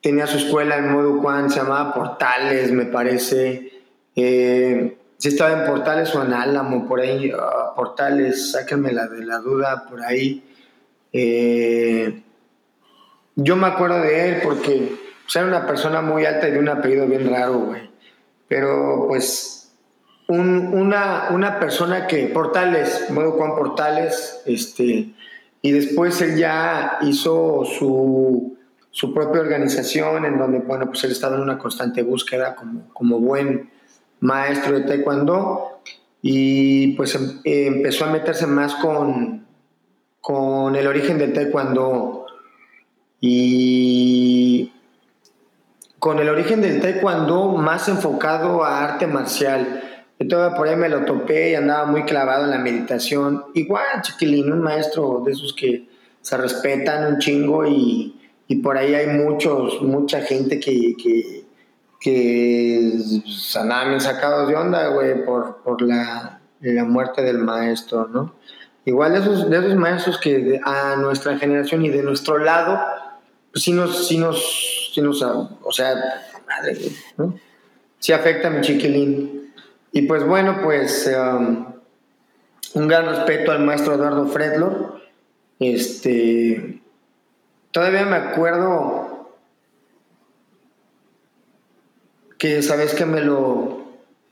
tenía 0.01 0.27
su 0.27 0.37
escuela 0.37 0.77
en 0.77 0.91
modo 0.91 1.19
Juan, 1.19 1.49
se 1.49 1.57
llamaba 1.57 1.93
Portales, 1.93 2.71
me 2.71 2.85
parece. 2.85 3.71
Eh, 4.15 4.97
si 5.17 5.27
estaba 5.27 5.61
en 5.61 5.69
Portales 5.69 6.13
o 6.15 6.23
en 6.23 6.33
Álamo, 6.33 6.87
por 6.87 6.99
ahí, 6.99 7.31
ah, 7.31 7.73
Portales, 7.75 8.51
sáquenme 8.51 8.91
la 8.91 9.07
de 9.07 9.23
la 9.23 9.37
duda 9.37 9.85
por 9.87 10.03
ahí. 10.03 10.43
Eh, 11.13 12.23
yo 13.35 13.55
me 13.55 13.67
acuerdo 13.67 14.01
de 14.01 14.29
él 14.29 14.41
porque 14.43 14.97
pues, 15.23 15.35
era 15.35 15.45
una 15.45 15.67
persona 15.67 16.01
muy 16.01 16.25
alta 16.25 16.47
y 16.47 16.51
de 16.51 16.59
un 16.59 16.69
apellido 16.69 17.05
bien 17.05 17.29
raro, 17.29 17.59
güey. 17.59 17.89
Pero 18.47 19.05
pues 19.07 19.61
una, 20.27 21.29
una 21.31 21.59
persona 21.59 22.07
que, 22.07 22.25
Portales, 22.27 23.09
modo 23.11 23.31
Juan 23.33 23.55
Portales, 23.55 24.41
este, 24.45 25.13
y 25.61 25.71
después 25.71 26.21
él 26.21 26.37
ya 26.37 26.97
hizo 27.01 27.65
su, 27.65 28.57
su 28.89 29.13
propia 29.13 29.41
organización 29.41 30.25
en 30.25 30.37
donde, 30.37 30.59
bueno, 30.59 30.87
pues 30.87 31.03
él 31.03 31.11
estaba 31.11 31.35
en 31.35 31.41
una 31.41 31.57
constante 31.57 32.01
búsqueda 32.01 32.55
como, 32.55 32.89
como 32.93 33.19
buen 33.19 33.69
maestro 34.19 34.79
de 34.79 34.85
taekwondo 34.85 35.81
y 36.21 36.93
pues 36.93 37.15
em, 37.15 37.39
empezó 37.43 38.05
a 38.05 38.11
meterse 38.11 38.47
más 38.47 38.75
con, 38.75 39.45
con 40.19 40.75
el 40.75 40.87
origen 40.87 41.17
del 41.17 41.33
taekwondo 41.33 42.25
y 43.19 44.71
con 45.99 46.19
el 46.19 46.29
origen 46.29 46.61
del 46.61 46.81
taekwondo 46.81 47.49
más 47.49 47.87
enfocado 47.87 48.63
a 48.63 48.83
arte 48.83 49.05
marcial 49.05 49.90
todo 50.25 50.53
por 50.55 50.67
ahí 50.67 50.75
me 50.75 50.89
lo 50.89 51.05
topé 51.05 51.51
y 51.51 51.55
andaba 51.55 51.85
muy 51.85 52.03
clavado 52.03 52.45
en 52.45 52.51
la 52.51 52.57
meditación. 52.57 53.45
Igual, 53.53 54.01
chiquilín, 54.01 54.51
un 54.51 54.61
maestro 54.61 55.21
de 55.25 55.31
esos 55.31 55.53
que 55.53 55.87
se 56.21 56.37
respetan 56.37 57.13
un 57.13 57.19
chingo 57.19 57.65
y, 57.65 58.17
por 58.61 58.77
ahí 58.77 58.93
hay 58.93 59.07
muchos, 59.07 59.81
mucha 59.81 60.21
gente 60.21 60.59
que, 60.59 60.95
que, 61.01 61.45
que 61.99 62.93
bien 63.87 64.01
sacados 64.01 64.49
de 64.49 64.55
onda, 64.55 64.89
güey, 64.89 65.23
por, 65.25 65.81
la, 65.81 66.41
muerte 66.85 67.21
del 67.21 67.37
maestro, 67.37 68.07
¿no? 68.07 68.35
Igual 68.83 69.13
de 69.13 69.19
esos, 69.19 69.49
de 69.49 69.57
esos 69.57 69.75
maestros 69.75 70.17
que 70.17 70.59
a 70.63 70.95
nuestra 70.97 71.37
generación 71.37 71.85
y 71.85 71.89
de 71.89 72.03
nuestro 72.03 72.39
lado, 72.39 72.79
pues 73.51 73.63
sí 73.63 73.71
nos, 73.71 74.07
sí 74.07 74.17
nos, 74.17 74.91
sí 74.93 75.01
nos, 75.01 75.21
o 75.21 75.71
sea, 75.71 75.95
madre, 76.45 76.77
¿no? 77.17 77.35
Sí 77.99 78.11
afecta 78.11 78.47
a 78.47 78.51
mi 78.51 78.61
chiquilín. 78.61 79.40
Y 79.91 80.03
pues 80.03 80.25
bueno, 80.25 80.59
pues 80.63 81.09
um, 81.17 81.65
un 82.73 82.87
gran 82.87 83.05
respeto 83.07 83.51
al 83.51 83.63
maestro 83.63 83.95
Eduardo 83.95 84.27
Fredlor. 84.27 85.01
Este, 85.59 86.81
todavía 87.71 88.05
me 88.05 88.15
acuerdo 88.15 89.29
que 92.37 92.61
sabes 92.63 92.95
que 92.95 93.05
me 93.05 93.21
lo 93.21 93.83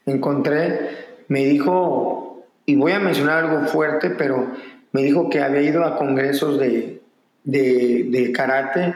encontré, 0.06 1.08
me 1.28 1.46
dijo, 1.46 2.48
y 2.66 2.76
voy 2.76 2.94
a 2.94 3.00
mencionar 3.00 3.44
algo 3.44 3.68
fuerte, 3.68 4.10
pero 4.10 4.52
me 4.92 5.04
dijo 5.04 5.30
que 5.30 5.42
había 5.42 5.62
ido 5.62 5.84
a 5.84 5.98
congresos 5.98 6.60
de, 6.60 7.04
de, 7.44 8.08
de 8.10 8.32
karate 8.32 8.96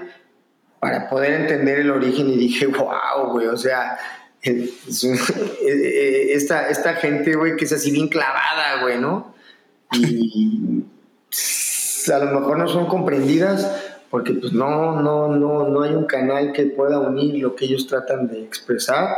para 0.80 1.10
poder 1.10 1.42
entender 1.42 1.80
el 1.80 1.92
origen 1.92 2.30
y 2.30 2.38
dije, 2.38 2.66
wow, 2.68 3.32
güey, 3.32 3.48
o 3.48 3.58
sea, 3.58 3.98
esta, 6.32 6.70
esta 6.70 6.96
gente, 6.96 7.36
güey, 7.36 7.56
que 7.56 7.66
es 7.66 7.72
así 7.72 7.92
bien 7.92 8.10
clavada, 8.10 8.82
güey, 8.82 9.00
¿no? 9.00 9.34
Y 9.94 10.84
a 12.12 12.20
lo 12.20 12.40
mejor 12.40 12.58
no 12.58 12.68
son 12.68 12.88
comprendidas 12.88 13.72
porque 14.14 14.34
pues 14.34 14.54
no, 14.54 15.02
no, 15.02 15.28
no, 15.28 15.70
no 15.70 15.82
hay 15.82 15.96
un 15.96 16.06
canal 16.06 16.52
que 16.54 16.66
pueda 16.66 17.00
unir 17.00 17.42
lo 17.42 17.56
que 17.56 17.66
ellos 17.66 17.88
tratan 17.88 18.28
de 18.28 18.44
expresar, 18.44 19.10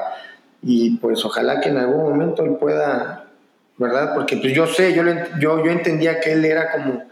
y 0.62 0.98
pues 0.98 1.26
ojalá 1.26 1.60
que 1.60 1.68
en 1.68 1.78
algún 1.78 2.02
momento 2.02 2.46
él 2.46 2.56
pueda, 2.56 3.26
¿verdad? 3.78 4.16
Porque 4.16 4.38
pues 4.38 4.54
yo 4.54 4.66
sé, 4.66 4.94
yo, 4.94 5.04
yo, 5.38 5.64
yo 5.66 5.72
entendía 5.72 6.22
que 6.22 6.32
él 6.32 6.46
era 6.46 6.72
como, 6.72 7.04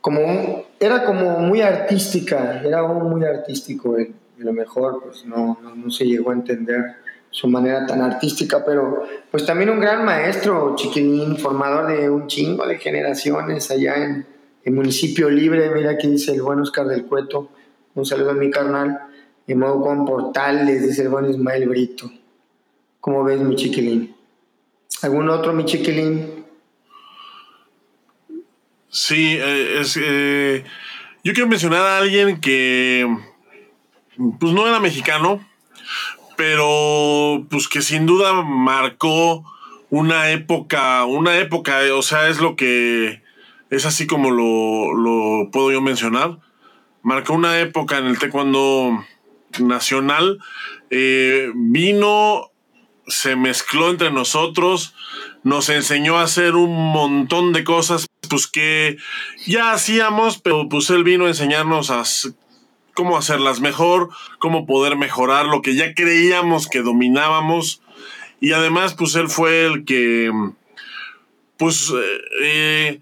como 0.00 0.64
era 0.80 1.04
como 1.04 1.40
muy 1.40 1.60
artística, 1.60 2.62
era 2.64 2.82
muy 2.82 3.22
artístico 3.24 3.98
él, 3.98 4.14
a 4.40 4.44
lo 4.44 4.54
mejor 4.54 5.02
pues 5.04 5.26
no, 5.26 5.58
no, 5.76 5.90
se 5.90 6.06
llegó 6.06 6.30
a 6.30 6.34
entender 6.34 6.96
su 7.34 7.48
manera 7.48 7.84
tan 7.84 8.00
artística, 8.00 8.64
pero 8.64 9.02
pues 9.28 9.44
también 9.44 9.68
un 9.68 9.80
gran 9.80 10.04
maestro, 10.04 10.76
chiquinín, 10.76 11.36
formador 11.36 11.88
de 11.88 12.08
un 12.08 12.28
chingo 12.28 12.64
de 12.64 12.78
generaciones 12.78 13.72
allá 13.72 13.96
en 13.96 14.24
el 14.62 14.72
municipio 14.72 15.28
libre, 15.28 15.68
mira 15.70 15.90
aquí 15.90 16.06
dice 16.06 16.32
el 16.32 16.42
buen 16.42 16.60
Oscar 16.60 16.86
del 16.86 17.06
Cueto, 17.06 17.48
un 17.96 18.06
saludo 18.06 18.30
a 18.30 18.34
mi 18.34 18.52
carnal, 18.52 19.00
en 19.48 19.58
modo 19.58 19.80
con 19.80 20.06
portales, 20.06 20.86
dice 20.86 21.02
el 21.02 21.08
buen 21.08 21.28
Ismael 21.28 21.68
Brito. 21.68 22.08
¿Cómo 23.00 23.24
ves, 23.24 23.40
mi 23.40 23.56
chiquilín? 23.56 24.14
¿Algún 25.02 25.28
otro, 25.28 25.52
mi 25.52 25.64
chiquilín? 25.64 26.44
Sí, 28.88 29.36
eh, 29.40 29.80
es, 29.80 29.98
eh, 30.00 30.62
yo 31.24 31.32
quiero 31.32 31.48
mencionar 31.48 31.80
a 31.80 31.98
alguien 31.98 32.40
que 32.40 33.12
pues 34.38 34.52
no 34.52 34.68
era 34.68 34.78
mexicano, 34.78 35.44
pero 36.36 37.46
pues 37.50 37.68
que 37.68 37.82
sin 37.82 38.06
duda 38.06 38.42
marcó 38.42 39.44
una 39.90 40.30
época, 40.30 41.04
una 41.04 41.38
época, 41.38 41.80
o 41.94 42.02
sea, 42.02 42.28
es 42.28 42.40
lo 42.40 42.56
que 42.56 43.22
es 43.70 43.86
así 43.86 44.06
como 44.06 44.30
lo, 44.30 44.94
lo 44.94 45.50
puedo 45.50 45.72
yo 45.72 45.80
mencionar. 45.80 46.38
Marcó 47.02 47.34
una 47.34 47.60
época 47.60 47.98
en 47.98 48.06
el 48.06 48.18
taekwondo 48.18 49.04
nacional. 49.58 50.38
Eh, 50.90 51.50
vino 51.54 52.50
se 53.06 53.36
mezcló 53.36 53.90
entre 53.90 54.10
nosotros, 54.10 54.94
nos 55.42 55.68
enseñó 55.68 56.18
a 56.18 56.22
hacer 56.22 56.54
un 56.54 56.92
montón 56.92 57.52
de 57.52 57.64
cosas 57.64 58.06
pues 58.28 58.46
que 58.46 58.96
ya 59.46 59.72
hacíamos, 59.72 60.38
pero 60.38 60.68
pues 60.68 60.88
él 60.90 61.04
vino 61.04 61.26
a 61.26 61.28
enseñarnos 61.28 61.90
a 61.90 62.04
cómo 62.94 63.16
hacerlas 63.16 63.60
mejor, 63.60 64.10
cómo 64.38 64.66
poder 64.66 64.96
mejorar 64.96 65.46
lo 65.46 65.62
que 65.62 65.74
ya 65.74 65.94
creíamos 65.94 66.68
que 66.68 66.82
dominábamos 66.82 67.82
y 68.40 68.52
además 68.52 68.94
pues 68.94 69.14
él 69.16 69.28
fue 69.28 69.66
el 69.66 69.84
que 69.84 70.30
pues 71.56 71.90
eh, 71.90 72.20
eh 72.42 73.00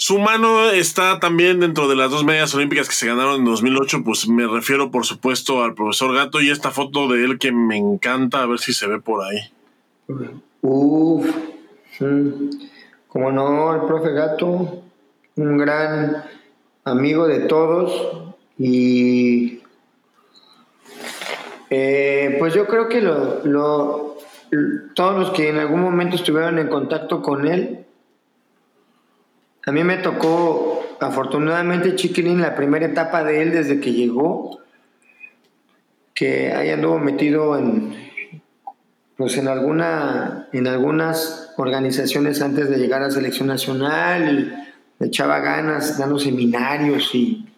su 0.00 0.18
mano 0.18 0.70
está 0.70 1.20
también 1.20 1.60
dentro 1.60 1.86
de 1.86 1.94
las 1.94 2.10
dos 2.10 2.24
medias 2.24 2.54
olímpicas 2.54 2.88
que 2.88 2.94
se 2.94 3.06
ganaron 3.06 3.40
en 3.40 3.44
2008, 3.44 4.02
pues 4.02 4.26
me 4.28 4.46
refiero 4.46 4.90
por 4.90 5.04
supuesto 5.04 5.62
al 5.62 5.74
profesor 5.74 6.14
Gato 6.14 6.40
y 6.40 6.48
esta 6.48 6.70
foto 6.70 7.06
de 7.06 7.22
él 7.22 7.38
que 7.38 7.52
me 7.52 7.76
encanta, 7.76 8.42
a 8.42 8.46
ver 8.46 8.60
si 8.60 8.72
se 8.72 8.86
ve 8.86 8.98
por 8.98 9.22
ahí. 9.22 9.40
Uf, 10.62 11.28
como 13.08 13.30
no, 13.30 13.74
el 13.74 13.82
profe 13.82 14.12
Gato, 14.12 14.82
un 15.36 15.58
gran 15.58 16.24
amigo 16.84 17.28
de 17.28 17.40
todos 17.40 18.29
y 18.62 19.62
eh, 21.70 22.36
pues 22.38 22.52
yo 22.52 22.66
creo 22.66 22.90
que 22.90 23.00
lo, 23.00 24.18
todos 24.94 25.18
los 25.18 25.30
que 25.30 25.48
en 25.48 25.56
algún 25.56 25.80
momento 25.80 26.16
estuvieron 26.16 26.58
en 26.58 26.68
contacto 26.68 27.22
con 27.22 27.46
él, 27.46 27.86
a 29.64 29.72
mí 29.72 29.82
me 29.82 29.96
tocó, 29.96 30.84
afortunadamente, 31.00 31.94
Chiquilín, 31.94 32.42
la 32.42 32.54
primera 32.54 32.84
etapa 32.84 33.24
de 33.24 33.40
él 33.40 33.52
desde 33.52 33.80
que 33.80 33.94
llegó, 33.94 34.60
que 36.12 36.52
ahí 36.52 36.68
anduvo 36.68 36.98
metido 36.98 37.56
en, 37.56 37.94
pues 39.16 39.38
en, 39.38 39.48
alguna, 39.48 40.48
en 40.52 40.66
algunas 40.66 41.54
organizaciones 41.56 42.42
antes 42.42 42.68
de 42.68 42.76
llegar 42.76 43.02
a 43.02 43.10
selección 43.10 43.48
nacional 43.48 44.52
y 45.00 45.04
echaba 45.06 45.38
ganas 45.38 45.96
dando 45.96 46.18
seminarios 46.18 47.14
y 47.14 47.49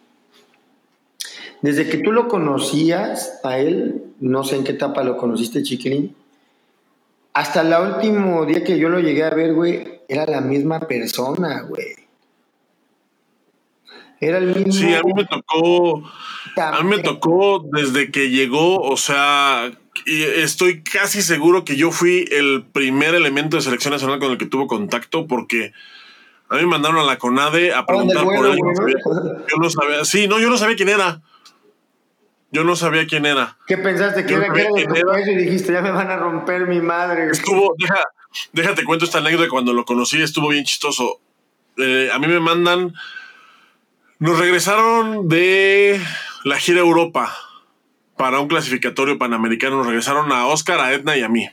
desde 1.63 1.87
que 1.87 1.97
tú 1.97 2.11
lo 2.11 2.27
conocías 2.27 3.39
a 3.41 3.57
él, 3.57 4.03
no 4.19 4.43
sé 4.43 4.57
en 4.57 4.65
qué 4.65 4.73
etapa 4.73 5.01
lo 5.05 5.15
conociste, 5.15 5.63
Chiquilín, 5.63 6.13
hasta 7.33 7.61
el 7.61 7.93
último 7.93 8.45
día 8.45 8.65
que 8.65 8.77
yo 8.77 8.89
lo 8.89 8.99
llegué 8.99 9.23
a 9.23 9.29
ver, 9.29 9.53
güey, 9.53 10.01
era 10.09 10.25
la 10.25 10.41
misma 10.41 10.81
persona, 10.81 11.61
güey. 11.61 11.95
Era 14.19 14.39
el 14.39 14.47
mismo. 14.47 14.73
Sí, 14.73 14.93
a 14.93 15.01
mí 15.03 15.13
me 15.15 15.23
tocó. 15.23 16.03
A 16.57 16.83
mí 16.83 16.89
me 16.89 16.99
tocó 17.01 17.65
desde 17.71 18.11
que 18.11 18.29
llegó, 18.29 18.81
o 18.81 18.97
sea, 18.97 19.71
estoy 20.05 20.83
casi 20.83 21.21
seguro 21.21 21.63
que 21.63 21.77
yo 21.77 21.91
fui 21.91 22.27
el 22.29 22.65
primer 22.73 23.15
elemento 23.15 23.55
de 23.55 23.63
selección 23.63 23.93
nacional 23.93 24.19
con 24.19 24.31
el 24.31 24.37
que 24.37 24.47
tuvo 24.47 24.67
contacto 24.67 25.27
porque 25.27 25.71
a 26.49 26.55
mí 26.55 26.63
me 26.63 26.67
mandaron 26.67 26.99
a 26.99 27.03
la 27.03 27.17
CONADE 27.17 27.73
a 27.73 27.85
preguntar 27.85 28.25
por 28.25 28.47
él. 28.47 28.57
Yo 28.57 29.57
no 29.57 29.69
sabía, 29.69 30.03
sí, 30.03 30.27
no, 30.27 30.41
yo 30.41 30.49
no 30.49 30.57
sabía 30.57 30.75
quién 30.75 30.89
era. 30.89 31.21
Yo 32.53 32.63
no 32.63 32.75
sabía 32.75 33.05
quién 33.07 33.25
era. 33.25 33.57
¿Qué 33.67 33.77
pensaste? 33.77 34.25
¿Que 34.25 34.35
era, 34.35 34.53
que 34.53 34.61
era 34.61 34.69
de 34.71 34.85
tu 34.85 35.31
y 35.31 35.35
dijiste, 35.35 35.73
ya 35.73 35.81
me 35.81 35.91
van 35.91 36.09
a 36.09 36.17
romper 36.17 36.67
mi 36.67 36.79
madre? 36.79 37.29
Estuvo, 37.31 37.75
deja, 37.77 38.01
déjate 38.53 38.85
cuento 38.85 39.05
esta 39.05 39.17
anécdota. 39.17 39.49
Cuando 39.49 39.73
lo 39.73 39.83
conocí 39.83 40.21
estuvo 40.21 40.49
bien 40.49 40.63
chistoso. 40.63 41.19
Eh, 41.77 42.09
a 42.13 42.19
mí 42.19 42.27
me 42.27 42.39
mandan 42.39 42.93
nos 44.23 44.39
regresaron 44.39 45.27
de 45.27 45.99
la 46.45 46.57
gira 46.57 46.79
Europa 46.79 47.35
para 48.15 48.39
un 48.39 48.47
clasificatorio 48.47 49.17
panamericano. 49.17 49.75
Nos 49.77 49.87
regresaron 49.87 50.31
a 50.31 50.47
Oscar, 50.47 50.79
a 50.79 50.93
Edna 50.93 51.17
y 51.17 51.23
a 51.23 51.27
mí. 51.27 51.49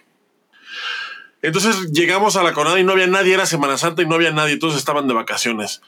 Entonces 1.42 1.90
llegamos 1.90 2.36
a 2.36 2.44
la 2.44 2.53
Conada 2.53 2.78
y 2.78 2.84
no 2.84 2.92
había 2.92 3.09
nadie, 3.09 3.34
era 3.34 3.46
Semana 3.46 3.76
Santa 3.76 4.03
y 4.03 4.07
no 4.07 4.14
había 4.14 4.30
nadie, 4.30 4.57
todos 4.57 4.76
estaban 4.76 5.09
de 5.09 5.14
vacaciones. 5.14 5.82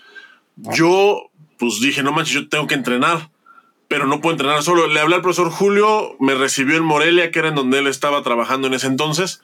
Yo, 0.56 1.30
pues 1.56 1.78
dije, 1.80 2.02
no 2.02 2.10
manches, 2.10 2.34
yo 2.34 2.48
tengo 2.48 2.66
que 2.66 2.74
entrenar, 2.74 3.30
pero 3.92 4.06
no 4.06 4.22
puedo 4.22 4.32
entrenar 4.32 4.62
solo. 4.62 4.86
Le 4.86 5.00
hablé 5.00 5.16
al 5.16 5.20
profesor 5.20 5.50
Julio, 5.50 6.16
me 6.18 6.34
recibió 6.34 6.78
en 6.78 6.82
Morelia, 6.82 7.30
que 7.30 7.40
era 7.40 7.48
en 7.48 7.54
donde 7.54 7.78
él 7.78 7.86
estaba 7.86 8.22
trabajando 8.22 8.66
en 8.66 8.72
ese 8.72 8.86
entonces. 8.86 9.42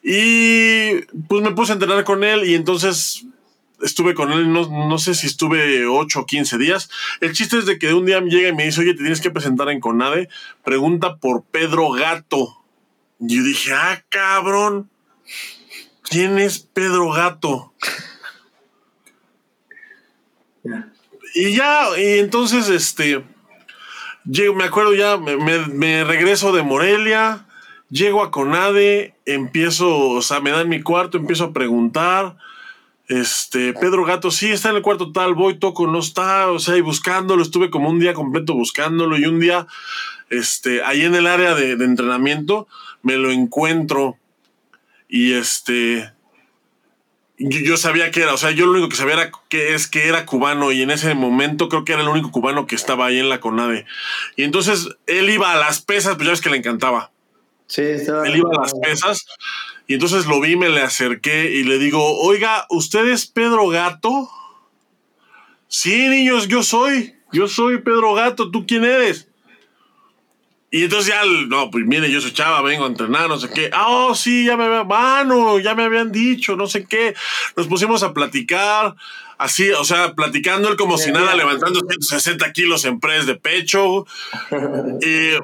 Y 0.00 1.00
pues 1.26 1.42
me 1.42 1.50
puse 1.50 1.72
a 1.72 1.74
entrenar 1.74 2.04
con 2.04 2.22
él 2.22 2.44
y 2.44 2.54
entonces 2.54 3.26
estuve 3.82 4.14
con 4.14 4.30
él, 4.30 4.52
no, 4.52 4.98
sé 4.98 5.16
si 5.16 5.26
estuve 5.26 5.88
8 5.88 6.20
o 6.20 6.24
15 6.24 6.56
días. 6.56 6.88
El 7.20 7.32
chiste 7.32 7.58
es 7.58 7.66
de 7.66 7.80
que 7.80 7.92
un 7.94 8.06
día 8.06 8.20
llega 8.20 8.48
y 8.48 8.54
me 8.54 8.64
dice, 8.64 8.80
oye, 8.80 8.92
te 8.92 9.00
tienes 9.00 9.20
que 9.20 9.32
presentar 9.32 9.68
en 9.70 9.80
Conade. 9.80 10.28
Pregunta 10.62 11.16
por 11.16 11.42
Pedro 11.42 11.90
Gato. 11.90 12.62
Y 13.18 13.38
yo 13.38 13.42
dije, 13.42 13.72
ah, 13.72 14.04
cabrón. 14.08 14.88
¿Quién 16.02 16.38
es 16.38 16.60
Pedro 16.60 17.10
Gato? 17.10 17.74
Y 21.34 21.56
ya, 21.56 21.88
y 21.98 22.20
entonces, 22.20 22.68
este, 22.68 23.24
llego, 24.28 24.54
me 24.54 24.64
acuerdo 24.64 24.94
ya, 24.94 25.16
me, 25.16 26.04
regreso 26.04 26.52
de 26.52 26.62
Morelia, 26.62 27.46
llego 27.90 28.22
a 28.22 28.30
Conade, 28.30 29.14
empiezo, 29.26 30.10
o 30.10 30.22
sea, 30.22 30.40
me 30.40 30.50
dan 30.50 30.68
mi 30.68 30.82
cuarto, 30.82 31.18
empiezo 31.18 31.44
a 31.44 31.52
preguntar 31.52 32.36
este, 33.08 33.72
Pedro 33.72 34.04
Gato, 34.04 34.30
sí, 34.30 34.50
está 34.50 34.68
en 34.68 34.76
el 34.76 34.82
cuarto 34.82 35.12
tal, 35.12 35.34
voy, 35.34 35.58
toco, 35.58 35.86
no 35.86 35.98
está, 35.98 36.50
o 36.50 36.58
sea, 36.58 36.76
y 36.76 36.82
buscándolo, 36.82 37.42
estuve 37.42 37.70
como 37.70 37.88
un 37.88 37.98
día 37.98 38.12
completo 38.12 38.52
buscándolo 38.52 39.16
y 39.16 39.24
un 39.24 39.40
día, 39.40 39.66
este, 40.28 40.82
ahí 40.82 41.02
en 41.02 41.14
el 41.14 41.26
área 41.26 41.54
de, 41.54 41.72
entrenamiento, 41.72 42.68
me 43.02 43.16
lo 43.16 43.30
encuentro 43.30 44.18
y 45.08 45.32
este, 45.32 46.12
yo, 47.38 47.76
sabía 47.76 48.10
que 48.10 48.22
era, 48.22 48.34
o 48.34 48.36
sea, 48.36 48.50
yo 48.50 48.66
lo 48.66 48.72
único 48.72 48.88
que 48.88 48.96
sabía 48.96 49.14
era 49.14 49.32
que 49.48 49.74
es 49.74 49.86
que 49.86 50.08
era 50.08 50.26
cubano 50.26 50.72
y 50.72 50.82
en 50.82 50.90
ese 50.90 51.14
momento 51.14 51.68
creo 51.68 51.84
que 51.84 51.92
era 51.92 52.02
el 52.02 52.08
único 52.08 52.30
cubano 52.30 52.66
que 52.66 52.74
estaba 52.74 53.06
ahí 53.06 53.18
en 53.18 53.28
la 53.28 53.40
CONADE. 53.40 53.86
Y 54.36 54.42
entonces 54.42 54.88
él 55.06 55.30
iba 55.30 55.52
a 55.52 55.56
las 55.56 55.80
pesas, 55.80 56.16
pues 56.16 56.26
ya 56.26 56.32
ves 56.32 56.40
que 56.40 56.50
le 56.50 56.56
encantaba. 56.56 57.12
Sí, 57.66 57.82
estaba. 57.82 58.26
Él 58.26 58.36
iba 58.36 58.50
a 58.50 58.60
las 58.60 58.74
pesas 58.74 59.26
y 59.86 59.94
entonces 59.94 60.26
lo 60.26 60.40
vi, 60.40 60.56
me 60.56 60.68
le 60.68 60.80
acerqué 60.80 61.50
y 61.52 61.64
le 61.64 61.78
digo, 61.78 62.18
oiga, 62.20 62.66
¿usted 62.70 63.06
es 63.08 63.26
Pedro 63.26 63.68
Gato? 63.68 64.30
Sí, 65.68 66.08
niños, 66.08 66.48
yo 66.48 66.62
soy. 66.62 67.14
Yo 67.30 67.46
soy 67.46 67.78
Pedro 67.78 68.14
Gato. 68.14 68.50
¿Tú 68.50 68.66
quién 68.66 68.84
eres? 68.84 69.27
Y 70.70 70.84
entonces 70.84 71.14
ya, 71.14 71.22
no, 71.46 71.70
pues 71.70 71.86
mire, 71.86 72.10
yo 72.10 72.20
soy 72.20 72.32
chava, 72.32 72.60
vengo 72.62 72.84
a 72.84 72.88
entrenar, 72.88 73.28
no 73.28 73.38
sé 73.38 73.48
qué. 73.48 73.70
Ah, 73.72 73.86
oh, 73.88 74.14
sí, 74.14 74.44
ya 74.44 74.56
me 74.56 74.64
habían, 74.64 74.86
mano, 74.86 75.58
ya 75.58 75.74
me 75.74 75.84
habían 75.84 76.12
dicho, 76.12 76.56
no 76.56 76.66
sé 76.66 76.84
qué. 76.84 77.14
Nos 77.56 77.66
pusimos 77.68 78.02
a 78.02 78.12
platicar, 78.12 78.94
así, 79.38 79.70
o 79.70 79.84
sea, 79.84 80.14
platicando 80.14 80.68
él 80.68 80.76
como 80.76 80.98
si 80.98 81.10
nada, 81.10 81.34
levantando 81.34 81.80
160 81.80 82.52
kilos 82.52 82.84
en 82.84 83.00
press 83.00 83.26
de 83.26 83.36
pecho. 83.36 84.06
y 85.00 85.38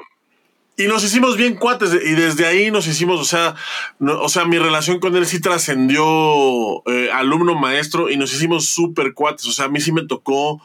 y 0.77 0.87
nos 0.87 1.03
hicimos 1.05 1.37
bien 1.37 1.55
cuates 1.55 1.93
y 1.93 2.11
desde 2.15 2.45
ahí 2.45 2.69
nos 2.69 2.85
hicimos, 2.87 3.21
o 3.21 3.23
sea, 3.23 3.55
o 3.99 4.27
sea, 4.27 4.43
mi 4.43 4.57
relación 4.57 4.99
con 4.99 5.15
él 5.15 5.25
sí 5.25 5.39
trascendió 5.39 6.03
eh, 6.85 7.09
alumno 7.13 7.55
maestro 7.55 8.09
y 8.09 8.17
nos 8.17 8.33
hicimos 8.33 8.65
súper 8.65 9.13
cuates, 9.13 9.47
o 9.47 9.51
sea, 9.53 9.65
a 9.65 9.69
mí 9.69 9.79
sí 9.79 9.93
me 9.93 10.05
tocó, 10.05 10.61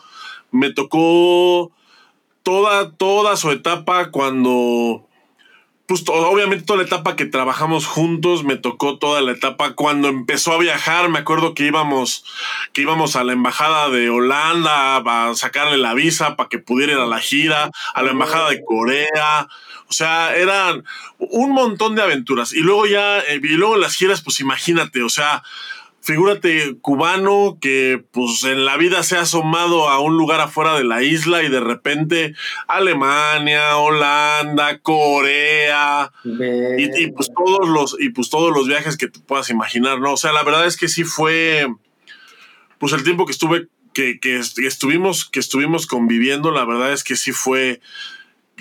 me 0.51 0.73
tocó 0.73 1.71
toda, 2.43 2.93
toda 2.93 3.37
su 3.37 3.51
etapa 3.51 4.11
cuando, 4.11 5.07
pues 5.87 6.05
obviamente 6.09 6.65
toda 6.65 6.79
la 6.79 6.87
etapa 6.87 7.17
que 7.17 7.27
trabajamos 7.27 7.87
juntos, 7.87 8.45
me 8.45 8.57
tocó 8.57 8.99
toda 8.99 9.21
la 9.21 9.33
etapa 9.33 9.75
cuando 9.75 10.09
empezó 10.09 10.53
a 10.53 10.59
viajar, 10.59 11.09
me 11.09 11.19
acuerdo 11.19 11.55
que 11.55 11.65
íbamos, 11.65 12.25
que 12.73 12.83
íbamos 12.83 13.17
a 13.17 13.25
la 13.25 13.33
embajada 13.33 13.89
de 13.91 14.11
Holanda 14.11 14.97
a 14.97 15.35
sacarle 15.35 15.79
la 15.79 15.95
visa 15.95 16.37
para 16.37 16.49
que 16.49 16.59
pudiera 16.59 16.93
ir 16.93 16.99
a 16.99 17.07
la 17.07 17.21
gira, 17.21 17.71
a 17.95 18.03
la 18.03 18.11
embajada 18.11 18.51
de 18.51 18.65
Corea, 18.65 19.49
o 19.91 19.93
sea, 19.93 20.37
eran 20.37 20.85
un 21.19 21.51
montón 21.51 21.97
de 21.97 22.03
aventuras. 22.03 22.53
Y 22.53 22.61
luego 22.61 22.87
ya, 22.87 23.19
eh, 23.19 23.41
y 23.43 23.57
luego 23.57 23.77
las 23.77 23.97
giras, 23.97 24.23
pues 24.23 24.39
imagínate, 24.39 25.03
o 25.03 25.09
sea, 25.09 25.43
figúrate 26.01 26.77
cubano 26.81 27.59
que 27.61 28.03
pues 28.11 28.45
en 28.45 28.65
la 28.65 28.77
vida 28.77 29.03
se 29.03 29.17
ha 29.17 29.23
asomado 29.23 29.89
a 29.89 30.01
un 30.01 30.17
lugar 30.17 30.41
afuera 30.41 30.75
de 30.77 30.85
la 30.85 31.03
isla 31.03 31.43
y 31.43 31.49
de 31.49 31.61
repente 31.61 32.35
Alemania, 32.69 33.77
Holanda, 33.77 34.79
Corea 34.79 36.13
y, 36.25 37.07
pues 37.13 37.31
todos 37.35 37.69
los 37.69 37.97
y 37.99 38.11
pues 38.11 38.31
todos 38.31 38.53
los 38.53 38.67
viajes 38.67 38.97
que 38.97 39.09
te 39.09 39.21
puedas 39.21 39.51
imaginar, 39.51 40.01
¿no? 40.01 40.15
O 40.15 40.17
sea, 40.17 40.33
la 40.33 40.43
verdad 40.43 40.67
es 40.67 40.77
que 40.77 40.89
sí 40.89 41.05
fue 41.05 41.67
pues 42.79 42.93
el 42.93 43.05
tiempo 43.05 43.27
que 43.27 43.33
estuve 43.33 43.69
que, 43.93 44.19
que 44.21 44.39
estuvimos 44.67 45.29
que 45.29 45.41
estuvimos 45.41 45.87
conviviendo, 45.87 46.51
la 46.51 46.65
verdad 46.65 46.93
es 46.93 47.05
que 47.05 47.17
sí 47.17 47.33
fue 47.33 47.81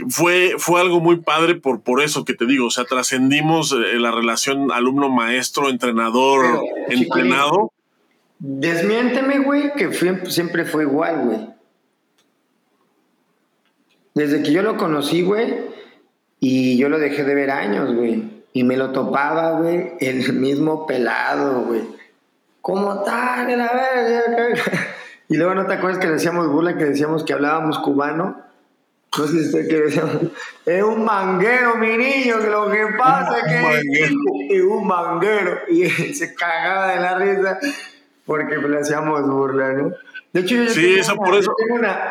fue, 0.08 0.54
fue 0.58 0.80
algo 0.80 1.00
muy 1.00 1.18
padre 1.18 1.56
por, 1.56 1.82
por 1.82 2.02
eso 2.02 2.24
que 2.26 2.34
te 2.34 2.46
digo, 2.46 2.68
o 2.68 2.72
sea, 2.72 2.86
trascendimos 2.86 3.72
eh, 3.72 4.00
la 4.00 4.12
relación 4.12 4.72
alumno-maestro, 4.72 5.70
entrenador, 5.70 6.62
entrenado. 6.90 7.72
Desmiénteme, 8.40 9.40
güey, 9.40 9.74
que 9.74 9.92
siempre 10.30 10.66
fue 10.66 10.84
igual, 10.84 11.26
güey. 11.26 11.50
Desde 14.14 14.44
que 14.44 14.52
yo 14.52 14.62
lo 14.62 14.78
conocí, 14.78 15.22
güey, 15.22 15.56
y 16.40 16.78
yo 16.78 16.90
lo 16.90 17.00
dejé 17.00 17.24
de 17.24 17.36
ver 17.36 17.52
años, 17.52 17.94
güey. 17.94 18.44
Y 18.54 18.64
me 18.64 18.78
lo 18.78 18.92
topaba, 18.92 19.60
güey, 19.60 19.94
el 20.00 20.34
mismo 20.40 20.88
pelado, 20.88 21.64
güey. 21.66 21.82
¿Cómo 22.62 23.04
tal? 23.04 23.48
Y 25.32 25.38
luego 25.38 25.54
no 25.54 25.68
te 25.68 25.76
acuerdas 25.76 26.00
que 26.00 26.10
decíamos 26.10 26.48
burla, 26.48 26.76
que 26.76 26.86
decíamos 26.86 27.24
que 27.24 27.34
hablábamos 27.34 27.78
cubano. 27.78 28.49
No 29.18 29.28
sé 29.28 29.34
si 29.34 29.46
usted 29.48 29.68
quiere 29.68 29.88
Es 30.66 30.84
un 30.84 31.04
manguero, 31.04 31.76
mi 31.78 31.98
niño, 31.98 32.40
que 32.40 32.48
lo 32.48 32.70
que 32.70 32.86
pasa 32.98 33.40
es 33.40 33.44
que 33.46 34.56
es 34.56 34.62
un 34.64 34.86
manguero. 34.88 35.60
Y 35.68 35.90
se 36.14 36.36
cagaba 36.36 36.94
de 36.94 37.00
la 37.00 37.18
risa 37.18 37.60
porque 38.26 38.58
le 38.58 38.80
hacíamos 38.80 39.28
burla, 39.28 39.74
¿no? 39.74 39.92
De 40.32 40.42
hecho, 40.42 40.56
yo 40.56 40.70
sí, 40.70 41.00
eso 41.00 41.16
por 41.16 41.34
eso. 41.34 41.52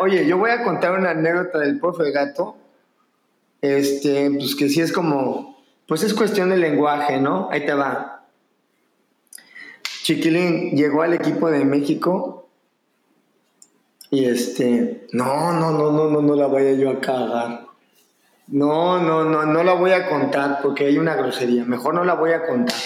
oye, 0.00 0.26
yo 0.26 0.36
voy 0.36 0.50
a 0.50 0.64
contar 0.64 0.98
una 0.98 1.10
anécdota 1.10 1.60
del 1.60 1.78
profe 1.78 2.10
Gato. 2.10 2.56
Este, 3.60 4.30
pues 4.30 4.56
que 4.56 4.68
sí 4.68 4.80
es 4.80 4.92
como, 4.92 5.62
pues 5.86 6.02
es 6.02 6.14
cuestión 6.14 6.50
de 6.50 6.56
lenguaje, 6.56 7.20
¿no? 7.20 7.48
Ahí 7.52 7.64
te 7.64 7.74
va. 7.74 8.26
Chiquilín 10.02 10.76
llegó 10.76 11.02
al 11.02 11.14
equipo 11.14 11.50
de 11.50 11.64
México 11.64 12.47
y 14.10 14.24
este, 14.24 15.06
no, 15.12 15.52
no, 15.52 15.72
no, 15.72 15.92
no, 15.92 16.10
no, 16.10 16.22
no 16.22 16.34
la 16.34 16.46
vaya 16.46 16.72
yo 16.72 16.90
a 16.90 17.00
cagar. 17.00 17.66
No, 18.46 19.02
no, 19.02 19.24
no, 19.24 19.44
no 19.44 19.62
la 19.62 19.74
voy 19.74 19.92
a 19.92 20.08
contar 20.08 20.60
porque 20.62 20.86
hay 20.86 20.98
una 20.98 21.14
grosería. 21.14 21.64
Mejor 21.64 21.94
no 21.94 22.04
la 22.04 22.14
voy 22.14 22.32
a 22.32 22.46
contar. 22.46 22.76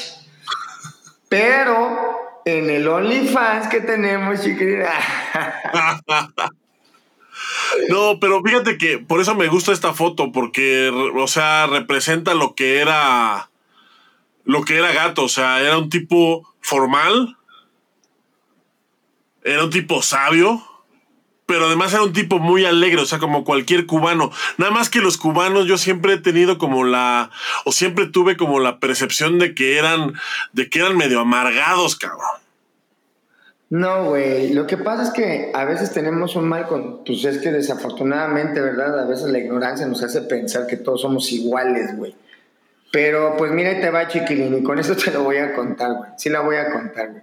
Pero 1.29 2.41
en 2.45 2.69
el 2.69 2.89
OnlyFans 2.89 3.69
que 3.69 3.81
tenemos, 3.81 4.43
chiquita. 4.43 4.93
No, 7.89 8.19
pero 8.21 8.43
fíjate 8.43 8.77
que 8.77 8.99
por 8.99 9.21
eso 9.21 9.35
me 9.35 9.49
gusta 9.49 9.73
esta 9.73 9.95
foto, 9.95 10.31
porque, 10.33 10.91
o 11.15 11.27
sea, 11.27 11.67
representa 11.67 12.35
lo 12.35 12.55
que 12.55 12.81
era, 12.81 13.51
lo 14.45 14.63
que 14.63 14.77
era 14.77 14.93
gato, 14.93 15.25
o 15.25 15.29
sea, 15.29 15.61
era 15.61 15.79
un 15.79 15.89
tipo 15.89 16.55
formal, 16.61 17.37
era 19.43 19.65
un 19.65 19.71
tipo 19.71 20.03
sabio, 20.03 20.63
pero 21.53 21.67
además 21.67 21.93
era 21.93 22.03
un 22.03 22.15
tipo 22.15 22.39
muy 22.39 22.65
alegre, 22.65 23.03
o 23.03 23.05
sea, 23.05 23.19
como 23.19 23.45
cualquier 23.45 23.85
cubano. 23.85 24.31
Nada 24.57 24.73
más 24.73 24.89
que 24.89 25.01
los 25.01 25.19
cubanos 25.19 25.67
yo 25.67 25.77
siempre 25.77 26.15
he 26.15 26.17
tenido 26.17 26.57
como 26.57 26.83
la, 26.83 27.31
o 27.67 27.73
siempre 27.73 28.07
tuve 28.07 28.39
como 28.39 28.59
la 28.59 28.81
percepción 28.81 29.39
de 29.39 29.55
que 29.55 29.77
eran, 29.77 30.15
de 30.55 30.71
que 30.71 30.79
eran 30.79 30.97
medio 30.97 31.21
amargados, 31.21 31.97
cabrón. 31.97 32.41
No, 33.69 34.07
güey, 34.07 34.55
lo 34.55 34.67
que 34.67 34.79
pasa 34.79 35.03
es 35.03 35.11
que 35.11 35.53
a 35.53 35.67
veces 35.67 35.93
tenemos 35.93 36.37
un 36.37 36.49
mal 36.49 36.67
con, 36.67 37.05
pues 37.05 37.23
es 37.27 37.37
que 37.37 37.53
desafortunadamente, 37.53 38.59
¿verdad? 38.63 38.99
A 39.01 39.05
veces 39.05 39.27
la 39.27 39.39
ignorancia 39.39 39.87
nos 39.87 40.03
hace 40.03 40.23
pensar 40.23 40.67
que 40.67 40.79
todos 40.79 41.03
somos 41.03 41.31
iguales, 41.33 41.95
güey. 41.99 42.15
Pero 42.91 43.37
pues 43.37 43.53
mira, 43.53 43.79
te 43.79 43.91
va 43.91 44.09
chiquilín 44.09 44.57
y 44.57 44.63
con 44.63 44.79
eso 44.79 44.97
te 44.97 45.11
lo 45.11 45.23
voy 45.23 45.37
a 45.37 45.53
contar, 45.53 45.93
güey. 45.99 46.11
Sí 46.17 46.31
la 46.31 46.41
voy 46.41 46.57
a 46.57 46.71
contar, 46.73 47.11
güey. 47.11 47.23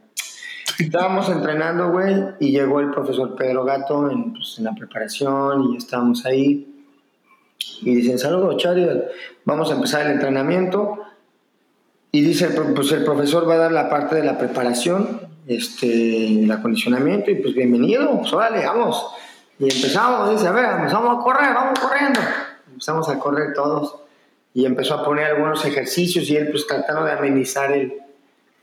Estábamos 0.79 1.27
entrenando, 1.27 1.91
güey, 1.91 2.15
y 2.39 2.51
llegó 2.51 2.79
el 2.79 2.89
profesor 2.89 3.35
Pedro 3.35 3.65
Gato 3.65 4.09
en, 4.09 4.31
pues, 4.31 4.55
en 4.59 4.63
la 4.63 4.73
preparación 4.73 5.73
y 5.73 5.77
estábamos 5.77 6.25
ahí. 6.25 6.85
Y 7.81 7.95
dicen, 7.95 8.17
saludos, 8.17 8.55
Chari, 8.55 8.87
vamos 9.43 9.69
a 9.69 9.73
empezar 9.75 10.05
el 10.05 10.13
entrenamiento. 10.13 10.99
Y 12.13 12.21
dice, 12.21 12.47
pues 12.73 12.93
el 12.93 13.03
profesor 13.03 13.47
va 13.47 13.55
a 13.55 13.57
dar 13.57 13.71
la 13.73 13.89
parte 13.89 14.15
de 14.15 14.23
la 14.23 14.37
preparación, 14.37 15.19
este, 15.47 16.43
el 16.43 16.51
acondicionamiento, 16.51 17.29
y 17.29 17.35
pues 17.35 17.53
bienvenido, 17.53 18.17
pues 18.21 18.31
vale, 18.31 18.65
vamos. 18.65 19.05
Y 19.59 19.65
empezamos, 19.65 20.31
dice, 20.31 20.47
a 20.47 20.53
ver, 20.53 20.65
vamos 20.65 21.19
a 21.19 21.21
correr, 21.21 21.53
vamos 21.53 21.77
corriendo. 21.77 22.21
Empezamos 22.69 23.09
a 23.09 23.19
correr 23.19 23.53
todos. 23.53 23.95
Y 24.53 24.65
empezó 24.65 24.93
a 24.93 25.03
poner 25.03 25.25
algunos 25.25 25.63
ejercicios 25.65 26.29
y 26.29 26.37
él 26.37 26.49
pues 26.51 26.65
tratando 26.65 27.03
de 27.03 27.11
amenizar 27.11 27.73
el, 27.73 27.95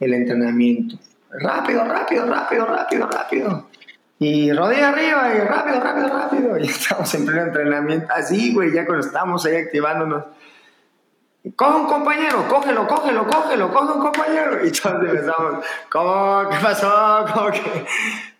el 0.00 0.14
entrenamiento 0.14 0.96
rápido, 1.30 1.84
rápido, 1.84 2.26
rápido, 2.26 2.66
rápido, 2.66 3.06
rápido. 3.08 3.68
Y 4.18 4.50
rodilla 4.52 4.88
arriba 4.88 5.34
y 5.34 5.40
rápido, 5.40 5.80
rápido, 5.80 6.08
rápido. 6.08 6.58
Y 6.60 6.66
estamos 6.66 7.14
en 7.14 7.26
pleno 7.26 7.42
entrenamiento. 7.42 8.06
Así, 8.10 8.54
güey, 8.54 8.72
ya 8.72 8.86
cuando 8.86 9.06
estamos 9.06 9.44
ahí 9.44 9.56
activándonos. 9.56 10.24
Coge 11.54 11.76
un 11.76 11.86
compañero, 11.86 12.48
cógelo, 12.48 12.88
cógelo, 12.88 13.26
cógelo, 13.26 13.72
coge 13.72 13.92
un 13.92 14.00
compañero. 14.00 14.66
Y 14.66 14.72
todos 14.72 15.04
empezamos, 15.04 15.64
¿cómo? 15.90 16.48
¿Qué 16.50 16.56
pasó? 16.60 17.24
¿Cómo 17.32 17.50
que? 17.52 17.86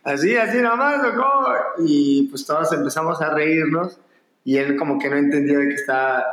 Así, 0.03 0.37
así 0.37 0.59
nomás, 0.59 1.01
¿cómo? 1.14 1.47
Y 1.78 2.28
pues 2.28 2.45
todos 2.47 2.72
empezamos 2.72 3.20
a 3.20 3.30
reírnos. 3.30 4.01
Y 4.45 4.57
él 4.57 4.76
como 4.76 4.99
que 4.99 5.09
no 5.09 5.16
entendía 5.16 5.59
de 5.59 5.68
qué 5.68 5.74
estaba 5.74 6.24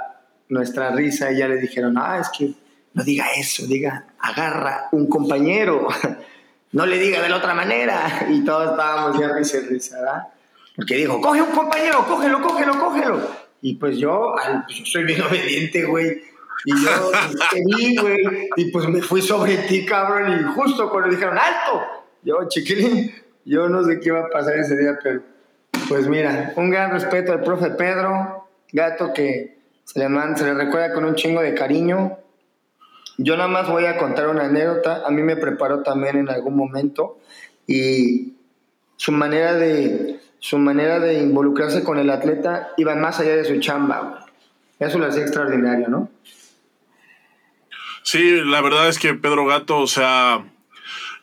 nuestra 0.50 0.92
risa. 0.92 1.32
Y 1.32 1.38
ya 1.38 1.48
le 1.48 1.58
dijeron, 1.58 1.96
ah, 1.98 2.18
es 2.20 2.30
que 2.30 2.54
no 2.94 3.04
diga 3.04 3.26
eso, 3.36 3.66
diga, 3.68 4.06
agarra 4.20 4.88
un 4.92 5.08
compañero 5.08 5.88
no 6.74 6.86
le 6.86 6.98
diga 7.00 7.22
de 7.22 7.30
la 7.30 7.38
otra 7.38 7.54
manera. 7.54 8.28
Y 8.30 8.44
todos 8.44 8.72
estábamos 8.72 9.20
ya 9.20 9.30
risa 9.30 9.60
risa, 9.70 10.00
¿verdad? 10.00 10.28
Porque 10.76 10.96
dijo, 10.96 11.22
coge 11.22 11.42
un 11.42 11.52
compañero, 11.52 12.06
cógelo, 12.08 12.42
cógelo, 12.42 12.80
cógelo. 12.80 13.22
Y 13.62 13.76
pues 13.76 13.98
yo, 13.98 14.34
pues 14.66 14.80
yo 14.80 14.86
soy 14.86 15.04
bien 15.06 15.22
obediente, 15.30 15.84
güey. 15.86 16.22
Y 16.66 16.72
yo 16.84 17.12
te 17.52 17.62
vi, 17.66 17.96
güey. 17.96 18.50
Y 18.58 18.72
pues 18.72 18.88
me 18.90 19.02
fui 19.02 19.22
sobre 19.22 19.58
ti, 19.58 19.86
cabrón. 19.86 20.40
Y 20.40 20.44
justo 20.54 20.90
cuando 20.90 21.10
dijeron, 21.10 21.38
alto, 21.38 21.84
yo, 22.24 22.48
chiquilín, 22.48 23.14
yo 23.46 23.70
no 23.70 23.84
sé 23.84 24.00
qué 24.00 24.10
iba 24.10 24.22
a 24.22 24.30
pasar 24.30 24.58
ese 24.58 24.78
día, 24.78 24.98
pero 25.02 25.22
pues 25.88 26.08
mira, 26.08 26.54
un 26.56 26.70
gran 26.70 26.92
respeto 26.92 27.34
al 27.34 27.42
profe 27.42 27.72
Pedro, 27.72 28.48
gato 28.72 29.14
que 29.14 29.58
se 29.84 30.00
le, 30.00 30.08
man, 30.08 30.38
se 30.38 30.46
le 30.46 30.54
recuerda 30.54 30.94
con 30.94 31.06
un 31.06 31.16
chingo 31.16 31.42
de 31.42 31.54
cariño 31.54 32.18
yo 33.18 33.38
nada 33.38 33.50
más 33.50 33.70
voy 33.70 33.86
a 33.86 33.98
contar 33.98 34.28
una 34.28 34.46
anécdota. 34.46 35.04
A 35.06 35.12
mí 35.12 35.22
me 35.22 35.36
preparó 35.36 35.84
también 35.84 36.18
en 36.18 36.30
algún 36.30 36.56
momento 36.56 37.20
y 37.68 38.34
su 38.98 39.12
manera 39.12 39.54
de, 39.54 40.20
su 40.40 40.58
manera 40.58 41.00
de 41.00 41.20
involucrarse 41.20 41.84
con 41.84 42.00
el 42.00 42.10
atleta 42.10 42.70
iba 42.78 42.96
más 42.96 43.20
allá 43.20 43.36
de 43.36 43.46
su 43.46 43.60
chamba. 43.60 44.26
Eso 44.80 45.00
lo 45.00 45.08
hacía 45.08 45.24
extraordinario, 45.24 45.88
¿no? 45.88 46.10
Sí, 48.04 48.42
la 48.44 48.62
verdad 48.62 48.90
es 48.90 49.00
que 49.00 49.14
Pedro 49.14 49.46
Gato, 49.46 49.80
o 49.80 49.88
sea, 49.88 50.44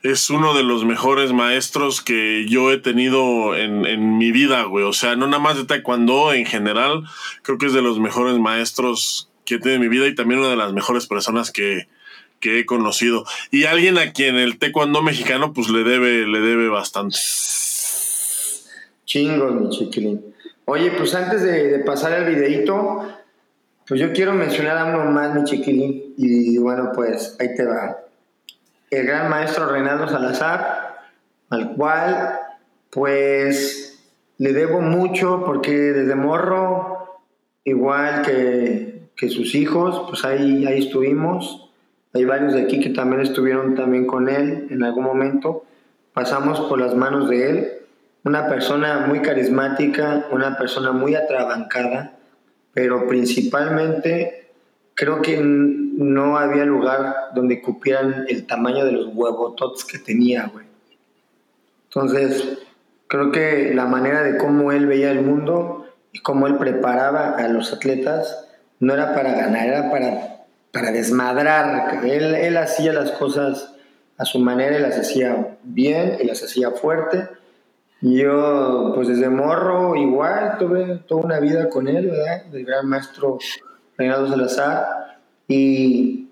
es 0.02 0.30
uno 0.30 0.54
de 0.54 0.62
los 0.62 0.84
mejores 0.84 1.32
maestros 1.32 2.00
que 2.00 2.46
yo 2.48 2.72
he 2.72 2.78
tenido 2.78 3.54
en, 3.54 3.84
en, 3.84 4.16
mi 4.16 4.32
vida, 4.32 4.62
güey. 4.62 4.84
O 4.84 4.94
sea, 4.94 5.16
no 5.16 5.26
nada 5.26 5.42
más 5.42 5.56
de 5.56 5.64
taekwondo 5.64 6.32
en 6.32 6.46
general, 6.46 7.04
creo 7.42 7.58
que 7.58 7.66
es 7.66 7.74
de 7.74 7.82
los 7.82 7.98
mejores 7.98 8.38
maestros 8.38 9.29
que 9.50 9.62
tiene 9.62 9.78
mi 9.78 9.88
vida 9.88 10.06
y 10.06 10.14
también 10.14 10.40
una 10.40 10.50
de 10.50 10.56
las 10.56 10.72
mejores 10.72 11.06
personas 11.06 11.50
que, 11.50 11.88
he 12.42 12.64
conocido. 12.64 13.24
Y 13.50 13.64
alguien 13.64 13.98
a 13.98 14.12
quien 14.12 14.36
el 14.36 14.58
taekwondo 14.58 15.02
mexicano 15.02 15.52
pues 15.52 15.68
le 15.68 15.82
debe, 15.82 16.26
le 16.26 16.40
debe 16.40 16.68
bastante. 16.68 17.18
Chingos, 19.04 19.54
mi 19.54 19.68
chiquilín. 19.68 20.24
Oye, 20.64 20.92
pues 20.92 21.14
antes 21.14 21.42
de, 21.42 21.80
pasar 21.80 22.12
el 22.12 22.34
videito, 22.34 23.06
pues 23.86 24.00
yo 24.00 24.12
quiero 24.12 24.32
mencionar 24.32 24.78
a 24.78 24.84
uno 24.84 25.10
más, 25.10 25.34
mi 25.34 25.44
chiquilín. 25.44 26.14
Y 26.16 26.56
bueno, 26.58 26.92
pues 26.94 27.36
ahí 27.40 27.54
te 27.54 27.66
va. 27.66 27.98
El 28.88 29.06
gran 29.06 29.28
maestro 29.28 29.66
Reinaldo 29.66 30.08
Salazar, 30.08 30.96
al 31.50 31.74
cual 31.74 32.38
pues 32.90 33.98
le 34.38 34.52
debo 34.52 34.80
mucho 34.80 35.42
porque 35.44 35.72
desde 35.72 36.14
morro, 36.14 37.20
igual 37.64 38.22
que 38.22 38.89
que 39.20 39.28
sus 39.28 39.54
hijos, 39.54 40.06
pues 40.08 40.24
ahí, 40.24 40.64
ahí 40.64 40.78
estuvimos. 40.78 41.68
Hay 42.14 42.24
varios 42.24 42.54
de 42.54 42.62
aquí 42.62 42.80
que 42.80 42.88
también 42.88 43.20
estuvieron 43.20 43.74
también 43.74 44.06
con 44.06 44.30
él 44.30 44.66
en 44.70 44.82
algún 44.82 45.04
momento. 45.04 45.66
Pasamos 46.14 46.58
por 46.60 46.80
las 46.80 46.94
manos 46.94 47.28
de 47.28 47.50
él. 47.50 47.72
Una 48.24 48.48
persona 48.48 49.04
muy 49.06 49.20
carismática, 49.20 50.26
una 50.32 50.56
persona 50.56 50.92
muy 50.92 51.16
atrabancada, 51.16 52.16
pero 52.72 53.06
principalmente 53.08 54.48
creo 54.94 55.20
que 55.20 55.38
no 55.42 56.38
había 56.38 56.64
lugar 56.64 57.14
donde 57.34 57.60
cupieran 57.60 58.24
el 58.26 58.46
tamaño 58.46 58.86
de 58.86 58.92
los 58.92 59.08
huevotots 59.12 59.84
que 59.84 59.98
tenía, 59.98 60.46
güey. 60.46 60.64
Entonces, 61.88 62.58
creo 63.06 63.30
que 63.32 63.74
la 63.74 63.84
manera 63.84 64.22
de 64.22 64.38
cómo 64.38 64.72
él 64.72 64.86
veía 64.86 65.10
el 65.10 65.20
mundo 65.20 65.84
y 66.10 66.20
cómo 66.20 66.46
él 66.46 66.56
preparaba 66.56 67.34
a 67.36 67.48
los 67.48 67.74
atletas 67.74 68.46
no 68.80 68.94
era 68.94 69.14
para 69.14 69.32
ganar, 69.34 69.68
era 69.68 69.90
para, 69.90 70.44
para 70.72 70.90
desmadrar. 70.90 72.04
Él, 72.04 72.34
él 72.34 72.56
hacía 72.56 72.92
las 72.92 73.12
cosas 73.12 73.74
a 74.16 74.24
su 74.24 74.38
manera 74.38 74.78
y 74.78 74.82
las 74.82 74.98
hacía 74.98 75.56
bien 75.62 76.18
y 76.20 76.26
las 76.26 76.42
hacía 76.42 76.70
fuerte. 76.72 77.28
Yo, 78.02 78.92
pues 78.94 79.08
desde 79.08 79.28
morro, 79.28 79.94
igual, 79.94 80.56
tuve 80.58 81.00
toda 81.06 81.22
una 81.22 81.40
vida 81.40 81.68
con 81.68 81.86
él, 81.86 82.06
¿verdad? 82.06 82.46
Del 82.46 82.64
gran 82.64 82.86
maestro 82.86 83.38
Reinaldo 83.98 84.28
Salazar. 84.28 85.18
Y 85.46 86.28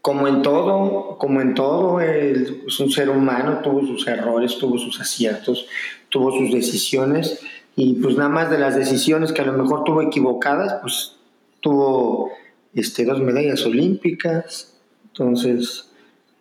como 0.00 0.26
en 0.26 0.42
todo, 0.42 1.16
como 1.18 1.40
en 1.40 1.54
todo, 1.54 2.00
él 2.00 2.64
es 2.66 2.80
un 2.80 2.90
ser 2.90 3.08
humano, 3.08 3.60
tuvo 3.62 3.86
sus 3.86 4.06
errores, 4.08 4.58
tuvo 4.58 4.76
sus 4.78 5.00
aciertos, 5.00 5.66
tuvo 6.08 6.32
sus 6.32 6.52
decisiones. 6.52 7.40
Y 7.76 7.94
pues 7.94 8.16
nada 8.16 8.28
más 8.28 8.50
de 8.50 8.58
las 8.58 8.74
decisiones 8.74 9.32
que 9.32 9.42
a 9.42 9.46
lo 9.46 9.52
mejor 9.52 9.84
tuvo 9.84 10.02
equivocadas, 10.02 10.78
pues 10.82 11.16
tuvo 11.64 12.30
este, 12.74 13.06
dos 13.06 13.20
medallas 13.20 13.64
olímpicas. 13.64 14.76
Entonces, 15.06 15.90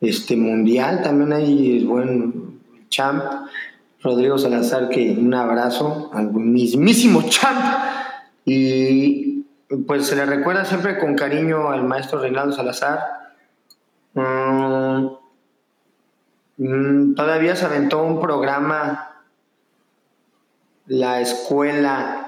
este 0.01 0.35
mundial 0.35 1.01
también 1.01 1.31
hay 1.31 1.77
el 1.77 1.87
buen 1.87 2.59
champ 2.89 3.23
Rodrigo 4.01 4.37
Salazar 4.37 4.89
que 4.89 5.11
un 5.11 5.33
abrazo 5.33 6.11
al 6.13 6.33
mismísimo 6.33 7.23
champ 7.29 7.63
y 8.43 9.45
pues 9.87 10.07
se 10.07 10.17
le 10.17 10.25
recuerda 10.25 10.65
siempre 10.65 10.99
con 10.99 11.15
cariño 11.15 11.69
al 11.69 11.85
maestro 11.85 12.19
Reinaldo 12.19 12.53
Salazar 12.53 12.99
mm, 14.13 15.07
mm, 16.57 17.15
todavía 17.15 17.55
se 17.55 17.65
aventó 17.65 18.03
un 18.03 18.19
programa 18.19 19.21
la 20.87 21.21
escuela 21.21 22.22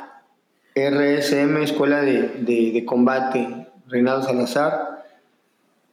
RSM 0.75 1.63
escuela 1.63 2.01
de, 2.01 2.43
de 2.73 2.85
combate 2.85 3.67
Reinaldo 3.87 4.23
Salazar 4.23 4.95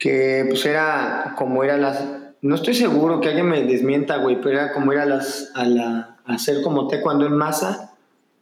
que 0.02 0.44
pues 0.48 0.66
era 0.66 1.34
como 1.36 1.62
era 1.62 1.76
las... 1.76 2.04
No 2.40 2.56
estoy 2.56 2.74
seguro 2.74 3.20
que 3.20 3.28
alguien 3.28 3.48
me 3.48 3.62
desmienta, 3.62 4.16
güey, 4.16 4.40
pero 4.40 4.58
era 4.58 4.72
como 4.72 4.90
era 4.90 5.06
las, 5.06 5.52
a, 5.54 5.64
la, 5.64 6.16
hacer 6.24 6.60
como 6.62 6.88
taekwondo 6.88 7.24
en 7.24 7.34
masa 7.36 7.94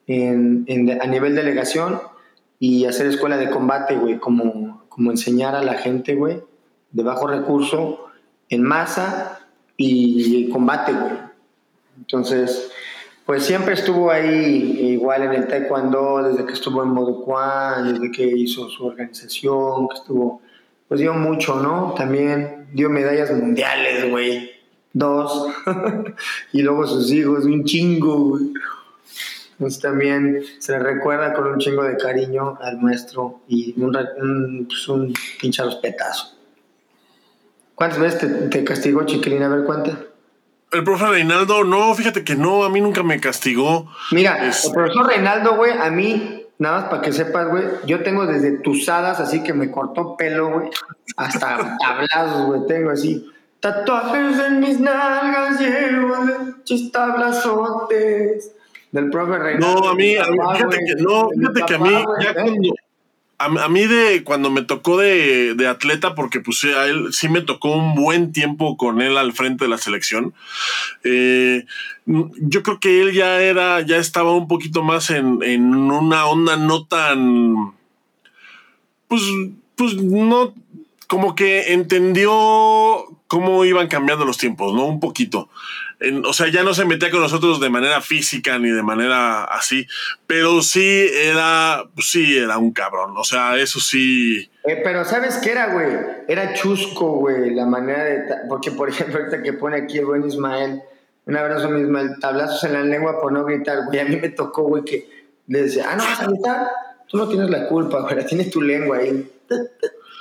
en, 0.07 0.65
a 1.03 1.07
nivel 1.07 1.35
delegación 1.35 2.01
y 2.59 2.87
hacer 2.87 3.07
escuela 3.09 3.37
de 3.37 3.51
combate, 3.51 3.97
güey, 3.97 4.19
como, 4.19 4.85
como 4.89 5.11
enseñar 5.11 5.55
a 5.55 5.63
la 5.63 5.75
gente, 5.75 6.15
güey, 6.15 6.43
de 6.93 7.03
bajo 7.03 7.27
recurso 7.27 8.07
en 8.49 8.63
masa 8.63 9.41
y 9.77 10.49
combate, 10.49 10.93
güey. 10.93 11.13
Entonces, 11.99 12.73
pues 13.31 13.45
siempre 13.45 13.75
estuvo 13.75 14.11
ahí 14.11 14.91
igual 14.91 15.23
en 15.23 15.33
el 15.35 15.47
taekwondo, 15.47 16.21
desde 16.25 16.45
que 16.45 16.53
estuvo 16.53 16.83
en 16.83 16.89
Moduquan, 16.89 17.93
desde 17.93 18.11
que 18.11 18.27
hizo 18.27 18.69
su 18.69 18.85
organización, 18.87 19.87
que 19.89 19.95
estuvo 19.95 20.43
pues 20.89 20.99
dio 20.99 21.15
mucho, 21.15 21.61
¿no? 21.61 21.95
También 21.97 22.67
dio 22.73 22.91
medallas 22.91 23.31
mundiales, 23.31 24.11
güey. 24.11 24.51
Dos. 24.93 25.47
y 26.53 26.63
luego 26.63 26.85
sus 26.89 27.13
hijos, 27.13 27.45
un 27.45 27.63
chingo, 27.63 28.17
güey. 28.31 28.53
Pues 29.61 29.79
también 29.79 30.43
se 30.59 30.73
le 30.73 30.81
recuerda 30.81 31.33
con 31.33 31.47
un 31.47 31.59
chingo 31.61 31.85
de 31.85 31.97
cariño 31.99 32.59
al 32.61 32.81
maestro 32.81 33.43
y 33.47 33.81
un, 33.81 33.97
un, 33.97 34.67
pues 34.67 34.89
un 34.89 35.15
pinche. 35.41 35.63
¿Cuántas 37.77 38.01
veces 38.01 38.51
te, 38.51 38.65
castigó 38.65 39.07
Chiquilín? 39.07 39.45
A 39.45 39.49
ver, 39.49 39.63
cuántas. 39.63 40.10
El 40.73 40.85
profesor 40.85 41.11
Reinaldo, 41.11 41.65
no, 41.65 41.95
fíjate 41.95 42.23
que 42.23 42.37
no, 42.37 42.65
a 42.65 42.71
mí 42.71 42.81
nunca 42.81 43.03
me 43.03 43.21
castigó. 43.21 43.91
Mira, 44.13 44.47
el 44.47 44.53
profesor 44.73 45.07
Reinaldo, 45.07 45.57
güey, 45.57 45.73
a 45.73 45.91
mí 45.91 46.41
Nada 46.61 46.81
más 46.81 46.91
para 46.91 47.01
que 47.01 47.11
sepas, 47.11 47.49
güey, 47.49 47.65
yo 47.87 48.03
tengo 48.03 48.27
desde 48.27 48.59
tusadas, 48.59 49.19
así 49.19 49.43
que 49.43 49.55
me 49.55 49.71
cortó 49.71 50.15
pelo, 50.15 50.51
güey, 50.51 50.69
hasta 51.17 51.79
tablazos, 51.81 52.49
güey, 52.49 52.67
tengo 52.69 52.91
así. 52.91 53.27
Tatuajes 53.61 54.39
en 54.39 54.61
mis 54.61 54.79
nalgas, 54.79 55.59
llevo 55.59 56.23
de 56.27 56.35
chistablazotes. 56.65 58.53
Del 58.93 59.09
profe 59.09 59.39
Reinaldo. 59.39 59.81
No, 59.81 59.89
a 59.89 59.95
mí, 59.95 60.17
fíjate 60.53 60.79
que, 60.85 61.03
no, 61.03 61.31
fíjate 61.31 61.63
que 61.65 61.75
a 61.75 61.79
mí, 61.79 62.05
ya 62.21 62.35
cuando, 62.35 62.75
a, 63.41 63.69
mí 63.69 63.87
de 63.87 64.23
cuando 64.23 64.51
me 64.51 64.61
tocó 64.61 64.99
de, 64.99 65.55
de, 65.55 65.67
atleta, 65.67 66.15
porque 66.15 66.41
pues 66.41 66.63
a 66.65 66.87
él 66.87 67.09
sí 67.13 67.31
me 67.31 67.41
tocó 67.41 67.73
un 67.73 67.95
buen 67.95 68.33
tiempo 68.33 68.77
con 68.77 69.01
él 69.01 69.17
al 69.17 69.33
frente 69.33 69.65
de 69.65 69.71
la 69.71 69.79
selección. 69.79 70.35
Eh, 71.05 71.65
yo 72.05 72.63
creo 72.63 72.81
que 72.81 73.01
él 73.01 73.13
ya 73.15 73.41
era, 73.41 73.81
ya 73.81 73.97
estaba 73.97 74.33
un 74.33 74.47
poquito 74.47 74.83
más 74.83 75.09
en, 75.09 75.43
en 75.43 75.75
una 75.75 76.27
onda 76.27 76.57
no 76.59 76.85
tan. 76.85 77.73
Pues, 79.09 79.23
pues 79.75 79.95
no. 79.97 80.55
Como 81.07 81.35
que 81.35 81.73
entendió 81.73 82.31
cómo 83.27 83.65
iban 83.65 83.89
cambiando 83.89 84.25
los 84.25 84.37
tiempos, 84.37 84.75
¿no? 84.75 84.85
Un 84.85 85.01
poquito 85.01 85.49
o 86.25 86.33
sea, 86.33 86.49
ya 86.49 86.63
no 86.63 86.73
se 86.73 86.85
metía 86.85 87.11
con 87.11 87.21
nosotros 87.21 87.61
de 87.61 87.69
manera 87.69 88.01
física 88.01 88.59
ni 88.59 88.71
de 88.71 88.83
manera 88.83 89.45
así, 89.45 89.87
pero 90.27 90.63
sí 90.63 91.07
era, 91.13 91.85
sí 91.99 92.39
era 92.39 92.59
un 92.59 92.73
cabrón, 92.73 93.15
o 93.17 93.25
sea, 93.25 93.57
eso 93.59 93.81
sí. 93.81 94.51
Eh, 94.65 94.81
pero 94.83 95.05
¿sabes 95.05 95.39
qué 95.39 95.53
era, 95.53 95.73
güey? 95.73 95.89
Era 96.27 96.55
chusco, 96.55 97.13
güey, 97.17 97.55
la 97.55 97.67
manera 97.67 98.05
de, 98.05 98.23
porque 98.49 98.71
por 98.71 98.89
ejemplo, 98.89 99.19
ahorita 99.19 99.43
que 99.43 99.53
pone 99.53 99.77
aquí 99.77 99.99
el 99.99 100.07
buen 100.07 100.27
Ismael, 100.27 100.83
un 101.27 101.37
abrazo 101.37 101.69
mi 101.69 101.83
Ismael, 101.83 102.17
tablazos 102.19 102.65
en 102.65 102.73
la 102.73 102.83
lengua 102.83 103.21
por 103.21 103.33
no 103.33 103.45
gritar, 103.45 103.85
güey, 103.87 103.99
a 103.99 104.05
mí 104.05 104.17
me 104.17 104.31
tocó, 104.31 104.63
güey, 104.63 104.85
que 104.85 105.09
le 105.49 105.63
decía, 105.63 105.87
ah, 105.91 105.97
no 105.97 106.05
vas 106.05 106.21
a 106.21 106.27
gritar, 106.27 106.69
tú 107.09 107.19
no 107.19 107.29
tienes 107.29 107.51
la 107.51 107.69
culpa, 107.69 108.01
güey, 108.01 108.25
tienes 108.27 108.51
tu 108.51 108.63
lengua 108.63 108.99
ahí 108.99 109.31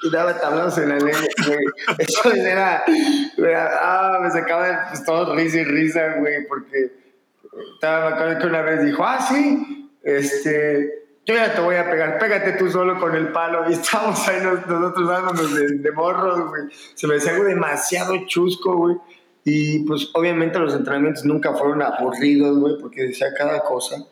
y 0.03 0.09
daba 0.09 0.39
tablazos 0.39 0.77
en 0.79 0.89
la 0.89 0.99
güey. 0.99 1.13
Eso 1.97 2.31
era, 2.33 2.83
ah, 3.81 4.19
me 4.21 4.31
sacaba 4.31 4.87
pues, 4.89 5.03
todo 5.03 5.35
risa 5.35 5.59
y 5.59 5.63
risa, 5.63 6.15
güey, 6.19 6.47
porque 6.47 6.91
estaba, 7.73 8.25
me 8.25 8.37
que 8.37 8.47
una 8.47 8.61
vez 8.61 8.85
dijo, 8.85 9.03
ah, 9.03 9.19
sí, 9.21 9.91
este, 10.03 11.05
yo 11.25 11.35
ya 11.35 11.53
te 11.53 11.61
voy 11.61 11.75
a 11.75 11.89
pegar, 11.89 12.17
pégate 12.17 12.53
tú 12.53 12.69
solo 12.69 12.99
con 12.99 13.15
el 13.15 13.29
palo. 13.31 13.69
Y 13.69 13.73
estábamos 13.73 14.27
ahí 14.27 14.41
nosotros 14.41 15.07
dándonos 15.07 15.55
de, 15.55 15.77
de 15.77 15.91
morros, 15.91 16.49
güey. 16.49 16.63
Se 16.93 17.07
me 17.07 17.15
hacía 17.15 17.33
algo 17.33 17.45
demasiado 17.45 18.15
chusco, 18.25 18.75
güey. 18.75 18.97
Y 19.43 19.79
pues 19.85 20.09
obviamente 20.13 20.59
los 20.59 20.73
entrenamientos 20.75 21.25
nunca 21.25 21.53
fueron 21.53 21.81
aburridos, 21.81 22.59
güey, 22.59 22.77
porque 22.79 23.03
decía 23.03 23.27
cada 23.37 23.61
cosa. 23.61 24.05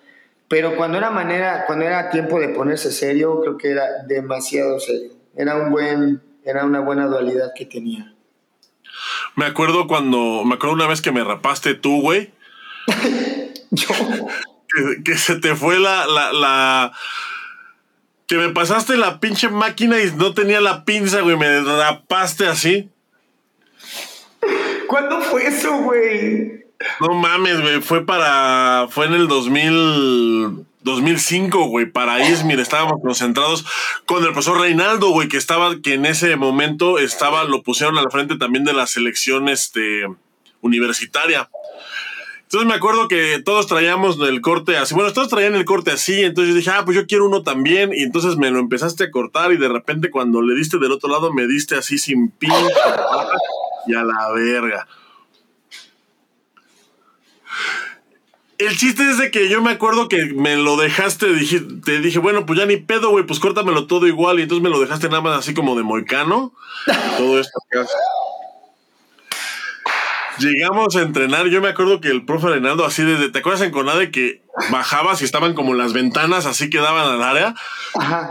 Pero 0.48 0.78
cuando 0.78 0.98
era 0.98 1.12
manera, 1.12 1.66
cuando 1.68 1.86
era 1.86 2.10
tiempo 2.10 2.40
de 2.40 2.50
ponerse 2.50 2.92
serio, 2.92 3.42
creo 3.42 3.58
que 3.58 3.72
era 3.72 4.04
demasiado 4.08 4.80
serio 4.80 5.17
era 5.38 5.56
un 5.56 5.72
buen, 5.72 6.22
era 6.44 6.66
una 6.66 6.80
buena 6.80 7.06
dualidad 7.06 7.52
que 7.56 7.66
tenía. 7.66 8.14
Me 9.36 9.46
acuerdo 9.46 9.88
cuando, 9.88 10.44
me 10.44 10.56
acuerdo 10.56 10.76
una 10.76 10.88
vez 10.88 11.02
que 11.02 11.12
me 11.12 11.24
rapaste 11.24 11.76
tú, 11.76 12.02
güey. 12.02 12.32
Yo. 13.72 13.94
Que, 15.04 15.18
se 15.18 15.36
te 15.36 15.56
fue 15.56 15.80
la, 15.80 16.06
la, 16.08 16.34
la, 16.34 16.92
que 18.28 18.36
me 18.36 18.50
pasaste 18.50 18.98
la 18.98 19.20
pinche 19.20 19.50
máquina 19.50 20.00
y 20.00 20.12
no 20.12 20.34
tenía 20.34 20.60
la 20.60 20.84
pinza, 20.86 21.22
güey, 21.22 21.38
me 21.38 21.62
rapaste 21.62 22.48
así. 22.48 22.90
¿Cuándo 24.88 25.22
fue 25.22 25.48
eso, 25.48 25.78
güey? 25.80 26.66
No 27.00 27.14
mames, 27.16 27.62
güey, 27.62 27.82
fue 27.82 28.06
para, 28.06 28.88
fue 28.90 29.06
en 29.08 29.14
el 29.14 29.28
2000, 29.28 30.66
2005, 30.88 31.66
güey, 31.68 31.86
para 31.86 32.28
Izmir. 32.28 32.60
Estábamos 32.60 33.02
concentrados 33.02 33.66
con 34.06 34.24
el 34.24 34.32
profesor 34.32 34.60
Reinaldo, 34.60 35.10
güey, 35.10 35.28
que 35.28 35.38
estaba, 35.38 35.80
que 35.82 35.94
en 35.94 36.06
ese 36.06 36.36
momento 36.36 36.98
estaba, 36.98 37.44
lo 37.44 37.62
pusieron 37.62 37.98
a 37.98 38.02
la 38.02 38.10
frente 38.10 38.38
también 38.38 38.66
de 38.66 38.74
la 38.74 38.88
selección 38.88 39.50
este, 39.50 40.08
universitaria. 40.62 41.50
Entonces 42.48 42.68
me 42.70 42.76
acuerdo 42.76 43.10
que 43.10 43.42
todos 43.44 43.68
traíamos 43.68 44.18
el 44.22 44.40
corte 44.40 44.78
así. 44.78 44.96
Bueno, 44.96 45.12
todos 45.12 45.28
traían 45.28 45.56
el 45.56 45.66
corte 45.66 45.92
así. 45.92 46.24
Entonces 46.24 46.54
yo 46.54 46.58
dije, 46.58 46.72
ah, 46.72 46.86
pues 46.86 46.96
yo 46.96 47.06
quiero 47.06 47.26
uno 47.26 47.44
también. 47.44 47.92
Y 47.94 48.04
entonces 48.04 48.38
me 48.38 48.50
lo 48.50 48.60
empezaste 48.60 49.04
a 49.04 49.12
cortar. 49.12 49.52
Y 49.52 49.58
de 49.58 49.68
repente, 49.68 50.10
cuando 50.10 50.42
le 50.42 50.56
diste 50.56 50.78
del 50.78 50.94
otro 50.94 51.10
lado, 51.10 51.34
me 51.34 51.46
diste 51.46 51.76
así 51.76 51.98
sin 51.98 52.30
pin. 52.30 52.50
y 53.88 53.96
a 53.96 54.04
la 54.04 54.32
verga. 54.34 54.88
El 58.58 58.76
chiste 58.76 59.08
es 59.10 59.20
de 59.20 59.30
que 59.30 59.50
yo 59.50 59.62
me 59.62 59.72
acuerdo 59.72 60.10
que 60.10 60.34
me 60.34 60.56
lo 60.56 60.78
dejaste, 60.78 61.32
dije, 61.32 61.62
te 61.86 62.00
dije, 62.00 62.18
bueno, 62.18 62.46
pues 62.46 62.60
ya 62.60 62.66
ni 62.66 62.78
pedo, 62.78 63.12
güey, 63.12 63.24
pues 63.24 63.40
córtamelo 63.40 63.86
todo 63.86 64.08
igual. 64.08 64.40
Y 64.40 64.44
entonces 64.44 64.64
me 64.64 64.70
lo 64.70 64.80
dejaste 64.80 65.10
nada 65.10 65.22
más 65.22 65.38
así 65.38 65.54
como 65.54 65.76
de 65.76 65.84
moicano. 65.84 66.54
todo 67.18 67.40
esto 67.40 67.60
Llegamos 70.40 70.96
a 70.96 71.02
entrenar. 71.02 71.48
Yo 71.48 71.62
me 71.62 71.70
acuerdo 71.70 72.02
que 72.02 72.10
el 72.10 72.26
profe 72.26 72.48
Reinaldo, 72.48 72.86
así 72.86 73.04
desde, 73.04 73.30
¿te 73.30 73.40
acuerdas 73.40 73.62
en 73.62 73.72
Conade 73.72 74.12
que 74.12 74.42
bajabas 74.72 75.22
y 75.22 75.26
estaban 75.26 75.54
como 75.54 75.74
las 75.74 75.94
ventanas 75.94 76.46
así 76.46 76.70
que 76.70 76.80
daban 76.80 77.08
al 77.08 77.24
área? 77.24 77.56
Ajá. 77.96 78.30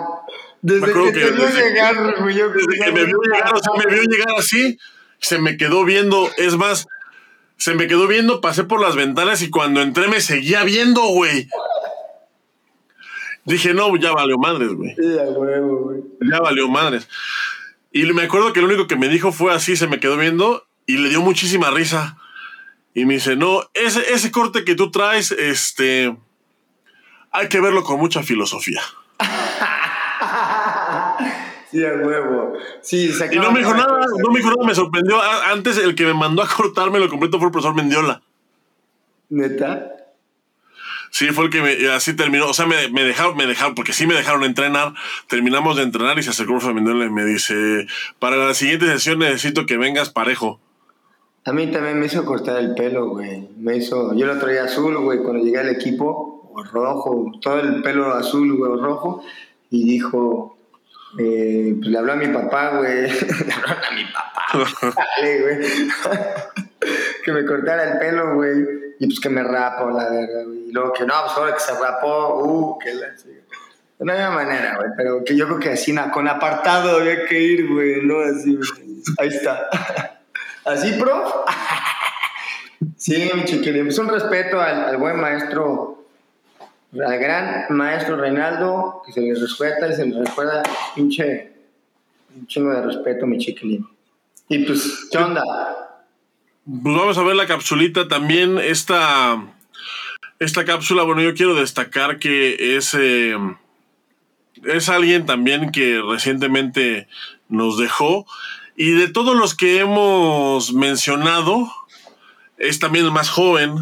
Desde 0.63 0.93
que, 0.93 1.13
te 1.13 1.31
vio 1.31 1.49
llegar, 1.49 2.17
güey. 2.21 2.35
Desde 2.35 2.85
que 2.85 2.93
me 2.93 3.05
vio 3.05 3.19
llegar, 3.23 3.55
o 3.55 3.59
sea, 3.59 3.73
me 3.77 3.95
vio 3.95 4.03
llegar 4.03 4.35
así, 4.37 4.79
se 5.21 5.39
me 5.39 5.57
quedó 5.57 5.85
viendo. 5.85 6.29
Es 6.39 6.57
más, 6.57 6.87
se 7.57 7.75
me 7.75 7.87
quedó 7.87 8.07
viendo, 8.07 8.41
pasé 8.41 8.65
por 8.65 8.81
las 8.81 8.97
ventanas 8.97 9.43
y 9.43 9.51
cuando 9.51 9.81
entré 9.81 10.09
me 10.09 10.21
seguía 10.21 10.65
viendo, 10.65 11.03
güey. 11.03 11.49
Dije, 13.45 13.75
no, 13.75 13.95
ya 13.97 14.13
valió 14.13 14.39
madres, 14.39 14.73
güey. 14.73 14.95
Ya 16.21 16.41
valió 16.41 16.69
madres. 16.69 17.09
Y 17.93 18.03
me 18.13 18.25
acuerdo 18.25 18.53
que 18.53 18.61
lo 18.61 18.67
único 18.67 18.87
que 18.87 18.97
me 18.97 19.09
dijo 19.09 19.33
fue 19.33 19.55
así, 19.55 19.77
se 19.77 19.87
me 19.87 20.01
quedó 20.01 20.17
viendo 20.17 20.67
y 20.85 20.99
le 20.99 21.09
dio 21.09 21.23
muchísima 21.23 21.71
risa. 21.71 22.19
Y 22.93 23.05
me 23.05 23.15
dice, 23.15 23.37
no, 23.37 23.71
ese, 23.75 24.13
ese 24.13 24.31
corte 24.31 24.65
que 24.65 24.75
tú 24.75 24.91
traes, 24.91 25.31
este, 25.31 26.17
hay 27.31 27.49
que 27.49 27.61
verlo 27.61 27.85
con 27.85 27.99
mucha 27.99 28.23
filosofía. 28.23 28.83
Sí, 31.77 31.85
a 31.85 31.93
huevo. 31.93 32.55
Sí, 32.81 33.13
se 33.13 33.35
Y 33.35 33.39
no 33.39 33.53
me 33.53 33.59
dijo 33.59 33.75
nada, 33.75 34.07
no 34.23 34.31
me 34.31 34.39
dijo 34.39 34.51
nada, 34.51 34.67
me 34.67 34.75
sorprendió. 34.75 35.21
Antes 35.21 35.77
el 35.77 35.95
que 35.95 36.07
me 36.07 36.15
mandó 36.15 36.43
a 36.43 36.49
cortarme 36.49 36.99
lo 36.99 37.11
completo 37.11 37.39
fue 37.39 37.49
el 37.49 37.53
profesor 37.53 37.75
Mendiola. 37.75 38.23
¿Neta? 39.29 39.93
Sí, 41.11 41.27
fue 41.29 41.45
el 41.45 41.51
que 41.51 41.61
me, 41.61 41.89
así 41.89 42.17
terminó. 42.17 42.49
O 42.49 42.55
sea, 42.55 42.65
me, 42.65 42.89
me, 42.89 43.05
dejaron, 43.05 43.37
me 43.37 43.47
dejaron, 43.47 43.75
porque 43.75 43.93
sí 43.93 44.07
me 44.07 44.15
dejaron 44.15 44.45
entrenar. 44.45 44.95
Terminamos 45.29 45.77
de 45.77 45.83
entrenar 45.83 46.19
y 46.19 46.23
se 46.23 46.31
acercó 46.31 46.53
el 46.53 46.59
profesor 46.61 46.75
Mendiola 46.75 47.05
y 47.05 47.11
me 47.11 47.27
dice: 47.27 47.87
Para 48.19 48.37
la 48.37 48.55
siguiente 48.55 48.87
sesión 48.87 49.19
necesito 49.19 49.67
que 49.67 49.77
vengas 49.77 50.09
parejo. 50.09 50.59
A 51.45 51.53
mí 51.53 51.67
también 51.71 52.01
me 52.01 52.07
hizo 52.07 52.25
cortar 52.25 52.59
el 52.59 52.75
pelo, 52.75 53.11
güey. 53.11 53.51
Me 53.59 53.77
hizo. 53.77 54.15
Yo 54.15 54.25
lo 54.25 54.39
traía 54.39 54.65
azul, 54.65 54.97
güey, 54.97 55.19
cuando 55.19 55.45
llegué 55.45 55.59
al 55.59 55.69
equipo, 55.69 56.51
o 56.55 56.63
rojo, 56.63 57.33
todo 57.43 57.61
el 57.61 57.83
pelo 57.83 58.15
azul, 58.15 58.57
güey, 58.57 58.81
rojo. 58.81 59.23
Y 59.71 59.85
dijo: 59.85 60.56
eh, 61.19 61.75
pues 61.79 61.89
le 61.89 61.99
habló 61.99 62.13
a 62.13 62.17
mi 62.17 62.29
papá, 62.29 62.77
güey. 62.77 63.03
le 63.11 63.53
habló 63.53 63.75
a 63.75 63.95
mi 63.95 64.05
papá. 64.05 64.47
güey. 65.21 65.59
que 67.25 67.33
me 67.33 67.45
cortara 67.45 67.93
el 67.93 67.99
pelo, 67.99 68.35
güey. 68.35 68.87
Y 68.99 69.07
pues 69.07 69.21
que 69.21 69.29
me 69.29 69.43
rapo, 69.43 69.91
la 69.91 70.11
verdad, 70.11 70.45
güey. 70.47 70.69
Y 70.69 70.73
luego 70.73 70.93
que 70.93 71.05
no, 71.07 71.15
pues 71.25 71.37
ahora 71.37 71.55
que 71.55 71.61
se 71.61 71.79
rapó, 71.79 72.43
uh, 72.43 72.79
que 72.79 72.95
la. 72.95 73.07
No 73.99 74.13
había 74.13 74.31
manera, 74.31 74.77
güey, 74.77 74.91
pero 74.95 75.25
que 75.25 75.35
yo 75.35 75.47
creo 75.47 75.59
que 75.59 75.71
así, 75.71 75.95
con 76.13 76.29
apartado 76.29 76.99
había 76.99 77.25
que 77.25 77.41
ir, 77.41 77.67
güey, 77.67 78.03
¿no? 78.03 78.21
Así, 78.21 78.59
Ahí 79.19 79.29
está. 79.29 79.71
¿Así, 80.67 80.93
prof? 81.01 81.33
sí, 82.97 83.31
mi 83.35 83.45
chiquilín. 83.45 83.85
Pues 83.85 83.99
un 83.99 84.09
respeto 84.09 84.61
al, 84.61 84.85
al 84.85 84.97
buen 84.99 85.19
maestro 85.19 85.96
al 87.05 87.19
gran 87.19 87.67
maestro 87.71 88.17
Reinaldo, 88.17 89.03
que 89.05 89.13
se 89.13 89.21
le 89.21 89.35
respeta 89.35 89.89
y 89.89 89.95
se 89.95 90.07
le 90.07 90.25
recuerda 90.25 90.63
pinche, 90.95 91.53
un 92.35 92.47
chingo 92.47 92.71
de 92.71 92.83
respeto, 92.83 93.27
mi 93.27 93.39
chiquilín. 93.39 93.87
Y 94.49 94.59
pues, 94.65 95.09
¿qué 95.11 95.19
onda? 95.19 95.43
Pues 96.65 96.97
vamos 96.97 97.19
a 97.19 97.23
ver 97.23 97.37
la 97.37 97.47
capsulita 97.47 98.09
también. 98.09 98.59
Esta, 98.59 99.43
esta 100.39 100.65
cápsula, 100.65 101.03
bueno, 101.03 101.23
yo 101.23 101.35
quiero 101.35 101.55
destacar 101.55 102.19
que 102.19 102.77
es, 102.77 102.95
eh, 102.99 103.37
es 104.65 104.89
alguien 104.89 105.27
también 105.27 105.71
que 105.73 106.01
recientemente 106.01 107.09
nos 107.49 107.79
dejó. 107.79 108.27
Y 108.77 108.91
de 108.91 109.09
todos 109.09 109.37
los 109.37 109.55
que 109.55 109.81
hemos 109.81 110.73
mencionado, 110.73 111.73
es 112.59 112.79
también 112.79 113.07
el 113.07 113.13
más 113.13 113.31
joven, 113.31 113.77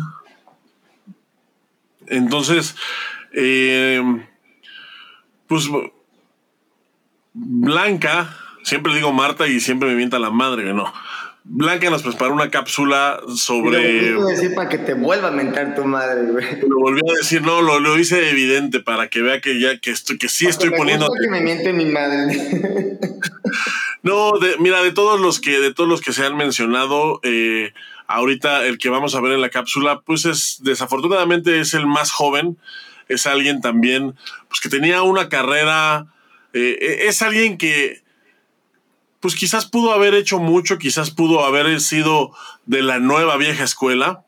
entonces, 2.09 2.77
eh, 3.33 4.03
pues 5.47 5.69
Blanca, 7.33 8.37
siempre 8.63 8.95
digo 8.95 9.13
Marta 9.13 9.47
y 9.47 9.61
siempre 9.61 9.89
me 9.89 9.97
mienta 9.97 10.19
la 10.19 10.31
madre, 10.31 10.73
no. 10.73 10.93
Blanca 11.47 11.91
nos 11.91 12.03
preparó 12.03 12.33
una 12.33 12.51
cápsula 12.51 13.21
sobre. 13.37 14.13
Lo 14.13 14.25
decir 14.25 14.55
para 14.55 14.71
que 14.71 14.79
te 14.79 14.95
vuelva 14.95 15.29
a 15.29 15.31
mentar 15.31 15.75
tu 15.75 15.85
madre, 15.85 16.23
güey. 16.31 16.61
Lo 16.67 16.79
volví 16.79 17.03
a 17.07 17.19
decir, 17.19 17.43
no, 17.43 17.61
lo, 17.61 17.81
lo 17.81 17.99
hice 17.99 18.31
evidente 18.31 18.81
para 18.81 19.09
que 19.09 19.21
vea 19.21 19.43
que 19.43 19.61
ya 19.61 19.79
que 19.79 19.91
estoy, 19.91 20.17
que 20.17 20.31
sí 20.31 20.47
estoy 20.47 20.71
poniendo. 20.71 21.07
que 21.07 21.31
me 21.31 21.43
miente 21.43 21.75
mi 21.75 21.85
madre. 21.85 22.99
no, 24.03 24.33
mira, 24.59 24.83
de 24.83 24.93
todos 24.93 25.21
los 25.21 25.39
que, 25.39 25.61
de 25.61 25.75
todos 25.75 25.89
los 25.89 26.01
que 26.01 26.15
se 26.15 26.25
han 26.25 26.35
mencionado, 26.35 27.21
eh, 27.25 27.75
Ahorita 28.07 28.67
el 28.67 28.79
que 28.79 28.91
vamos 28.91 29.15
a 29.15 29.21
ver 29.21 29.33
en 29.33 29.41
la 29.41 29.49
cápsula, 29.49 30.01
pues 30.01 30.25
es 30.27 30.59
desafortunadamente 30.63 31.61
es 31.61 31.75
el 31.75 31.87
más 31.87 32.11
joven, 32.11 32.59
es 33.09 33.27
alguien 33.27 33.61
también, 33.61 34.15
pues 34.49 34.61
que 34.61 34.69
tenía 34.69 35.03
una 35.03 35.29
carrera, 35.29 36.07
eh, 36.53 36.79
e, 36.81 37.09
es 37.09 37.23
alguien 37.23 37.57
que, 37.57 38.03
pues 39.21 39.35
quizás 39.35 39.67
pudo 39.67 39.93
haber 39.93 40.15
hecho 40.15 40.39
mucho, 40.39 40.79
quizás 40.79 41.11
pudo 41.11 41.45
haber 41.45 41.81
sido 41.81 42.33
de 42.67 42.83
la 42.83 42.99
nueva 42.99 43.37
vieja 43.39 43.65
escuela, 43.65 44.25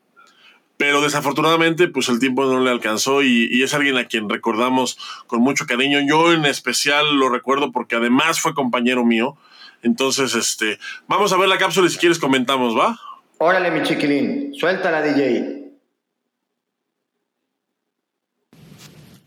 pero 0.77 1.01
desafortunadamente 1.01 1.87
pues 1.87 2.09
el 2.09 2.19
tiempo 2.19 2.45
no 2.45 2.59
le 2.59 2.69
alcanzó 2.71 3.21
y, 3.23 3.47
y, 3.51 3.63
es 3.63 3.73
alguien 3.73 3.97
a 3.97 4.05
quien 4.05 4.29
recordamos 4.29 4.97
con 5.27 5.41
mucho 5.41 5.65
cariño. 5.65 5.99
Yo 6.07 6.33
en 6.33 6.45
especial 6.45 7.15
lo 7.15 7.29
recuerdo 7.29 7.71
porque 7.71 7.95
además 7.95 8.39
fue 8.39 8.53
compañero 8.53 9.05
mío. 9.05 9.37
Entonces, 9.83 10.35
este, 10.35 10.79
vamos 11.07 11.31
a 11.33 11.37
ver 11.37 11.49
la 11.49 11.57
cápsula 11.57 11.87
y 11.87 11.91
si 11.91 11.97
quieres 11.97 12.19
comentamos, 12.19 12.77
¿va? 12.77 12.99
Órale, 13.39 13.69
mi 13.69 13.83
chiquilín, 13.83 14.55
suéltala, 14.55 15.03
DJ. 15.03 15.71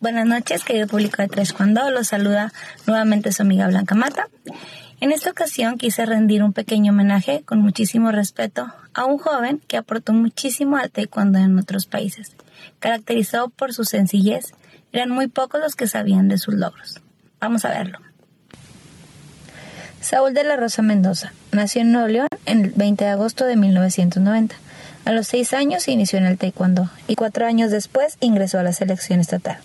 Buenas 0.01 0.27
noches, 0.27 0.65
querido 0.65 0.89
público 0.89 1.23
de 1.23 1.29
Tres 1.29 1.53
Cuando. 1.53 1.89
Los 1.91 2.09
saluda 2.09 2.53
nuevamente 2.89 3.31
su 3.31 3.43
amiga 3.43 3.69
Blanca 3.69 3.95
Mata. 3.95 4.29
En 5.01 5.13
esta 5.13 5.31
ocasión 5.31 5.79
quise 5.79 6.07
rendir 6.07 6.43
un 6.43 6.53
pequeño 6.53 6.91
homenaje 6.91 7.43
con 7.45 7.61
muchísimo 7.61 8.11
respeto 8.11 8.73
a 8.95 9.05
un 9.05 9.19
joven 9.19 9.63
que 9.69 9.77
aportó 9.77 10.13
muchísimo 10.13 10.77
al 10.77 10.91
taekwondo 10.91 11.39
en 11.39 11.57
otros 11.57 11.87
países. 11.87 12.35
Caracterizado 12.81 13.49
por 13.49 13.73
su 13.73 13.85
sencillez, 13.85 14.55
eran 14.91 15.11
muy 15.11 15.29
pocos 15.29 15.61
los 15.61 15.77
que 15.77 15.87
sabían 15.87 16.27
de 16.27 16.39
sus 16.39 16.55
logros. 16.55 17.01
Vamos 17.39 17.65
a 17.65 17.69
verlo. 17.69 18.10
Saúl 20.01 20.32
de 20.32 20.44
la 20.44 20.57
Rosa 20.57 20.80
Mendoza 20.80 21.34
nació 21.53 21.82
en 21.82 21.92
Nuevo 21.92 22.09
León 22.09 22.28
el 22.46 22.70
20 22.70 23.05
de 23.05 23.11
agosto 23.11 23.44
de 23.44 23.57
1990. 23.57 24.55
A 25.05 25.12
los 25.12 25.26
seis 25.26 25.53
años 25.53 25.82
se 25.82 25.92
inició 25.92 26.18
en 26.18 26.24
el 26.24 26.38
taekwondo 26.38 26.90
y 27.07 27.16
cuatro 27.16 27.46
años 27.46 27.70
después 27.70 28.16
ingresó 28.20 28.59
a 28.59 28.62
la 28.62 28.72
selección 28.72 29.20
estatal. 29.20 29.59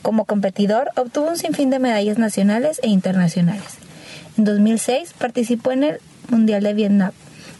Como 0.00 0.26
competidor 0.26 0.90
obtuvo 0.94 1.28
un 1.28 1.38
sinfín 1.38 1.70
de 1.70 1.80
medallas 1.80 2.18
nacionales 2.18 2.78
e 2.84 2.88
internacionales. 2.88 3.78
En 4.38 4.44
2006 4.44 5.12
participó 5.18 5.72
en 5.72 5.82
el 5.82 6.00
Mundial 6.28 6.62
de 6.62 6.74
Vietnam. 6.74 7.10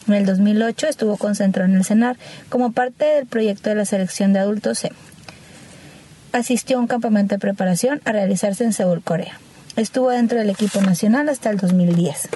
En 0.06 0.14
el 0.14 0.24
2008 0.24 0.86
estuvo 0.86 1.16
concentrado 1.16 1.68
en 1.68 1.76
el 1.76 1.84
CENAR 1.84 2.16
como 2.48 2.70
parte 2.70 3.06
del 3.06 3.26
proyecto 3.26 3.70
de 3.70 3.76
la 3.76 3.86
selección 3.86 4.32
de 4.32 4.38
adultos 4.38 4.78
C. 4.78 4.92
Asistió 6.32 6.76
a 6.76 6.80
un 6.80 6.86
campamento 6.86 7.34
de 7.34 7.40
preparación 7.40 8.00
a 8.04 8.12
realizarse 8.12 8.62
en 8.62 8.72
Seúl, 8.72 9.02
Corea. 9.02 9.38
Estuvo 9.76 10.10
dentro 10.10 10.38
del 10.38 10.50
equipo 10.50 10.80
nacional 10.80 11.28
hasta 11.28 11.50
el 11.50 11.56
2010. 11.56 12.28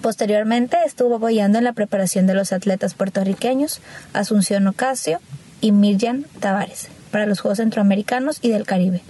Posteriormente 0.00 0.78
estuvo 0.86 1.16
apoyando 1.16 1.58
en 1.58 1.64
la 1.64 1.74
preparación 1.74 2.26
de 2.26 2.32
los 2.32 2.54
atletas 2.54 2.94
puertorriqueños 2.94 3.82
Asunción 4.14 4.66
Ocasio 4.68 5.20
y 5.60 5.72
Mirjan 5.72 6.24
Tavares 6.40 6.88
para 7.10 7.26
los 7.26 7.40
Juegos 7.40 7.58
Centroamericanos 7.58 8.38
y 8.40 8.48
del 8.48 8.64
Caribe, 8.64 9.02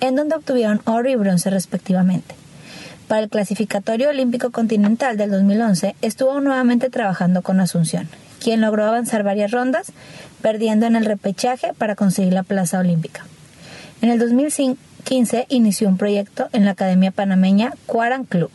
en 0.00 0.14
donde 0.14 0.36
obtuvieron 0.36 0.82
oro 0.84 1.10
y 1.10 1.16
bronce 1.16 1.50
respectivamente. 1.50 2.36
Para 3.08 3.22
el 3.22 3.28
clasificatorio 3.28 4.10
olímpico 4.10 4.52
continental 4.52 5.16
del 5.16 5.32
2011 5.32 5.96
estuvo 6.00 6.40
nuevamente 6.40 6.90
trabajando 6.90 7.42
con 7.42 7.58
Asunción, 7.58 8.08
quien 8.38 8.60
logró 8.60 8.84
avanzar 8.84 9.24
varias 9.24 9.50
rondas, 9.50 9.90
perdiendo 10.42 10.86
en 10.86 10.94
el 10.94 11.06
repechaje 11.06 11.72
para 11.76 11.96
conseguir 11.96 12.34
la 12.34 12.44
plaza 12.44 12.78
olímpica. 12.78 13.24
En 14.00 14.10
el 14.10 14.20
2005 14.20 14.78
2015 15.06 15.46
inició 15.50 15.88
un 15.88 15.98
proyecto 15.98 16.48
en 16.52 16.64
la 16.64 16.72
Academia 16.72 17.12
Panameña 17.12 17.74
Cuaran 17.86 18.24
Club. 18.24 18.50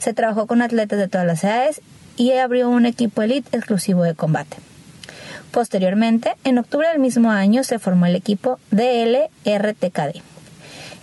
Se 0.00 0.12
trabajó 0.14 0.48
con 0.48 0.60
atletas 0.60 0.98
de 0.98 1.06
todas 1.06 1.28
las 1.28 1.44
edades 1.44 1.80
y 2.16 2.32
abrió 2.32 2.68
un 2.68 2.86
equipo 2.86 3.22
elite 3.22 3.56
exclusivo 3.56 4.02
de 4.02 4.16
combate. 4.16 4.56
Posteriormente, 5.52 6.34
en 6.42 6.58
octubre 6.58 6.88
del 6.88 6.98
mismo 6.98 7.30
año 7.30 7.62
se 7.62 7.78
formó 7.78 8.06
el 8.06 8.16
equipo 8.16 8.58
DLRTKD, 8.72 10.22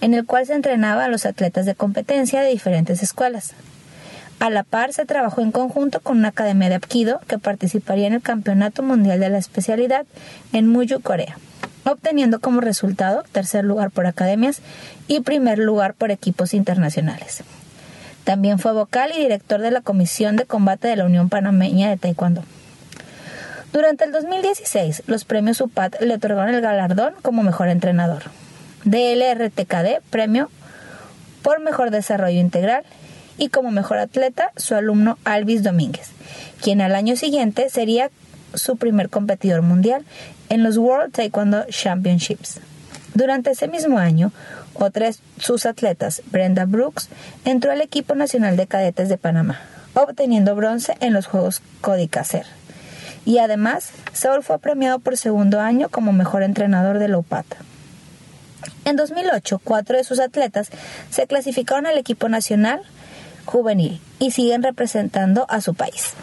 en 0.02 0.14
el 0.14 0.26
cual 0.26 0.46
se 0.48 0.54
entrenaba 0.54 1.06
a 1.06 1.08
los 1.08 1.26
atletas 1.26 1.66
de 1.66 1.76
competencia 1.76 2.42
de 2.42 2.50
diferentes 2.50 3.02
escuelas. 3.02 3.54
A 4.40 4.50
la 4.50 4.64
par 4.64 4.92
se 4.92 5.06
trabajó 5.06 5.40
en 5.40 5.54
conjunto 5.54 6.02
con 6.02 6.18
una 6.18 6.30
academia 6.30 6.68
de 6.68 6.76
Apkido 6.76 7.22
que 7.30 7.38
participaría 7.38 8.08
en 8.08 8.16
el 8.16 8.22
Campeonato 8.22 8.84
Mundial 8.84 9.22
de 9.22 9.30
la 9.30 9.38
especialidad 9.38 10.06
en 10.52 10.68
Muyu, 10.68 11.00
Corea, 11.00 11.38
obteniendo 11.86 12.40
como 12.40 12.62
resultado 12.62 13.24
tercer 13.32 13.66
lugar 13.66 13.92
por 13.92 14.08
academias 14.08 14.62
y 15.08 15.22
primer 15.22 15.60
lugar 15.60 15.94
por 15.94 16.12
equipos 16.12 16.54
internacionales. 16.54 17.44
También 18.24 18.60
fue 18.60 18.72
vocal 18.72 19.12
y 19.16 19.20
director 19.20 19.60
de 19.62 19.72
la 19.72 19.82
Comisión 19.82 20.36
de 20.36 20.46
Combate 20.46 20.88
de 20.88 20.96
la 20.96 21.06
Unión 21.06 21.30
Panameña 21.30 21.90
de 21.90 21.98
Taekwondo. 21.98 22.44
Durante 23.74 24.06
el 24.06 24.12
2016, 24.12 25.04
los 25.08 25.26
premios 25.26 25.60
UPAD 25.60 25.96
le 26.00 26.14
otorgaron 26.14 26.54
el 26.54 26.62
galardón 26.62 27.16
como 27.22 27.44
mejor 27.44 27.70
entrenador. 27.70 28.24
DLRTKD, 28.86 30.02
premio 30.10 30.50
por 31.42 31.60
mejor 31.60 31.90
desarrollo 31.92 32.40
integral, 32.40 32.84
y 33.38 33.50
como 33.50 33.72
mejor 33.72 33.98
atleta 33.98 34.52
su 34.56 34.76
alumno 34.76 35.18
Alvis 35.24 35.64
Domínguez, 35.64 36.10
quien 36.62 36.82
al 36.82 36.96
año 36.96 37.16
siguiente 37.16 37.70
sería 37.70 38.10
su 38.54 38.78
primer 38.78 39.10
competidor 39.10 39.62
mundial 39.62 40.06
en 40.50 40.64
los 40.64 40.78
World 40.78 41.14
Taekwondo 41.14 41.66
Championships. 41.70 42.60
Durante 43.14 43.52
ese 43.52 43.68
mismo 43.68 44.00
año, 44.00 44.32
otra 44.74 45.08
de 45.08 45.16
sus 45.40 45.66
atletas, 45.66 46.22
Brenda 46.32 46.66
Brooks, 46.66 47.10
entró 47.46 47.72
al 47.72 47.82
equipo 47.82 48.16
nacional 48.16 48.58
de 48.58 48.68
cadetes 48.68 49.10
de 49.10 49.18
Panamá, 49.18 49.60
obteniendo 49.94 50.56
bronce 50.56 50.96
en 51.00 51.14
los 51.14 51.28
Juegos 51.28 51.62
Codicacer. 51.82 52.46
Y 53.26 53.38
además, 53.38 53.92
Saul 54.14 54.44
fue 54.44 54.60
premiado 54.60 55.00
por 55.00 55.16
segundo 55.16 55.60
año 55.60 55.90
como 55.90 56.12
mejor 56.12 56.44
entrenador 56.44 57.00
de 57.00 57.16
UPAT. 57.16 57.46
En 58.86 58.96
2008, 58.96 59.62
cuatro 59.64 59.98
de 59.98 60.04
sus 60.04 60.20
atletas 60.20 60.70
se 61.10 61.28
clasificaron 61.28 61.86
al 61.86 61.98
equipo 61.98 62.28
nacional 62.28 62.82
juvenil 63.46 64.02
y 64.20 64.32
siguen 64.32 64.64
representando 64.64 65.46
a 65.50 65.62
su 65.62 65.74
país. 65.74 66.14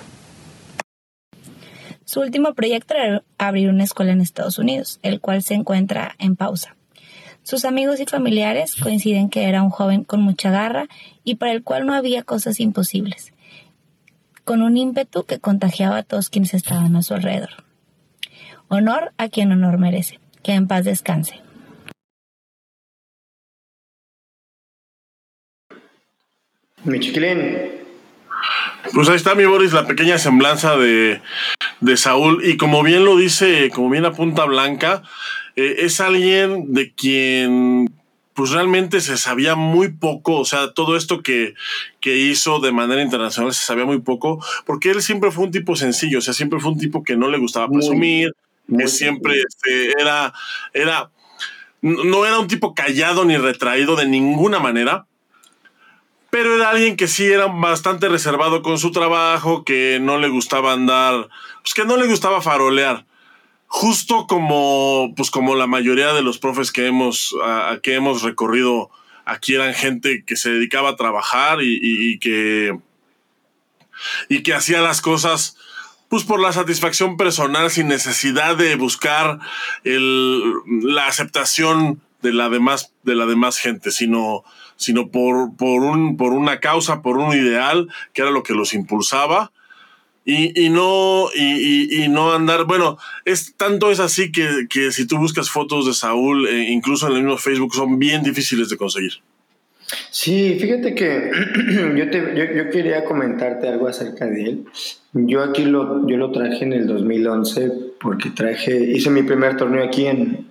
Su 2.10 2.18
último 2.18 2.54
proyecto 2.54 2.94
era 2.94 3.22
abrir 3.38 3.68
una 3.68 3.84
escuela 3.84 4.10
en 4.10 4.20
Estados 4.20 4.58
Unidos, 4.58 4.98
el 5.04 5.20
cual 5.20 5.44
se 5.44 5.54
encuentra 5.54 6.16
en 6.18 6.34
pausa. 6.34 6.74
Sus 7.44 7.64
amigos 7.64 8.00
y 8.00 8.04
familiares 8.04 8.74
coinciden 8.74 9.30
que 9.30 9.44
era 9.44 9.62
un 9.62 9.70
joven 9.70 10.02
con 10.02 10.20
mucha 10.20 10.50
garra 10.50 10.88
y 11.22 11.36
para 11.36 11.52
el 11.52 11.62
cual 11.62 11.86
no 11.86 11.94
había 11.94 12.24
cosas 12.24 12.58
imposibles, 12.58 13.32
con 14.42 14.60
un 14.62 14.76
ímpetu 14.76 15.22
que 15.22 15.38
contagiaba 15.38 15.98
a 15.98 16.02
todos 16.02 16.30
quienes 16.30 16.52
estaban 16.52 16.96
a 16.96 17.02
su 17.02 17.14
alrededor. 17.14 17.62
Honor 18.66 19.12
a 19.16 19.28
quien 19.28 19.52
honor 19.52 19.78
merece. 19.78 20.18
Que 20.42 20.54
en 20.54 20.66
paz 20.66 20.84
descanse. 20.86 21.40
Mi 26.82 26.98
chiquilín. 26.98 27.78
Pues 28.92 29.08
ahí 29.08 29.14
está 29.14 29.36
mi 29.36 29.44
Boris, 29.44 29.72
la 29.72 29.86
pequeña 29.86 30.18
semblanza 30.18 30.76
de, 30.76 31.20
de 31.80 31.96
Saúl. 31.96 32.44
Y 32.44 32.56
como 32.56 32.82
bien 32.82 33.04
lo 33.04 33.16
dice, 33.16 33.70
como 33.74 33.90
bien 33.90 34.04
apunta 34.04 34.44
Blanca, 34.44 35.02
eh, 35.56 35.76
es 35.80 36.00
alguien 36.00 36.72
de 36.72 36.92
quien 36.94 37.92
pues 38.34 38.52
realmente 38.52 39.00
se 39.02 39.18
sabía 39.18 39.54
muy 39.54 39.92
poco, 39.92 40.36
o 40.36 40.44
sea, 40.46 40.72
todo 40.72 40.96
esto 40.96 41.22
que, 41.22 41.54
que, 42.00 42.16
hizo 42.16 42.58
de 42.60 42.72
manera 42.72 43.02
internacional 43.02 43.52
se 43.52 43.66
sabía 43.66 43.84
muy 43.84 44.00
poco, 44.00 44.42
porque 44.64 44.90
él 44.90 45.02
siempre 45.02 45.30
fue 45.30 45.44
un 45.44 45.50
tipo 45.50 45.76
sencillo, 45.76 46.18
o 46.18 46.22
sea, 46.22 46.32
siempre 46.32 46.58
fue 46.58 46.72
un 46.72 46.78
tipo 46.78 47.02
que 47.02 47.16
no 47.16 47.28
le 47.28 47.36
gustaba 47.36 47.68
presumir, 47.68 48.32
que 48.74 48.88
siempre 48.88 49.42
este, 49.46 49.92
era, 50.00 50.32
era, 50.72 51.10
no 51.82 52.24
era 52.24 52.38
un 52.38 52.46
tipo 52.46 52.72
callado 52.72 53.26
ni 53.26 53.36
retraído 53.36 53.94
de 53.94 54.06
ninguna 54.06 54.58
manera, 54.58 55.06
pero 56.30 56.54
era 56.54 56.70
alguien 56.70 56.96
que 56.96 57.08
sí 57.08 57.26
era 57.26 57.46
bastante 57.46 58.08
reservado 58.08 58.62
con 58.62 58.78
su 58.78 58.92
trabajo, 58.92 59.64
que 59.64 59.98
no 60.00 60.16
le 60.18 60.28
gustaba 60.28 60.72
andar, 60.72 61.28
pues 61.62 61.74
que 61.74 61.84
no 61.84 61.96
le 61.96 62.06
gustaba 62.06 62.42
farolear. 62.42 63.06
Justo 63.66 64.26
como, 64.26 65.12
pues 65.16 65.30
como 65.30 65.54
la 65.54 65.66
mayoría 65.66 66.12
de 66.12 66.22
los 66.22 66.38
profes 66.38 66.72
que 66.72 66.86
hemos, 66.86 67.34
que 67.82 67.94
hemos 67.94 68.22
recorrido 68.22 68.90
aquí 69.24 69.54
eran 69.54 69.74
gente 69.74 70.24
que 70.24 70.36
se 70.36 70.50
dedicaba 70.50 70.90
a 70.90 70.96
trabajar 70.96 71.58
y, 71.62 72.18
que, 72.18 72.76
y 74.28 74.42
que 74.42 74.54
hacía 74.54 74.80
las 74.80 75.00
cosas 75.00 75.56
pues 76.08 76.24
por 76.24 76.40
la 76.40 76.52
satisfacción 76.52 77.16
personal 77.16 77.70
sin 77.70 77.86
necesidad 77.86 78.56
de 78.56 78.74
buscar 78.74 79.38
el, 79.84 80.42
la 80.82 81.06
aceptación 81.06 82.02
de 82.22 82.32
la 82.32 82.48
demás, 82.48 82.92
de 83.04 83.14
la 83.14 83.26
demás 83.26 83.58
gente, 83.58 83.92
sino 83.92 84.42
sino 84.80 85.10
por, 85.10 85.56
por, 85.58 85.82
un, 85.82 86.16
por 86.16 86.32
una 86.32 86.58
causa, 86.58 87.02
por 87.02 87.18
un 87.18 87.36
ideal, 87.36 87.88
que 88.14 88.22
era 88.22 88.30
lo 88.30 88.42
que 88.42 88.54
los 88.54 88.72
impulsaba. 88.72 89.52
Y, 90.24 90.66
y 90.66 90.68
no, 90.68 91.28
y, 91.34 92.04
y, 92.04 92.08
no 92.08 92.32
andar, 92.32 92.64
bueno, 92.64 92.98
es 93.24 93.54
tanto 93.56 93.90
es 93.90 94.00
así 94.00 94.30
que, 94.30 94.66
que 94.68 94.92
si 94.92 95.06
tú 95.06 95.16
buscas 95.16 95.50
fotos 95.50 95.86
de 95.86 95.94
Saúl, 95.94 96.46
eh, 96.46 96.68
incluso 96.70 97.06
en 97.06 97.14
el 97.14 97.22
mismo 97.22 97.38
Facebook, 97.38 97.74
son 97.74 97.98
bien 97.98 98.22
difíciles 98.22 98.68
de 98.68 98.76
conseguir. 98.76 99.14
Sí, 100.10 100.56
fíjate 100.60 100.94
que 100.94 101.30
yo, 101.96 102.10
te, 102.10 102.34
yo, 102.36 102.44
yo, 102.54 102.70
quería 102.70 103.04
comentarte 103.04 103.68
algo 103.68 103.88
acerca 103.88 104.26
de 104.26 104.44
él. 104.44 104.64
Yo 105.12 105.42
aquí 105.42 105.64
lo, 105.64 106.06
yo 106.06 106.16
lo 106.16 106.30
traje 106.30 106.64
en 106.64 106.72
el 106.72 106.86
2011 106.86 107.72
porque 108.00 108.30
traje, 108.30 108.76
hice 108.76 109.10
mi 109.10 109.22
primer 109.22 109.56
torneo 109.56 109.84
aquí 109.84 110.06
en, 110.06 110.50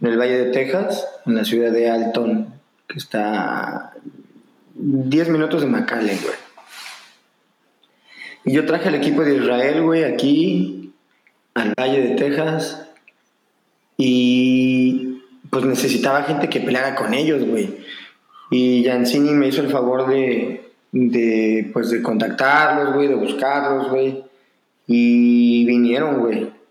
el 0.00 0.18
Valle 0.18 0.46
de 0.46 0.50
Texas, 0.50 1.06
en 1.26 1.36
la 1.36 1.44
ciudad 1.44 1.70
de 1.70 1.88
Alton, 1.88 2.52
que 2.88 2.98
está 2.98 3.92
10 4.74 5.28
minutos 5.28 5.60
de 5.60 5.68
McAllen, 5.68 6.18
güey. 6.20 6.34
Y 8.44 8.52
yo 8.52 8.66
traje 8.66 8.88
el 8.88 8.96
equipo 8.96 9.22
de 9.22 9.36
Israel, 9.36 9.82
güey, 9.82 10.04
aquí, 10.04 10.92
al 11.54 11.74
Valle 11.78 12.08
de 12.08 12.14
Texas. 12.16 12.88
Y 13.96 15.22
pues 15.50 15.64
necesitaba 15.64 16.24
gente 16.24 16.48
que 16.48 16.60
peleara 16.60 16.94
con 16.94 17.14
ellos, 17.14 17.44
güey. 17.44 17.84
Y 18.50 18.84
Jancini 18.84 19.30
me 19.32 19.48
hizo 19.48 19.60
el 19.60 19.70
favor 19.70 20.08
de, 20.08 20.70
de, 20.92 21.70
pues, 21.72 21.90
de 21.90 22.02
contactarlos, 22.02 22.94
güey, 22.94 23.08
de 23.08 23.14
buscarlos, 23.14 23.90
güey. 23.90 24.24
Y 24.86 25.64
vinieron, 25.64 26.20
güey 26.20 26.62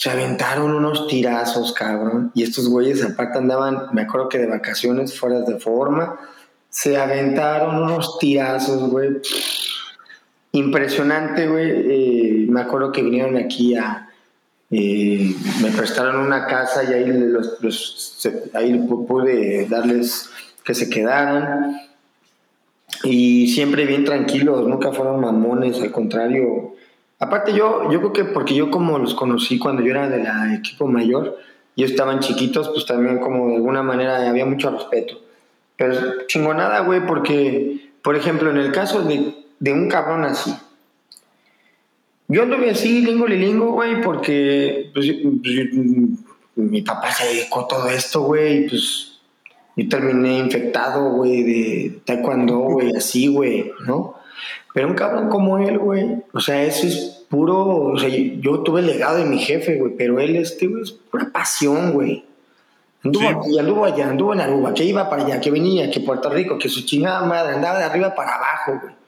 se 0.00 0.08
aventaron 0.08 0.72
unos 0.72 1.08
tirazos, 1.08 1.74
cabrón. 1.74 2.32
Y 2.34 2.42
estos 2.42 2.70
güeyes 2.70 3.04
aparte 3.04 3.36
andaban, 3.36 3.88
me 3.92 4.00
acuerdo 4.00 4.30
que 4.30 4.38
de 4.38 4.46
vacaciones, 4.46 5.20
fuera 5.20 5.42
de 5.42 5.60
forma. 5.60 6.18
Se 6.70 6.96
aventaron 6.96 7.82
unos 7.82 8.18
tirazos, 8.18 8.88
güey. 8.90 9.20
Impresionante, 10.52 11.48
güey. 11.48 11.70
Eh, 11.70 12.46
me 12.48 12.60
acuerdo 12.60 12.92
que 12.92 13.02
vinieron 13.02 13.36
aquí 13.36 13.74
a... 13.74 14.08
Eh, 14.70 15.34
me 15.62 15.70
prestaron 15.70 16.16
una 16.16 16.46
casa 16.46 16.84
y 16.84 16.92
ahí, 18.54 18.78
pude 19.08 19.66
darles 19.66 20.30
que 20.64 20.74
se 20.74 20.88
quedaran. 20.88 21.80
Y 23.04 23.48
siempre 23.48 23.86
bien 23.86 24.04
tranquilos, 24.04 24.66
nunca 24.66 24.92
fueron 24.92 25.20
mamones, 25.20 25.80
al 25.80 25.90
contrario, 25.90 26.74
Aparte 27.20 27.52
yo, 27.52 27.92
yo 27.92 27.98
creo 27.98 28.12
que 28.14 28.24
porque 28.24 28.54
yo 28.54 28.70
como 28.70 28.98
los 28.98 29.14
conocí 29.14 29.58
cuando 29.58 29.82
yo 29.82 29.90
era 29.90 30.08
de 30.08 30.22
la 30.22 30.54
equipo 30.54 30.86
mayor, 30.86 31.38
y 31.76 31.84
estaban 31.84 32.20
chiquitos, 32.20 32.70
pues 32.70 32.86
también 32.86 33.18
como 33.18 33.48
de 33.48 33.56
alguna 33.56 33.82
manera 33.82 34.28
había 34.28 34.46
mucho 34.46 34.70
respeto. 34.70 35.20
Pero 35.76 36.26
chingonada, 36.26 36.80
güey, 36.80 37.06
porque, 37.06 37.90
por 38.02 38.16
ejemplo, 38.16 38.50
en 38.50 38.56
el 38.56 38.72
caso 38.72 39.02
de, 39.02 39.34
de 39.60 39.72
un 39.72 39.88
cabrón 39.88 40.24
así, 40.24 40.52
yo 42.32 42.44
anduve 42.44 42.70
así, 42.70 43.02
lingo 43.02 43.26
lingo, 43.26 43.72
güey, 43.72 44.00
porque 44.02 44.90
pues, 44.94 45.12
pues 45.42 45.74
mi 46.54 46.82
papá 46.82 47.10
se 47.10 47.26
dedicó 47.26 47.62
a 47.62 47.68
todo 47.68 47.88
esto, 47.88 48.22
güey, 48.22 48.68
pues 48.68 49.18
yo 49.74 49.88
terminé 49.88 50.38
infectado, 50.38 51.10
güey, 51.10 51.42
de 51.42 52.00
taekwondo, 52.04 52.58
güey, 52.58 52.94
así, 52.96 53.26
güey, 53.26 53.72
¿no? 53.84 54.14
Pero 54.72 54.86
un 54.86 54.94
cabrón 54.94 55.28
como 55.28 55.58
él, 55.58 55.78
güey, 55.78 56.22
o 56.32 56.38
sea, 56.38 56.62
eso 56.62 56.86
es 56.86 57.24
puro, 57.28 57.66
o 57.66 57.98
sea, 57.98 58.08
yo 58.08 58.60
tuve 58.60 58.78
el 58.78 58.86
legado 58.86 59.18
de 59.18 59.24
mi 59.24 59.40
jefe, 59.40 59.76
güey, 59.78 59.94
pero 59.96 60.20
él, 60.20 60.36
este, 60.36 60.68
güey, 60.68 60.82
es 60.82 60.92
pura 60.92 61.30
pasión, 61.32 61.92
güey. 61.92 62.24
Anduvo 63.02 63.28
aquí, 63.28 63.58
anduvo 63.58 63.84
allá, 63.86 64.08
anduvo 64.08 64.34
en 64.34 64.40
Aruba, 64.40 64.72
que 64.72 64.84
iba 64.84 65.10
para 65.10 65.24
allá, 65.24 65.40
que 65.40 65.50
venía, 65.50 65.90
que 65.90 65.98
Puerto 65.98 66.30
Rico, 66.30 66.58
que 66.58 66.68
su 66.68 66.82
chingada 66.82 67.22
madre 67.22 67.54
andaba 67.54 67.78
de 67.78 67.84
arriba 67.86 68.14
para 68.14 68.36
abajo, 68.36 68.78
güey. 68.80 68.99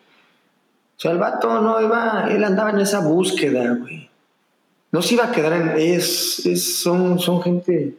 Sea, 1.02 1.10
el 1.10 1.18
vato 1.18 1.60
no 1.60 1.82
iba, 1.82 2.28
él 2.30 2.44
andaba 2.44 2.70
en 2.70 2.78
esa 2.78 3.00
búsqueda, 3.00 3.74
güey. 3.74 4.08
No 4.92 5.02
se 5.02 5.14
iba 5.14 5.24
a 5.24 5.32
quedar 5.32 5.52
en, 5.52 5.70
es, 5.76 6.46
es, 6.46 6.80
son, 6.80 7.18
son 7.18 7.42
gente, 7.42 7.96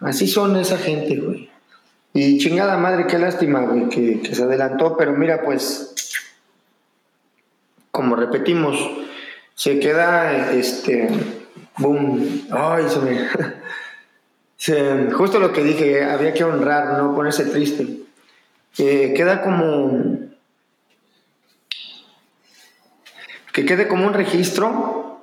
así 0.00 0.26
son 0.26 0.56
esa 0.56 0.78
gente, 0.78 1.14
güey. 1.14 1.48
Y 2.12 2.38
chingada 2.38 2.76
madre, 2.76 3.06
qué 3.06 3.20
lástima, 3.20 3.60
güey, 3.60 3.88
que, 3.88 4.34
se 4.34 4.42
adelantó, 4.42 4.96
pero 4.96 5.12
mira, 5.12 5.44
pues, 5.44 5.94
como 7.92 8.16
repetimos, 8.16 8.76
se 9.54 9.78
queda, 9.78 10.50
este, 10.50 11.08
boom, 11.76 12.48
ay, 12.50 12.86
se 12.88 12.98
me... 12.98 13.28
justo 15.14 15.38
lo 15.38 15.52
que 15.52 15.62
dije, 15.62 16.02
había 16.02 16.34
que 16.34 16.42
honrar, 16.42 16.98
no 16.98 17.14
ponerse 17.14 17.44
triste. 17.44 17.86
Eh, 18.76 19.14
queda 19.16 19.40
como, 19.40 20.17
que 23.58 23.64
quede 23.64 23.88
como 23.88 24.06
un 24.06 24.14
registro, 24.14 25.18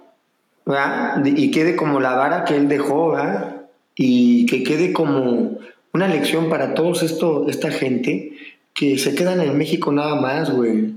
Y 1.23 1.51
quede 1.51 1.77
como 1.77 2.01
la 2.01 2.15
vara 2.15 2.43
que 2.43 2.57
él 2.57 2.67
dejó, 2.67 3.11
¿verdad? 3.11 3.61
Y 3.95 4.45
que 4.47 4.61
quede 4.63 4.91
como 4.91 5.57
una 5.93 6.07
lección 6.09 6.49
para 6.49 6.73
todos 6.73 7.01
esto, 7.01 7.47
esta 7.47 7.71
gente 7.71 8.33
que 8.73 8.97
se 8.97 9.15
quedan 9.15 9.39
en 9.39 9.57
México 9.57 9.93
nada 9.93 10.15
más, 10.15 10.51
güey. 10.51 10.95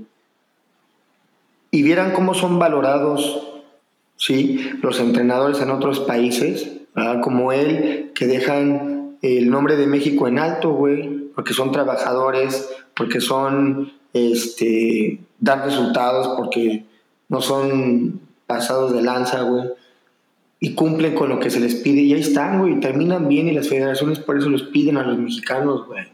Y 1.71 1.81
vieran 1.83 2.11
cómo 2.11 2.33
son 2.33 2.59
valorados, 2.59 3.47
¿sí? 4.17 4.71
Los 4.81 4.99
entrenadores 4.99 5.61
en 5.61 5.69
otros 5.69 6.01
países, 6.01 6.73
como 7.21 7.53
él, 7.53 8.11
que 8.15 8.27
dejan 8.27 9.17
el 9.21 9.49
nombre 9.49 9.77
de 9.77 9.87
México 9.87 10.27
en 10.27 10.39
alto, 10.39 10.71
güey, 10.71 11.29
porque 11.35 11.53
son 11.53 11.71
trabajadores, 11.71 12.69
porque 12.97 13.21
son, 13.21 13.93
este, 14.11 15.21
dan 15.39 15.63
resultados, 15.63 16.35
porque 16.35 16.83
no 17.29 17.41
son 17.41 18.19
pasados 18.47 18.93
de 18.93 19.01
lanza, 19.01 19.41
güey. 19.41 19.69
Y 20.59 20.73
cumplen 20.73 21.15
con 21.15 21.29
lo 21.29 21.39
que 21.39 21.49
se 21.49 21.61
les 21.61 21.75
pide. 21.75 22.01
Y 22.01 22.13
ahí 22.13 22.19
están, 22.19 22.59
güey. 22.59 22.79
Terminan 22.81 23.29
bien 23.29 23.47
y 23.47 23.53
las 23.53 23.69
federaciones 23.69 24.19
por 24.19 24.37
eso 24.37 24.49
los 24.49 24.63
piden 24.63 24.97
a 24.97 25.03
los 25.03 25.17
mexicanos, 25.17 25.85
güey. 25.87 26.05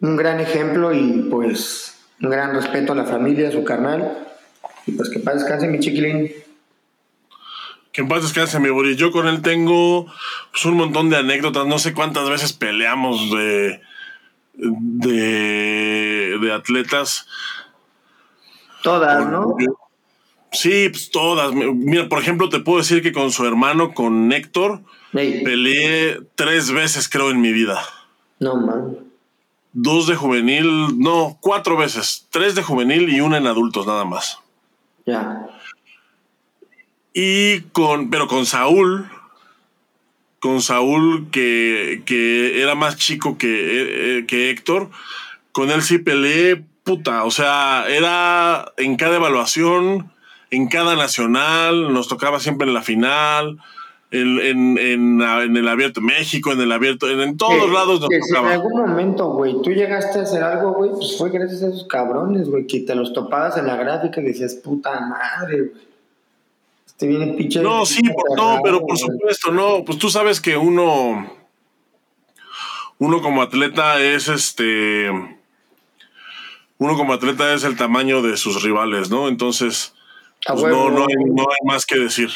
Un 0.00 0.16
gran 0.16 0.40
ejemplo 0.40 0.94
y 0.94 1.26
pues 1.30 1.98
un 2.22 2.30
gran 2.30 2.54
respeto 2.54 2.92
a 2.92 2.96
la 2.96 3.04
familia, 3.04 3.48
a 3.48 3.52
su 3.52 3.64
carnal. 3.64 4.28
Y 4.86 4.92
pues 4.92 5.10
que 5.10 5.18
paz 5.18 5.34
descanse, 5.34 5.66
mi 5.66 5.80
chiquilín. 5.80 6.30
Que 7.92 8.02
en 8.02 8.08
paz 8.08 8.22
descanse, 8.22 8.60
mi 8.60 8.70
Boris. 8.70 8.96
Yo 8.96 9.10
con 9.10 9.26
él 9.26 9.42
tengo 9.42 10.06
pues, 10.52 10.64
un 10.64 10.74
montón 10.74 11.10
de 11.10 11.16
anécdotas. 11.16 11.66
No 11.66 11.78
sé 11.78 11.92
cuántas 11.92 12.30
veces 12.30 12.52
peleamos 12.52 13.30
de, 13.30 13.80
de, 14.54 16.38
de 16.40 16.52
atletas. 16.52 17.26
Todas, 18.82 19.28
¿no? 19.28 19.56
Sí, 20.52 20.88
pues 20.88 21.10
todas. 21.10 21.52
Mira, 21.52 22.08
por 22.08 22.20
ejemplo, 22.20 22.48
te 22.48 22.60
puedo 22.60 22.78
decir 22.78 23.02
que 23.02 23.12
con 23.12 23.30
su 23.30 23.44
hermano, 23.46 23.94
con 23.94 24.32
Héctor, 24.32 24.82
peleé 25.12 26.20
tres 26.34 26.72
veces, 26.72 27.08
creo, 27.08 27.30
en 27.30 27.40
mi 27.40 27.52
vida. 27.52 27.80
No, 28.40 28.56
man. 28.56 28.98
Dos 29.72 30.08
de 30.08 30.16
juvenil, 30.16 30.98
no, 30.98 31.38
cuatro 31.40 31.76
veces. 31.76 32.26
Tres 32.30 32.56
de 32.56 32.62
juvenil 32.62 33.08
y 33.08 33.20
una 33.20 33.38
en 33.38 33.46
adultos, 33.46 33.86
nada 33.86 34.04
más. 34.04 34.38
Ya. 35.06 35.46
Y 37.12 37.60
con, 37.72 38.10
pero 38.10 38.26
con 38.26 38.46
Saúl, 38.46 39.08
con 40.40 40.60
Saúl, 40.62 41.28
que, 41.30 42.02
que 42.06 42.60
era 42.62 42.74
más 42.74 42.96
chico 42.96 43.38
que, 43.38 44.18
eh, 44.18 44.26
que 44.26 44.50
Héctor, 44.50 44.90
con 45.52 45.70
él 45.70 45.82
sí 45.82 45.98
peleé 45.98 46.64
puta, 46.84 47.24
o 47.24 47.30
sea, 47.30 47.84
era 47.88 48.72
en 48.76 48.96
cada 48.96 49.16
evaluación, 49.16 50.10
en 50.50 50.68
cada 50.68 50.96
nacional, 50.96 51.92
nos 51.92 52.08
tocaba 52.08 52.40
siempre 52.40 52.66
en 52.66 52.74
la 52.74 52.82
final, 52.82 53.58
en, 54.10 54.76
en, 54.78 55.56
el 55.56 55.68
abierto 55.68 56.00
México, 56.00 56.52
en 56.52 56.60
el 56.60 56.72
abierto, 56.72 57.08
en, 57.08 57.36
todos 57.36 57.70
lados 57.70 58.00
nos 58.00 58.08
tocaba. 58.08 58.48
en 58.48 58.60
algún 58.60 58.80
momento, 58.80 59.32
güey, 59.32 59.54
tú 59.62 59.70
llegaste 59.70 60.18
a 60.18 60.22
hacer 60.22 60.42
algo, 60.42 60.72
güey, 60.74 60.90
pues 60.90 61.16
fue 61.16 61.30
gracias 61.30 61.62
a 61.62 61.68
esos 61.68 61.84
cabrones, 61.84 62.48
güey, 62.48 62.66
que 62.66 62.80
te 62.80 62.94
los 62.94 63.12
topabas 63.12 63.56
en 63.56 63.66
la 63.66 63.76
gráfica 63.76 64.20
y 64.20 64.24
decías, 64.24 64.54
puta 64.54 65.00
madre, 65.00 65.60
güey. 65.60 65.90
Este 66.86 67.06
viene 67.06 67.28
pinche. 67.34 67.62
No, 67.62 67.86
sí, 67.86 68.02
no, 68.36 68.60
pero 68.62 68.80
por 68.84 68.98
supuesto, 68.98 69.52
no, 69.52 69.84
pues 69.84 69.96
tú 69.96 70.10
sabes 70.10 70.40
que 70.40 70.56
uno, 70.56 71.32
uno 72.98 73.22
como 73.22 73.42
atleta 73.42 74.02
es 74.02 74.28
este 74.28 75.39
uno 76.80 76.96
como 76.96 77.12
atleta 77.12 77.52
es 77.52 77.62
el 77.64 77.76
tamaño 77.76 78.22
de 78.22 78.38
sus 78.38 78.62
rivales, 78.62 79.10
¿no? 79.10 79.28
Entonces, 79.28 79.92
pues 80.46 80.62
no, 80.62 80.90
no, 80.90 81.06
hay, 81.06 81.14
no, 81.26 81.42
hay, 81.42 81.66
más 81.66 81.84
que 81.84 81.98
decir. 81.98 82.30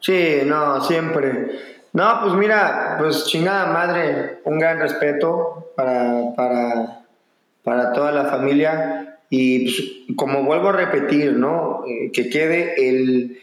Sí, 0.00 0.40
no, 0.44 0.84
siempre. 0.84 1.48
No, 1.94 2.20
pues 2.22 2.34
mira, 2.34 2.96
pues 2.98 3.24
chingada 3.24 3.72
madre, 3.72 4.40
un 4.44 4.58
gran 4.58 4.78
respeto 4.78 5.72
para, 5.74 6.34
para, 6.36 7.00
para 7.64 7.92
toda 7.94 8.12
la 8.12 8.26
familia 8.26 9.20
y 9.30 9.64
pues, 9.64 10.16
como 10.16 10.44
vuelvo 10.44 10.68
a 10.68 10.72
repetir, 10.72 11.32
¿no? 11.32 11.82
Eh, 11.86 12.12
que 12.12 12.28
quede 12.28 12.88
el 12.90 13.40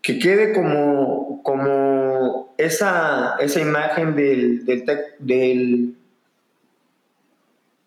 que 0.00 0.18
quede 0.18 0.54
como, 0.54 1.42
como 1.42 2.54
esa, 2.56 3.36
esa 3.40 3.60
imagen 3.60 4.14
del, 4.14 4.64
del, 4.64 4.84
del 5.18 5.94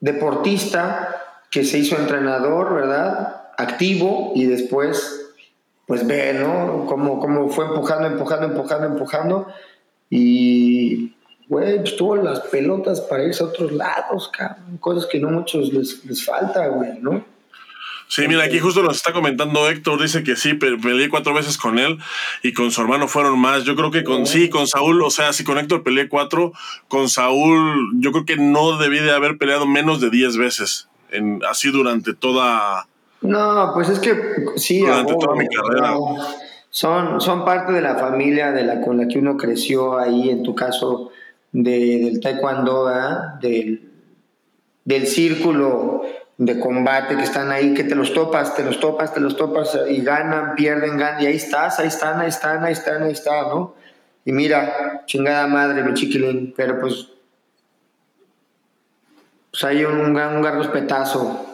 deportista 0.02 1.19
que 1.50 1.64
se 1.64 1.80
hizo 1.80 1.96
entrenador, 1.98 2.74
¿verdad? 2.74 3.42
Activo 3.58 4.34
y 4.36 4.46
después, 4.46 5.34
pues 5.88 6.06
ve, 6.06 6.34
¿no? 6.34 6.86
Cómo, 6.86 7.20
cómo 7.20 7.50
fue 7.50 7.66
empujando, 7.66 8.08
empujando, 8.08 8.48
empujando, 8.48 8.88
empujando. 8.88 9.48
Y, 10.10 11.14
güey, 11.48 11.82
pues 11.82 11.96
tuvo 11.96 12.16
las 12.16 12.42
pelotas 12.42 13.02
para 13.02 13.24
irse 13.24 13.44
a 13.44 13.48
otros 13.48 13.72
lados, 13.72 14.30
cabrón. 14.30 14.78
Cosas 14.78 15.08
que 15.08 15.20
no 15.20 15.30
muchos 15.30 15.74
les, 15.74 16.06
les 16.06 16.24
falta, 16.24 16.68
güey, 16.68 17.00
¿no? 17.00 17.24
Sí, 18.08 18.28
mira, 18.28 18.44
aquí 18.44 18.58
justo 18.58 18.82
nos 18.82 18.98
está 18.98 19.14
comentando 19.14 19.70
Héctor, 19.70 20.02
dice 20.02 20.24
que 20.24 20.36
sí, 20.36 20.56
peleé 20.56 21.10
cuatro 21.10 21.32
veces 21.32 21.60
con 21.60 21.78
él 21.78 22.00
y 22.42 22.54
con 22.54 22.72
su 22.72 22.82
hermano 22.82 23.08
fueron 23.08 23.38
más. 23.38 23.66
Yo 23.66 23.76
creo 23.76 23.92
que 23.92 24.04
con 24.04 24.26
sí, 24.26 24.50
con 24.50 24.66
Saúl, 24.66 25.04
o 25.04 25.12
sea, 25.12 25.32
si 25.32 25.44
con 25.44 25.60
Héctor 25.60 25.84
peleé 25.84 26.10
cuatro, 26.10 26.52
con 26.88 27.08
Saúl 27.08 27.92
yo 28.00 28.12
creo 28.12 28.26
que 28.26 28.38
no 28.38 28.80
debí 28.80 28.98
de 28.98 29.12
haber 29.12 29.38
peleado 29.38 29.68
menos 29.68 30.02
de 30.02 30.10
diez 30.10 30.38
veces 30.38 30.89
así 31.50 31.72
durante 31.72 32.14
toda... 32.14 32.88
No, 33.22 33.72
pues 33.74 33.90
es 33.90 34.00
que 34.00 34.16
sí, 34.56 34.80
durante 34.80 35.14
toda 35.14 35.36
mi 35.36 35.48
carrera. 35.48 35.94
son, 36.70 37.20
son 37.20 37.44
parte 37.44 37.74
de 37.74 37.82
la 37.82 37.96
familia 37.96 38.52
de 38.52 38.64
la, 38.64 38.82
con 38.82 38.98
la 38.98 39.08
que 39.08 39.20
uno 39.20 39.36
creció 39.36 39.98
ahí, 39.98 40.30
en 40.30 40.44
tu 40.44 40.56
caso, 40.56 41.12
del 41.52 42.20
taekwondo, 42.22 42.90
del, 43.42 43.92
del 44.86 45.08
círculo 45.08 46.04
de 46.40 46.58
combate 46.58 47.18
que 47.18 47.24
están 47.24 47.52
ahí, 47.52 47.74
que 47.74 47.84
te 47.84 47.96
los 47.96 48.14
topas, 48.14 48.56
te 48.56 48.64
los 48.64 48.80
topas, 48.80 49.14
te 49.14 49.20
los 49.20 49.36
topas 49.36 49.78
y 49.90 50.02
ganan, 50.02 50.56
pierden, 50.56 50.98
ganan, 50.98 51.22
y 51.22 51.26
ahí 51.26 51.36
estás, 51.36 51.80
ahí 51.80 51.88
están, 51.88 52.22
ahí 52.22 52.30
están, 52.30 52.64
ahí 52.64 52.72
están, 52.72 53.04
ahí 53.04 53.12
están, 53.12 53.50
¿no? 53.50 53.76
Y 54.24 54.32
mira, 54.32 55.04
chingada 55.06 55.48
madre, 55.48 55.84
mi 55.84 55.94
chiquilín, 55.94 56.54
pero 56.56 56.80
pues 56.80 57.10
pues 59.52 59.64
hay 59.64 59.84
un, 59.84 60.14
gran, 60.14 60.44
respetazo. 60.44 61.46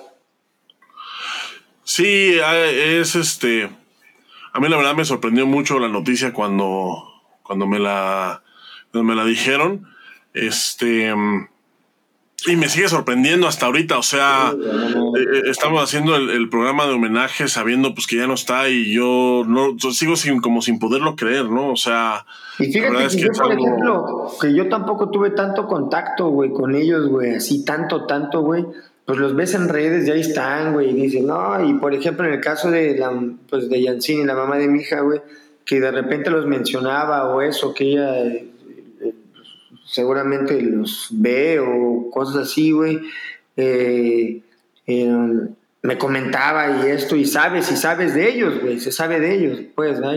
Sí, 1.84 2.38
es 2.40 3.16
este. 3.16 3.70
A 4.54 4.60
mí 4.60 4.70
la 4.70 4.78
verdad 4.78 4.96
me 4.96 5.06
sorprendió 5.06 5.46
mucho 5.46 5.80
la 5.80 5.88
noticia 5.88 6.34
cuando, 6.34 7.04
cuando 7.44 7.68
me 7.68 7.80
la, 7.80 8.44
me 8.94 9.16
la 9.16 9.26
dijeron. 9.26 9.88
Este. 10.34 11.14
Y 12.48 12.56
me 12.58 12.70
sigue 12.70 12.88
sorprendiendo 12.88 13.48
hasta 13.48 13.66
ahorita, 13.66 13.98
o 13.98 14.04
sea, 14.04 14.54
eh, 14.54 15.20
eh, 15.20 15.42
estamos 15.50 15.82
haciendo 15.82 16.16
el, 16.16 16.48
programa 16.50 16.86
de 16.86 16.94
homenaje 16.94 17.48
sabiendo 17.48 17.96
pues 17.96 18.06
que 18.06 18.18
ya 18.18 18.28
no 18.28 18.36
está 18.36 18.70
y 18.70 18.94
yo 18.94 19.44
no 19.48 19.76
sigo 19.92 20.16
sin 20.16 20.42
como 20.42 20.62
sin 20.62 20.78
poderlo 20.78 21.16
creer, 21.16 21.46
¿no? 21.46 21.72
O 21.72 21.76
sea, 21.76 22.26
y 22.60 22.72
fíjate 22.72 23.08
que, 23.08 23.24
yo, 23.24 23.28
por 23.32 23.52
ejemplo, 23.52 24.32
que 24.40 24.54
yo 24.54 24.70
tampoco 24.70 25.10
tuve 25.10 25.32
tanto 25.32 25.68
contacto, 25.68 26.30
güey, 26.30 26.52
con 26.52 26.76
ellos, 26.76 27.08
güey, 27.08 27.36
así 27.36 27.66
tanto, 27.66 28.06
tanto, 28.06 28.42
güey. 28.42 28.66
Pues 29.06 29.20
los 29.20 29.36
ves 29.36 29.54
en 29.54 29.70
redes, 29.70 30.08
ya 30.08 30.14
ahí 30.14 30.22
están, 30.22 30.74
güey, 30.74 30.90
y 30.90 30.94
dicen, 30.94 31.28
no, 31.28 31.64
y 31.64 31.74
por 31.76 31.94
ejemplo, 31.94 32.26
en 32.26 32.34
el 32.34 32.42
caso 32.42 32.72
de 32.72 32.98
la, 32.98 33.12
pues 33.50 33.70
de 33.70 33.82
Yancini, 33.82 34.24
la 34.24 34.34
mamá 34.34 34.58
de 34.58 34.68
mi 34.68 34.80
hija, 34.80 35.02
güey, 35.02 35.22
que 35.64 35.80
de 35.80 35.92
repente 35.92 36.32
los 36.32 36.48
mencionaba 36.48 37.28
o 37.28 37.42
eso, 37.42 37.74
que 37.74 37.92
ella 37.92 38.20
eh, 38.20 38.48
seguramente 39.86 40.62
los 40.62 41.08
ve 41.12 41.60
o 41.60 42.10
cosas 42.12 42.48
así, 42.48 42.72
güey. 42.72 43.02
Eh, 43.56 44.42
eh, 44.88 45.48
me 45.82 45.98
comentaba 45.98 46.84
y 46.86 46.90
esto, 46.90 47.16
y 47.16 47.26
sabes, 47.26 47.72
y 47.72 47.78
sabes 47.78 48.16
de 48.16 48.30
ellos, 48.30 48.60
güey, 48.60 48.80
se 48.80 48.92
sabe 48.92 49.20
de 49.20 49.36
ellos, 49.36 49.60
pues, 49.76 50.00
¿no? 50.00 50.12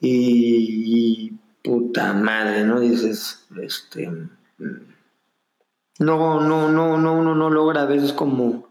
Y, 0.00 1.32
puta 1.62 2.12
madre, 2.12 2.64
¿no? 2.64 2.80
Dices, 2.80 3.46
este. 3.62 4.10
No, 6.00 6.40
no, 6.40 6.68
no, 6.68 6.98
no, 6.98 7.14
uno 7.14 7.34
no 7.36 7.50
logra 7.50 7.82
a 7.82 7.86
veces 7.86 8.12
como, 8.12 8.68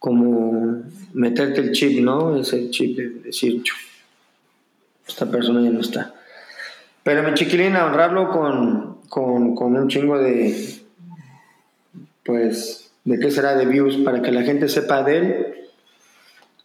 como 0.00 0.82
meterte 1.12 1.60
el 1.60 1.72
chip, 1.72 2.00
¿no? 2.00 2.36
Ese 2.36 2.70
chip 2.70 2.96
de 2.96 3.08
decir, 3.10 3.62
esta 5.06 5.30
persona 5.30 5.62
ya 5.62 5.70
no 5.70 5.80
está. 5.80 6.17
Pero 7.08 7.22
mi 7.22 7.32
chiquilina, 7.32 7.86
honrarlo 7.86 8.30
con, 8.30 8.98
con, 9.08 9.54
con 9.54 9.74
un 9.74 9.88
chingo 9.88 10.18
de, 10.18 10.74
pues, 12.22 12.92
de 13.02 13.18
qué 13.18 13.30
será 13.30 13.56
de 13.56 13.64
views 13.64 13.96
para 14.04 14.20
que 14.20 14.30
la 14.30 14.42
gente 14.42 14.68
sepa 14.68 15.02
de 15.02 15.16
él 15.16 15.46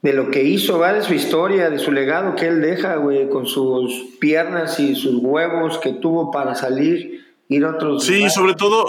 de 0.02 0.12
lo 0.12 0.30
que 0.32 0.44
hizo, 0.44 0.80
¿va? 0.80 0.92
De 0.92 1.02
su 1.02 1.14
historia, 1.14 1.70
de 1.70 1.80
su 1.80 1.94
legado 1.94 2.36
que 2.36 2.48
él 2.48 2.60
deja, 2.60 2.98
güey, 2.98 3.30
con 3.30 3.48
sus 3.48 3.94
piernas 4.20 4.82
y 4.82 4.96
sus 4.96 5.16
huevos 5.24 5.78
que 5.78 5.94
tuvo 5.94 6.30
para 6.30 6.56
salir, 6.56 7.26
ir 7.48 7.64
a 7.64 7.70
otros. 7.70 8.04
Sí, 8.04 8.30
sobre 8.30 8.54
todo, 8.54 8.88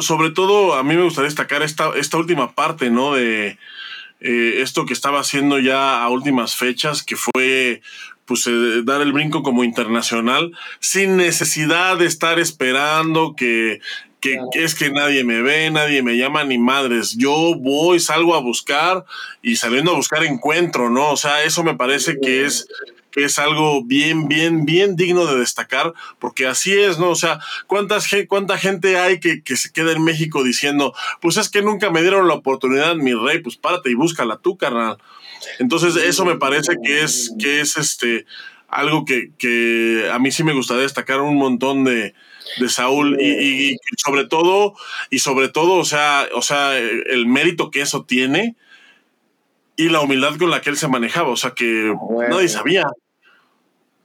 sobre 0.00 0.30
todo, 0.30 0.72
a 0.72 0.82
mí 0.84 0.96
me 0.96 1.02
gustaría 1.02 1.28
destacar 1.28 1.62
esta, 1.62 1.90
esta 1.98 2.16
última 2.16 2.54
parte, 2.54 2.88
¿no? 2.88 3.12
De 3.12 3.58
eh, 4.20 4.62
esto 4.62 4.86
que 4.86 4.94
estaba 4.94 5.20
haciendo 5.20 5.58
ya 5.58 6.02
a 6.02 6.08
últimas 6.08 6.56
fechas, 6.56 7.02
que 7.02 7.16
fue 7.16 7.82
pues 8.24 8.46
eh, 8.46 8.82
dar 8.84 9.00
el 9.00 9.12
brinco 9.12 9.42
como 9.42 9.64
internacional 9.64 10.52
sin 10.80 11.16
necesidad 11.16 11.98
de 11.98 12.06
estar 12.06 12.38
esperando 12.38 13.34
que, 13.36 13.80
que, 14.20 14.38
es 14.54 14.74
que 14.74 14.90
nadie 14.90 15.24
me 15.24 15.42
ve, 15.42 15.70
nadie 15.70 16.02
me 16.02 16.16
llama 16.16 16.44
ni 16.44 16.58
madres. 16.58 17.16
Yo 17.16 17.54
voy, 17.56 18.00
salgo 18.00 18.34
a 18.34 18.40
buscar 18.40 19.04
y 19.42 19.56
saliendo 19.56 19.92
a 19.92 19.96
buscar 19.96 20.24
encuentro, 20.24 20.88
¿no? 20.88 21.10
O 21.10 21.16
sea, 21.16 21.44
eso 21.44 21.62
me 21.62 21.74
parece 21.74 22.18
que 22.20 22.46
es 22.46 22.66
que 22.66 22.93
es 23.16 23.38
algo 23.38 23.84
bien, 23.84 24.28
bien, 24.28 24.64
bien 24.64 24.96
digno 24.96 25.26
de 25.26 25.38
destacar, 25.38 25.92
porque 26.18 26.46
así 26.46 26.72
es, 26.72 26.98
¿no? 26.98 27.10
O 27.10 27.14
sea, 27.14 27.40
¿cuántas, 27.66 28.08
¿cuánta 28.28 28.58
gente 28.58 28.98
hay 28.98 29.20
que, 29.20 29.42
que 29.42 29.56
se 29.56 29.72
queda 29.72 29.92
en 29.92 30.02
México 30.02 30.42
diciendo, 30.42 30.94
pues 31.20 31.36
es 31.36 31.48
que 31.48 31.62
nunca 31.62 31.90
me 31.90 32.02
dieron 32.02 32.28
la 32.28 32.34
oportunidad, 32.34 32.96
mi 32.96 33.14
rey, 33.14 33.38
pues 33.40 33.56
párate 33.56 33.90
y 33.90 33.94
búscala 33.94 34.38
tú, 34.38 34.56
carnal. 34.56 34.98
Entonces, 35.58 35.96
eso 35.96 36.24
me 36.24 36.36
parece 36.36 36.74
que 36.82 37.02
es, 37.02 37.32
que 37.38 37.60
es 37.60 37.76
este 37.76 38.26
algo 38.68 39.04
que, 39.04 39.30
que 39.38 40.10
a 40.12 40.18
mí 40.18 40.32
sí 40.32 40.42
me 40.42 40.52
gustaría 40.52 40.82
destacar 40.82 41.20
un 41.20 41.36
montón 41.36 41.84
de, 41.84 42.12
de 42.58 42.68
Saúl 42.68 43.16
y, 43.20 43.72
y, 43.72 43.76
sobre 43.96 44.24
todo, 44.24 44.74
y 45.10 45.20
sobre 45.20 45.48
todo, 45.48 45.74
o 45.74 45.84
sea, 45.84 46.26
o 46.34 46.42
sea, 46.42 46.76
el 46.76 47.26
mérito 47.26 47.70
que 47.70 47.82
eso 47.82 48.04
tiene 48.04 48.56
y 49.76 49.88
la 49.88 50.00
humildad 50.00 50.36
con 50.38 50.50
la 50.50 50.60
que 50.60 50.70
él 50.70 50.76
se 50.76 50.88
manejaba, 50.88 51.30
o 51.30 51.36
sea 51.36 51.52
que 51.52 51.94
nadie 52.28 52.48
sabía. 52.48 52.86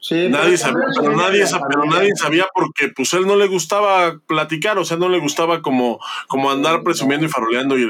Sí, 0.02 0.30
nadie 0.30 0.58
sabía, 0.58 0.86
pero 0.98 1.16
nadie, 1.16 1.44
pero 1.68 1.86
nadie 1.86 2.16
sabía 2.16 2.48
porque 2.54 2.88
pues 2.96 3.14
él 3.14 3.28
no 3.28 3.36
le 3.36 3.48
gustaba 3.48 4.20
platicar, 4.28 4.78
o 4.78 4.86
sea, 4.86 4.96
no 4.96 5.10
le 5.10 5.20
gustaba 5.20 5.62
como, 5.62 6.00
como 6.28 6.50
andar 6.50 6.84
presumiendo 6.84 7.26
y 7.26 7.30
faroleando 7.30 7.78
y, 7.78 7.84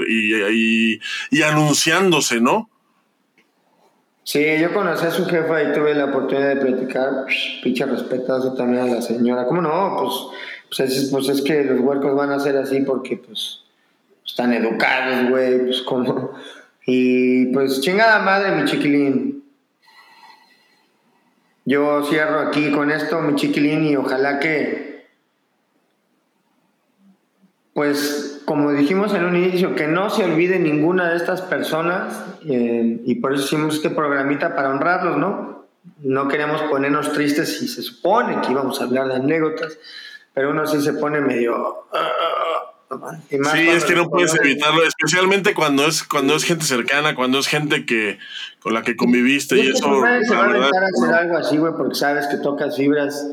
y, 0.50 1.00
y 1.30 1.42
anunciándose, 1.44 2.42
¿no? 2.42 2.70
Sí, 4.30 4.46
yo 4.62 4.72
conocí 4.76 5.08
a 5.08 5.10
su 5.10 5.26
jefa 5.26 5.64
y 5.64 5.74
tuve 5.74 5.96
la 5.96 6.06
oportunidad 6.06 6.50
de 6.50 6.58
platicar. 6.58 7.26
Pinche 7.64 7.84
respetazo 7.88 8.54
también 8.54 8.84
a 8.84 8.86
la 8.86 9.02
señora. 9.02 9.48
¿Cómo 9.48 9.60
no? 9.60 9.98
Pues, 9.98 10.14
pues, 10.68 10.80
es, 10.92 11.10
pues 11.10 11.30
es 11.30 11.42
que 11.42 11.64
los 11.64 11.80
huercos 11.80 12.16
van 12.16 12.30
a 12.32 12.40
ser 12.40 12.56
así 12.58 12.82
porque, 12.82 13.18
pues, 13.18 13.62
están 14.24 14.54
educados, 14.54 15.32
güey. 15.32 15.66
Pues, 15.66 15.82
como. 15.82 16.32
Y 16.86 17.48
pues, 17.48 17.82
chingada 17.82 18.20
madre, 18.20 18.52
mi 18.52 18.66
chiquilín. 18.66 19.39
Yo 21.70 22.04
cierro 22.04 22.40
aquí 22.40 22.72
con 22.72 22.90
esto, 22.90 23.22
mi 23.22 23.36
chiquilín, 23.36 23.86
y 23.86 23.96
ojalá 23.96 24.40
que. 24.40 25.06
Pues 27.76 28.42
como 28.44 28.72
dijimos 28.72 29.14
en 29.14 29.24
un 29.24 29.36
inicio, 29.36 29.76
que 29.76 29.88
no 29.88 30.10
se 30.10 30.24
olvide 30.24 30.58
ninguna 30.58 31.12
de 31.12 31.18
estas 31.18 31.44
personas 31.44 32.26
eh, 32.44 33.02
y 33.06 33.16
por 33.16 33.36
eso 33.36 33.46
hicimos 33.46 33.76
este 33.76 33.92
programita 33.92 34.56
para 34.56 34.72
honrarlos, 34.72 35.18
¿no? 35.18 35.68
No 36.00 36.28
queremos 36.28 36.60
ponernos 36.64 37.14
tristes 37.14 37.60
si 37.60 37.68
se 37.68 37.84
supone 37.84 38.42
que 38.42 38.52
íbamos 38.52 38.82
a 38.82 38.86
hablar 38.86 39.08
de 39.08 39.18
anécdotas, 39.18 39.78
pero 40.34 40.50
uno 40.50 40.66
sí 40.66 40.82
se 40.82 40.94
pone 40.94 41.22
medio... 41.22 41.86
sí, 43.30 43.68
es 43.70 43.86
que 43.86 43.96
no 43.96 44.10
puedes 44.10 44.36
evitarlo, 44.36 44.84
especialmente 44.84 45.54
cuando 45.54 45.86
es 45.86 46.04
cuando 46.04 46.36
es 46.36 46.44
gente 46.44 46.66
cercana, 46.66 47.16
cuando 47.16 47.40
es 47.40 47.48
gente 47.48 47.86
que 47.86 48.18
con 48.60 48.74
la 48.74 48.82
que 48.82 48.96
conviviste 48.96 49.58
y, 49.58 49.70
eso. 49.70 49.84
se 49.84 49.90
va 49.90 50.10
a 50.10 50.18
hacer 50.18 51.14
algo 51.14 51.38
así, 51.38 51.58
güey, 51.58 51.74
porque 51.74 51.96
sabes 51.96 52.28
que 52.28 52.38
tocas 52.38 52.76
fibras 52.76 53.26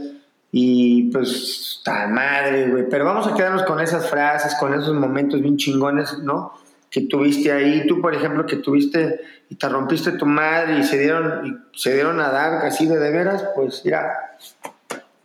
y 0.53 1.11
pues, 1.11 1.83
tal 1.85 2.13
madre, 2.13 2.69
güey. 2.71 2.89
Pero 2.89 3.05
vamos 3.05 3.27
a 3.27 3.35
quedarnos 3.35 3.65
con 3.65 3.81
esas 3.81 4.09
frases, 4.09 4.55
con 4.59 4.73
esos 4.73 4.95
momentos 4.95 5.41
bien 5.41 5.57
chingones, 5.57 6.19
¿no? 6.21 6.53
Que 6.91 7.03
tuviste 7.03 7.53
ahí. 7.53 7.87
Tú, 7.87 8.01
por 8.01 8.15
ejemplo, 8.15 8.47
que 8.47 8.57
tuviste 8.57 9.21
y 9.51 9.57
te 9.57 9.69
rompiste 9.69 10.13
tu 10.13 10.27
madre 10.27 10.79
y 10.79 10.85
se 10.85 10.99
dieron, 10.99 11.47
y 11.47 11.79
se 11.79 11.93
dieron 11.93 12.21
a 12.21 12.31
dar 12.31 12.65
así 12.65 12.87
de 12.87 12.99
de 12.99 13.11
veras, 13.11 13.45
pues 13.55 13.83
mira, 13.85 14.37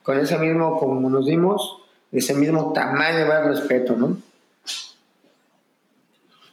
con 0.03 0.19
ese 0.19 0.37
mismo, 0.37 0.77
como 0.77 1.09
nos 1.09 1.25
dimos, 1.25 1.80
ese 2.11 2.33
mismo 2.33 2.73
tamaño 2.73 3.19
el 3.19 3.45
respeto, 3.45 3.95
¿no? 3.95 4.17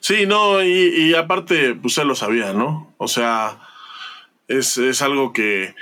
Sí, 0.01 0.27
no, 0.27 0.63
y, 0.63 1.11
y 1.11 1.15
aparte, 1.15 1.75
pues 1.75 1.99
él 1.99 2.09
lo 2.09 2.15
sabía, 2.15 2.53
¿no? 2.53 2.95
O 2.97 3.09
sea, 3.09 3.61
es, 4.47 4.79
es 4.79 5.03
algo 5.03 5.33
que, 5.33 5.75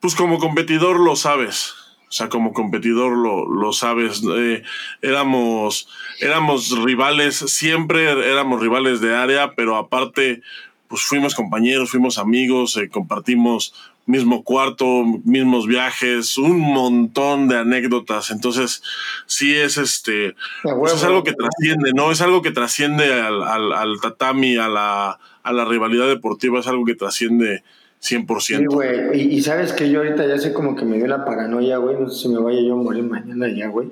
pues 0.00 0.14
como 0.14 0.38
competidor 0.38 1.00
lo 1.00 1.16
sabes 1.16 1.74
o 2.14 2.16
sea, 2.16 2.28
como 2.28 2.52
competidor 2.52 3.10
lo, 3.18 3.44
lo 3.44 3.72
sabes, 3.72 4.22
eh, 4.36 4.62
éramos, 5.02 5.88
éramos 6.20 6.70
rivales, 6.84 7.34
siempre 7.34 8.08
éramos 8.08 8.60
rivales 8.60 9.00
de 9.00 9.16
área, 9.16 9.56
pero 9.56 9.74
aparte, 9.74 10.40
pues 10.86 11.02
fuimos 11.02 11.34
compañeros, 11.34 11.90
fuimos 11.90 12.18
amigos, 12.18 12.76
eh, 12.76 12.88
compartimos 12.88 13.74
mismo 14.06 14.44
cuarto, 14.44 15.04
mismos 15.24 15.66
viajes, 15.66 16.36
un 16.36 16.60
montón 16.60 17.48
de 17.48 17.58
anécdotas. 17.58 18.30
Entonces, 18.30 18.82
sí 19.26 19.56
es 19.56 19.78
este, 19.78 20.34
pues 20.62 20.94
es 20.94 21.04
algo 21.04 21.24
que 21.24 21.32
trasciende, 21.32 21.92
¿no? 21.94 22.10
Es 22.10 22.20
algo 22.20 22.42
que 22.42 22.50
trasciende 22.50 23.12
al, 23.12 23.42
al, 23.42 23.72
al 23.72 24.00
tatami, 24.00 24.56
a 24.56 24.68
la, 24.68 25.18
a 25.42 25.52
la 25.52 25.64
rivalidad 25.64 26.06
deportiva, 26.06 26.60
es 26.60 26.66
algo 26.66 26.84
que 26.84 26.94
trasciende 26.94 27.62
100%. 28.04 28.40
Sí, 28.40 28.64
güey. 28.66 29.34
Y, 29.34 29.40
sabes 29.40 29.72
que 29.72 29.90
yo 29.90 30.00
ahorita 30.00 30.26
ya 30.26 30.38
sé 30.38 30.52
como 30.52 30.76
que 30.76 30.84
me 30.84 30.96
dio 30.98 31.06
la 31.06 31.24
paranoia, 31.24 31.78
güey. 31.78 31.96
No 31.98 32.10
sé 32.10 32.22
si 32.22 32.28
me 32.28 32.40
vaya 32.40 32.60
yo 32.60 32.74
a 32.74 32.76
morir 32.76 33.04
mañana 33.04 33.48
ya, 33.48 33.68
güey. 33.68 33.88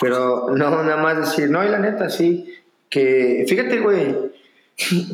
Pero 0.00 0.50
no, 0.54 0.70
nada 0.70 1.02
más 1.02 1.18
decir, 1.18 1.50
no, 1.50 1.64
y 1.64 1.68
la 1.68 1.80
neta, 1.80 2.08
sí. 2.08 2.54
Que, 2.88 3.44
fíjate, 3.48 3.80
güey. 3.80 4.14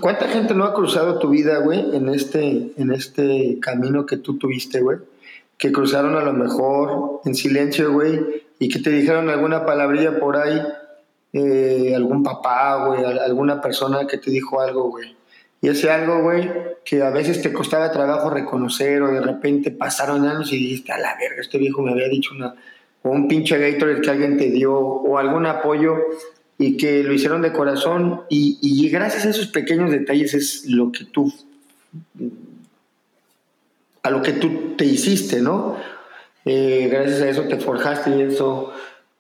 ¿Cuánta 0.01 0.29
gente 0.29 0.55
no 0.55 0.65
ha 0.65 0.75
cruzado 0.75 1.19
tu 1.19 1.31
vida, 1.31 1.59
güey, 1.59 1.97
en 1.97 2.09
este, 2.09 2.73
en 2.77 2.93
este 2.93 3.59
camino 3.61 4.07
que 4.07 4.17
tú 4.17 4.39
tuviste, 4.39 4.81
güey? 4.81 4.99
Que 5.57 5.73
cruzaron 5.73 6.17
a 6.17 6.23
lo 6.23 6.33
mejor 6.33 7.21
en 7.25 7.35
silencio, 7.35 7.93
güey, 7.93 8.21
y 8.59 8.69
que 8.69 8.81
te 8.81 8.91
dijeron 8.91 9.31
alguna 9.31 9.65
palabrilla 9.65 10.19
por 10.19 10.37
ahí, 10.37 10.61
eh, 11.33 11.93
algún 11.97 12.23
papá, 12.23 12.87
güey, 12.87 13.05
alguna 13.05 13.61
persona 13.61 14.07
que 14.07 14.19
te 14.19 14.31
dijo 14.31 14.61
algo, 14.61 14.91
güey 14.91 15.17
y 15.65 15.71
ese 15.71 15.91
algo, 15.91 16.21
güey, 16.21 16.51
que 16.85 17.03
a 17.03 17.09
veces 17.09 17.41
te 17.41 17.51
costaba 17.51 17.91
trabajo 17.91 18.29
reconocer 18.29 19.01
o 19.01 19.11
de 19.11 19.23
repente 19.23 19.71
pasaron 19.71 20.27
años 20.27 20.53
y 20.53 20.59
dijiste, 20.59 20.93
a 20.93 20.99
la 20.99 21.17
verga, 21.19 21.41
este 21.41 21.57
viejo 21.57 21.81
me 21.81 21.93
había 21.93 22.07
dicho 22.07 22.35
una, 22.35 22.55
o 23.03 23.09
un 23.09 23.29
pinche 23.29 23.57
Gatorade 23.57 24.03
que 24.03 24.11
alguien 24.11 24.37
te 24.37 24.51
dio, 24.51 24.77
o 24.77 25.17
algún 25.17 25.47
apoyo 25.47 25.97
y 26.59 26.77
que 26.77 27.03
lo 27.03 27.13
hicieron 27.13 27.43
de 27.43 27.53
corazón 27.53 28.23
y, 28.29 28.89
gracias 28.91 29.27
a 29.27 29.31
esos 29.31 29.49
pequeños 29.49 29.91
detalles 29.91 30.35
es 30.35 30.67
lo 30.67 30.93
que 30.93 31.05
tú, 31.05 31.33
a 34.03 34.11
lo 34.11 34.23
que 34.23 34.33
tú 34.33 34.75
te 34.77 34.85
hiciste, 34.85 35.41
¿no? 35.41 35.77
Eh, 36.45 36.89
gracias 36.91 37.23
a 37.23 37.29
eso 37.29 37.43
te 37.45 37.57
forjaste 37.57 38.17
y 38.17 38.23
eso, 38.23 38.73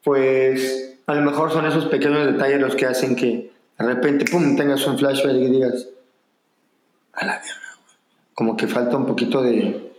pues 0.02 0.98
a 1.06 1.15
lo 1.15 1.23
mejor 1.23 1.51
son 1.52 1.66
esos 1.66 1.86
pequeños 1.86 2.27
detalles 2.27 2.61
los 2.61 2.77
que 2.77 2.86
hacen 2.86 3.16
que 3.16 3.55
de 3.78 3.85
repente, 3.85 4.24
pum, 4.31 4.56
tengas 4.56 4.86
un 4.86 4.98
flashback 4.98 5.35
y 5.35 5.51
digas, 5.51 5.89
a 7.12 7.27
la 7.27 7.40
Como 8.32 8.56
que 8.56 8.66
falta 8.66 8.97
un 8.97 9.06
poquito 9.06 9.43
de, 9.43 9.93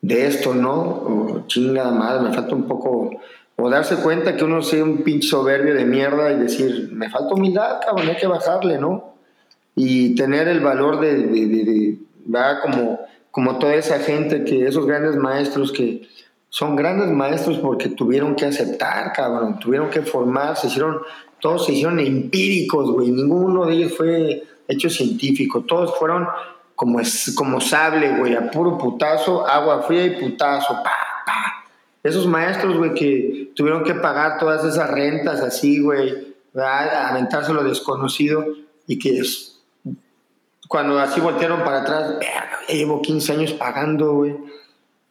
de 0.00 0.26
esto, 0.26 0.54
¿no? 0.54 0.80
O 0.80 1.44
chingada 1.46 1.90
madre, 1.90 2.28
me 2.28 2.34
falta 2.34 2.54
un 2.54 2.66
poco. 2.68 3.10
O 3.60 3.70
darse 3.70 3.96
cuenta 3.96 4.36
que 4.36 4.44
uno 4.44 4.62
sea 4.62 4.82
un 4.82 4.98
pinche 4.98 5.28
soberbio 5.28 5.74
de 5.74 5.84
mierda 5.84 6.32
y 6.32 6.38
decir, 6.38 6.90
me 6.92 7.10
falta 7.10 7.34
humildad, 7.34 7.80
cabrón, 7.84 8.08
hay 8.08 8.16
que 8.16 8.26
bajarle, 8.26 8.78
¿no? 8.78 9.14
Y 9.74 10.14
tener 10.14 10.48
el 10.48 10.60
valor 10.60 11.00
de, 11.00 11.26
de, 11.26 11.46
de, 11.46 11.98
Como, 12.62 13.00
como 13.30 13.58
toda 13.58 13.74
esa 13.74 13.98
gente, 13.98 14.44
que 14.44 14.66
esos 14.66 14.86
grandes 14.86 15.16
maestros 15.16 15.72
que 15.72 16.08
son 16.48 16.74
grandes 16.74 17.08
maestros 17.10 17.58
porque 17.58 17.88
tuvieron 17.90 18.34
que 18.34 18.46
aceptar, 18.46 19.12
cabrón, 19.12 19.58
tuvieron 19.60 19.88
que 19.88 20.02
formar, 20.02 20.56
se 20.56 20.66
hicieron, 20.66 20.98
todos 21.40 21.66
se 21.66 21.72
hicieron 21.72 22.00
empíricos, 22.00 22.90
güey, 22.90 23.12
ninguno 23.12 23.66
de 23.66 23.74
ellos 23.74 23.96
fue 23.96 24.42
hecho 24.66 24.90
científico. 24.90 25.62
Todos 25.62 25.96
fueron 25.98 26.26
como, 26.74 27.00
como 27.36 27.60
sable, 27.60 28.16
güey, 28.16 28.34
a 28.34 28.50
puro 28.50 28.78
putazo, 28.78 29.46
agua 29.46 29.82
fría 29.82 30.06
y 30.06 30.20
putazo, 30.20 30.74
pa, 30.82 30.92
pa. 31.26 31.59
Esos 32.02 32.26
maestros, 32.26 32.78
güey, 32.78 32.94
que 32.94 33.52
tuvieron 33.54 33.84
que 33.84 33.94
pagar 33.94 34.38
todas 34.38 34.64
esas 34.64 34.90
rentas 34.90 35.40
así, 35.40 35.80
güey, 35.80 36.34
aventarse 36.54 37.52
lo 37.52 37.62
desconocido 37.62 38.44
y 38.86 38.98
que 38.98 39.22
cuando 40.68 40.98
así 40.98 41.20
voltearon 41.20 41.64
para 41.64 41.82
atrás, 41.82 42.14
llevo 42.68 43.02
15 43.02 43.32
años 43.32 43.52
pagando, 43.52 44.14
güey. 44.14 44.36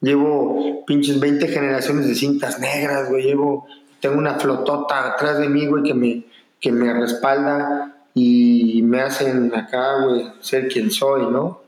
Llevo 0.01 0.85
pinches 0.85 1.19
20 1.19 1.49
generaciones 1.49 2.07
de 2.07 2.15
cintas 2.15 2.59
negras, 2.59 3.09
güey. 3.09 3.23
Llevo, 3.23 3.67
tengo 3.99 4.17
una 4.17 4.35
flotota 4.35 5.13
atrás 5.13 5.37
de 5.39 5.49
mí, 5.49 5.67
güey, 5.67 5.83
que 5.83 5.93
me, 5.93 6.25
que 6.61 6.71
me 6.71 6.93
respalda 6.93 8.05
y 8.13 8.81
me 8.83 9.01
hacen 9.01 9.53
acá, 9.53 10.05
güey, 10.05 10.31
ser 10.39 10.69
quien 10.69 10.91
soy, 10.91 11.23
¿no? 11.23 11.61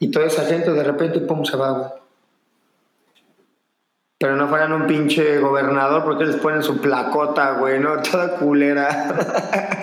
Y 0.00 0.10
toda 0.10 0.26
esa 0.26 0.44
gente 0.44 0.72
de 0.72 0.82
repente, 0.82 1.20
pum, 1.20 1.44
se 1.44 1.56
va, 1.56 1.70
güey. 1.70 1.90
Pero 4.18 4.36
no 4.36 4.48
fueran 4.48 4.72
un 4.72 4.86
pinche 4.86 5.38
gobernador 5.38 6.04
porque 6.04 6.24
les 6.24 6.36
ponen 6.36 6.62
su 6.62 6.80
placota, 6.80 7.52
güey, 7.52 7.78
¿no? 7.78 8.02
Toda 8.02 8.36
culera. 8.38 9.82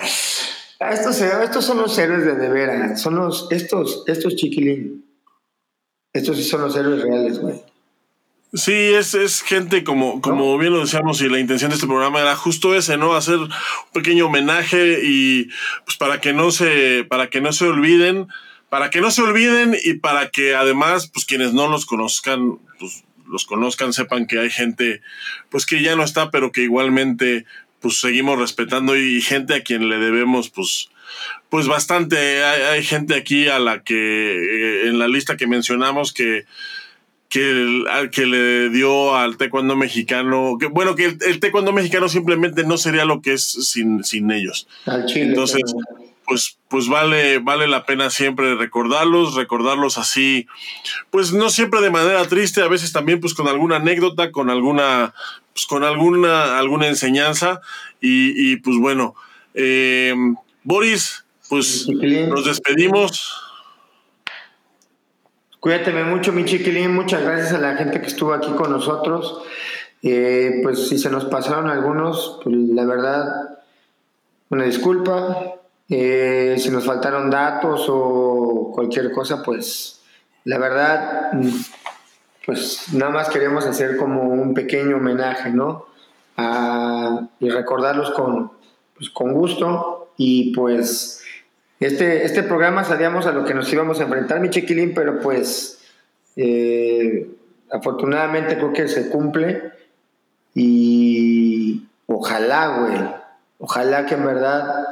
Estos, 0.78 1.22
estos 1.22 1.64
son 1.64 1.78
los 1.78 1.96
héroes 1.96 2.26
de 2.26 2.34
de 2.34 2.50
veras, 2.50 3.00
son 3.00 3.16
los, 3.16 3.48
estos, 3.50 4.04
estos 4.06 4.36
chiquilín. 4.36 5.06
Estos 6.12 6.36
sí 6.36 6.44
son 6.44 6.60
los 6.60 6.76
héroes 6.76 7.02
reales, 7.02 7.38
güey. 7.38 7.62
Sí, 8.52 8.72
es, 8.72 9.14
es 9.14 9.42
gente 9.42 9.84
como, 9.84 10.20
como 10.20 10.56
bien 10.56 10.72
lo 10.72 10.80
decíamos 10.80 11.20
y 11.20 11.28
la 11.28 11.40
intención 11.40 11.70
de 11.70 11.74
este 11.74 11.86
programa 11.86 12.20
era 12.20 12.36
justo 12.36 12.74
ese, 12.74 12.96
¿no? 12.96 13.14
Hacer 13.14 13.36
un 13.36 13.50
pequeño 13.92 14.26
homenaje 14.26 15.00
y 15.02 15.48
pues 15.84 15.96
para 15.98 16.20
que 16.20 16.32
no 16.32 16.50
se, 16.50 17.04
para 17.08 17.28
que 17.28 17.40
no 17.40 17.52
se 17.52 17.66
olviden, 17.66 18.28
para 18.68 18.88
que 18.90 19.00
no 19.00 19.10
se 19.10 19.22
olviden 19.22 19.76
y 19.82 19.94
para 19.94 20.30
que 20.30 20.54
además, 20.54 21.10
pues 21.12 21.26
quienes 21.26 21.52
no 21.52 21.68
los 21.68 21.86
conozcan, 21.86 22.58
pues 22.78 23.04
los 23.28 23.46
conozcan, 23.46 23.92
sepan 23.92 24.26
que 24.26 24.38
hay 24.38 24.50
gente, 24.50 25.00
pues 25.50 25.66
que 25.66 25.82
ya 25.82 25.96
no 25.96 26.02
está, 26.04 26.30
pero 26.30 26.52
que 26.52 26.62
igualmente, 26.62 27.44
pues 27.80 28.00
seguimos 28.00 28.38
respetando 28.38 28.96
y 28.96 29.20
gente 29.20 29.54
a 29.54 29.62
quien 29.62 29.88
le 29.88 29.98
debemos, 29.98 30.48
pues, 30.50 30.88
pues 31.48 31.66
bastante. 31.66 32.44
Hay, 32.44 32.62
hay 32.62 32.82
gente 32.84 33.14
aquí 33.14 33.48
a 33.48 33.58
la 33.58 33.82
que, 33.82 33.94
eh, 33.94 34.88
en 34.88 34.98
la 34.98 35.08
lista 35.08 35.36
que 35.36 35.46
mencionamos 35.46 36.12
que, 36.12 36.44
que, 37.28 37.84
al 37.90 38.10
que 38.10 38.26
le 38.26 38.70
dio 38.70 39.16
al 39.16 39.36
taekwondo 39.36 39.76
mexicano, 39.76 40.56
que 40.58 40.66
bueno, 40.66 40.94
que 40.94 41.06
el, 41.06 41.18
el 41.26 41.40
taekwondo 41.40 41.72
mexicano 41.72 42.08
simplemente 42.08 42.64
no 42.64 42.76
sería 42.78 43.04
lo 43.04 43.20
que 43.20 43.32
es 43.34 43.42
sin, 43.44 44.04
sin 44.04 44.30
ellos. 44.30 44.68
Al 44.86 45.06
Chile. 45.06 45.26
Entonces, 45.26 45.62
pero- 45.64 46.15
pues, 46.26 46.58
pues 46.68 46.88
vale, 46.88 47.38
vale 47.38 47.66
la 47.66 47.86
pena 47.86 48.10
siempre 48.10 48.54
recordarlos, 48.54 49.34
recordarlos 49.34 49.98
así, 49.98 50.46
pues 51.10 51.32
no 51.32 51.50
siempre 51.50 51.80
de 51.80 51.90
manera 51.90 52.24
triste, 52.26 52.62
a 52.62 52.68
veces 52.68 52.92
también 52.92 53.20
pues 53.20 53.34
con 53.34 53.48
alguna 53.48 53.76
anécdota, 53.76 54.32
con 54.32 54.50
alguna, 54.50 55.14
pues 55.52 55.66
con 55.66 55.84
alguna, 55.84 56.58
alguna 56.58 56.88
enseñanza 56.88 57.60
y, 58.00 58.52
y, 58.52 58.56
pues 58.56 58.76
bueno, 58.78 59.14
eh, 59.54 60.14
Boris, 60.62 61.24
pues 61.48 61.88
nos 61.88 62.44
despedimos. 62.44 63.42
Cuídateme 65.60 66.04
mucho, 66.04 66.32
mi 66.32 66.44
chiquilín. 66.44 66.94
Muchas 66.94 67.22
gracias 67.22 67.52
a 67.52 67.58
la 67.58 67.76
gente 67.76 68.00
que 68.00 68.06
estuvo 68.06 68.32
aquí 68.32 68.52
con 68.52 68.70
nosotros. 68.70 69.42
Eh, 70.02 70.60
pues 70.62 70.88
si 70.88 70.98
se 70.98 71.10
nos 71.10 71.24
pasaron 71.24 71.68
algunos, 71.68 72.38
pues 72.44 72.54
la 72.54 72.84
verdad, 72.84 73.58
una 74.50 74.64
disculpa. 74.64 75.56
Eh, 75.88 76.56
si 76.58 76.70
nos 76.70 76.84
faltaron 76.84 77.30
datos 77.30 77.86
o 77.88 78.72
cualquier 78.74 79.12
cosa, 79.12 79.42
pues 79.42 80.00
la 80.44 80.58
verdad, 80.58 81.32
mm, 81.32 81.50
pues 82.44 82.92
nada 82.92 83.10
más 83.10 83.28
queríamos 83.28 83.66
hacer 83.66 83.96
como 83.96 84.22
un 84.22 84.54
pequeño 84.54 84.96
homenaje, 84.96 85.50
¿no? 85.50 85.86
Y 87.40 87.48
recordarlos 87.48 88.10
con, 88.10 88.52
pues, 88.96 89.10
con 89.10 89.32
gusto 89.32 90.12
y 90.16 90.54
pues 90.54 91.22
este, 91.80 92.24
este 92.24 92.42
programa 92.42 92.84
sabíamos 92.84 93.26
a 93.26 93.32
lo 93.32 93.44
que 93.44 93.54
nos 93.54 93.70
íbamos 93.72 94.00
a 94.00 94.04
enfrentar, 94.04 94.40
mi 94.40 94.50
chiquilín, 94.50 94.94
pero 94.94 95.20
pues 95.20 95.78
eh, 96.36 97.28
afortunadamente 97.70 98.56
creo 98.56 98.72
que 98.72 98.88
se 98.88 99.10
cumple 99.10 99.72
y 100.54 101.86
ojalá, 102.06 102.78
güey, 102.78 102.98
ojalá 103.58 104.06
que 104.06 104.14
en 104.14 104.24
verdad 104.24 104.86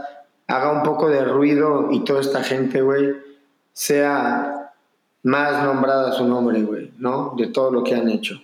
haga 0.57 0.73
un 0.73 0.83
poco 0.83 1.09
de 1.09 1.25
ruido 1.25 1.89
y 1.91 2.05
toda 2.05 2.21
esta 2.21 2.43
gente, 2.43 2.83
güey, 2.83 3.15
sea 3.73 4.73
más 5.23 5.65
nombrada 5.65 6.13
su 6.13 6.27
nombre, 6.27 6.63
güey, 6.63 6.93
¿no? 6.99 7.35
De 7.37 7.49
todo 7.49 7.71
lo 7.71 7.83
que 7.83 7.95
han 7.95 8.09
hecho. 8.09 8.41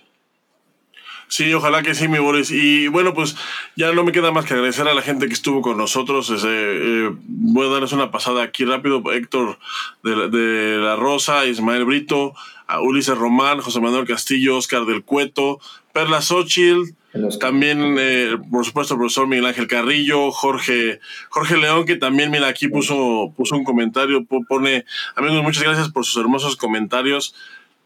Sí, 1.31 1.53
ojalá 1.53 1.81
que 1.81 1.95
sí, 1.95 2.09
mi 2.09 2.19
Boris. 2.19 2.51
Y 2.51 2.89
bueno, 2.89 3.13
pues 3.13 3.37
ya 3.77 3.93
no 3.93 4.03
me 4.03 4.11
queda 4.11 4.33
más 4.33 4.43
que 4.43 4.53
agradecer 4.53 4.85
a 4.89 4.93
la 4.93 5.01
gente 5.01 5.27
que 5.27 5.33
estuvo 5.33 5.61
con 5.61 5.77
nosotros. 5.77 6.29
Eh, 6.45 7.09
voy 7.25 7.67
a 7.67 7.71
darles 7.71 7.93
una 7.93 8.11
pasada 8.11 8.43
aquí 8.43 8.65
rápido. 8.65 9.01
Héctor 9.13 9.57
de, 10.03 10.15
la- 10.17 10.27
de 10.27 10.77
la 10.77 10.97
Rosa, 10.97 11.45
Ismael 11.45 11.85
Brito, 11.85 12.33
a 12.67 12.81
Ulises 12.81 13.17
Román, 13.17 13.61
José 13.61 13.79
Manuel 13.79 14.05
Castillo, 14.05 14.57
Oscar 14.57 14.83
del 14.85 15.03
Cueto, 15.05 15.61
Perla 15.93 16.21
Xochitl, 16.21 16.95
también, 17.39 17.95
eh, 17.97 18.37
por 18.51 18.65
supuesto, 18.65 18.95
el 18.95 18.99
profesor 18.99 19.25
Miguel 19.27 19.45
Ángel 19.45 19.67
Carrillo, 19.67 20.31
Jorge, 20.31 20.99
Jorge 21.29 21.55
León, 21.57 21.85
que 21.85 21.95
también, 21.95 22.29
mira, 22.31 22.47
aquí 22.49 22.67
puso, 22.67 23.33
puso 23.37 23.55
un 23.55 23.63
comentario, 23.63 24.25
po- 24.25 24.43
pone, 24.47 24.83
amigos, 25.15 25.43
muchas 25.43 25.63
gracias 25.63 25.89
por 25.91 26.03
sus 26.05 26.21
hermosos 26.21 26.57
comentarios. 26.57 27.35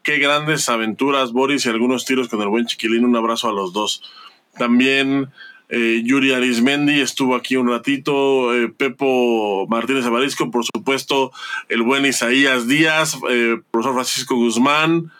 Qué 0.06 0.18
grandes 0.18 0.68
aventuras, 0.68 1.32
Boris, 1.32 1.66
y 1.66 1.68
algunos 1.68 2.04
tiros 2.04 2.28
con 2.28 2.40
el 2.40 2.46
buen 2.46 2.66
chiquilín. 2.66 3.04
Un 3.04 3.16
abrazo 3.16 3.48
a 3.48 3.52
los 3.52 3.72
dos. 3.72 4.04
También 4.56 5.30
eh, 5.68 6.00
Yuri 6.04 6.32
Arismendi 6.32 7.00
estuvo 7.00 7.34
aquí 7.34 7.56
un 7.56 7.68
ratito. 7.68 8.54
eh, 8.54 8.68
Pepo 8.68 9.66
Martínez 9.66 10.06
Avarisco, 10.06 10.48
por 10.52 10.64
supuesto, 10.64 11.32
el 11.68 11.82
buen 11.82 12.06
Isaías 12.06 12.68
Díaz, 12.68 13.18
eh, 13.28 13.58
profesor 13.72 13.94
Francisco 13.94 14.36
Guzmán, 14.36 15.10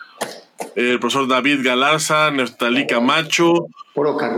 eh, 0.77 0.91
el 0.91 0.99
profesor 1.01 1.27
David 1.27 1.65
Galarza, 1.65 2.31
Neftalí 2.31 2.87
Camacho, 2.87 3.67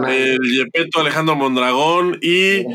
el 0.07 0.39
Yepeto 0.39 1.01
Alejandro 1.01 1.35
Mondragón 1.35 2.17
y, 2.23 2.65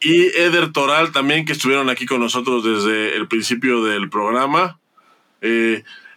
y 0.00 0.22
Eder 0.34 0.72
Toral 0.72 1.12
también 1.12 1.44
que 1.44 1.52
estuvieron 1.52 1.90
aquí 1.90 2.06
con 2.06 2.20
nosotros 2.20 2.64
desde 2.64 3.14
el 3.18 3.28
principio 3.28 3.84
del 3.84 4.08
programa. 4.08 4.78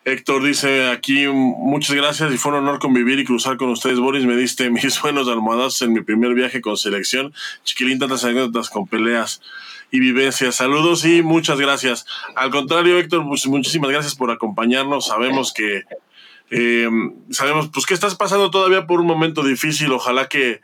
Héctor 0.05 0.43
dice 0.43 0.87
aquí 0.89 1.27
muchas 1.27 1.95
gracias 1.95 2.31
y 2.31 2.37
fue 2.37 2.51
un 2.51 2.59
honor 2.59 2.77
convivir 2.77 3.17
y 3.17 3.25
cruzar 3.25 3.57
con 3.57 3.69
ustedes. 3.69 3.99
Boris, 3.99 4.23
me 4.25 4.35
diste 4.35 4.69
mis 4.69 5.01
buenos 5.01 5.27
almohadazos 5.27 5.81
en 5.81 5.93
mi 5.93 6.01
primer 6.01 6.35
viaje 6.35 6.61
con 6.61 6.77
selección. 6.77 7.33
Chiquilín, 7.63 7.97
tantas 7.97 8.23
anécdotas 8.23 8.69
con 8.69 8.87
peleas 8.87 9.41
y 9.89 9.99
vivencias. 9.99 10.55
Saludos 10.55 11.05
y 11.05 11.23
muchas 11.23 11.59
gracias. 11.59 12.05
Al 12.35 12.51
contrario, 12.51 12.99
Héctor, 12.99 13.25
pues, 13.27 13.47
muchísimas 13.47 13.89
gracias 13.89 14.13
por 14.13 14.29
acompañarnos. 14.29 15.07
Sabemos 15.07 15.51
que 15.51 15.85
eh, 16.51 16.87
sabemos 17.31 17.69
pues 17.73 17.87
que 17.87 17.95
estás 17.95 18.13
pasando 18.13 18.51
todavía 18.51 18.85
por 18.85 18.99
un 18.99 19.07
momento 19.07 19.43
difícil. 19.43 19.91
Ojalá 19.91 20.27
que, 20.27 20.61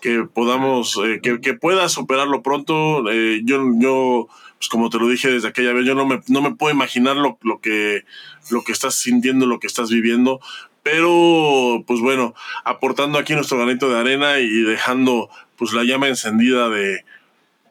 que 0.00 0.24
podamos, 0.32 1.00
eh, 1.04 1.20
que, 1.20 1.40
que 1.40 1.54
puedas 1.54 1.92
superarlo 1.92 2.42
pronto. 2.42 3.10
Eh, 3.10 3.40
yo, 3.44 3.60
yo, 3.80 4.28
pues 4.58 4.68
como 4.68 4.88
te 4.90 4.98
lo 4.98 5.08
dije 5.08 5.30
desde 5.30 5.48
aquella 5.48 5.72
vez, 5.72 5.84
yo 5.84 5.94
no 5.94 6.06
me, 6.06 6.20
no 6.28 6.42
me 6.42 6.54
puedo 6.54 6.72
imaginar 6.72 7.16
lo, 7.16 7.38
lo, 7.42 7.60
que, 7.60 8.04
lo 8.50 8.62
que 8.62 8.72
estás 8.72 8.94
sintiendo, 8.94 9.46
lo 9.46 9.60
que 9.60 9.66
estás 9.66 9.90
viviendo. 9.90 10.40
Pero, 10.82 11.82
pues 11.86 12.00
bueno, 12.00 12.34
aportando 12.64 13.18
aquí 13.18 13.34
nuestro 13.34 13.58
granito 13.58 13.88
de 13.88 13.98
arena 13.98 14.38
y 14.40 14.62
dejando 14.62 15.30
pues 15.56 15.72
la 15.72 15.84
llama 15.84 16.08
encendida 16.08 16.68
de, 16.68 17.04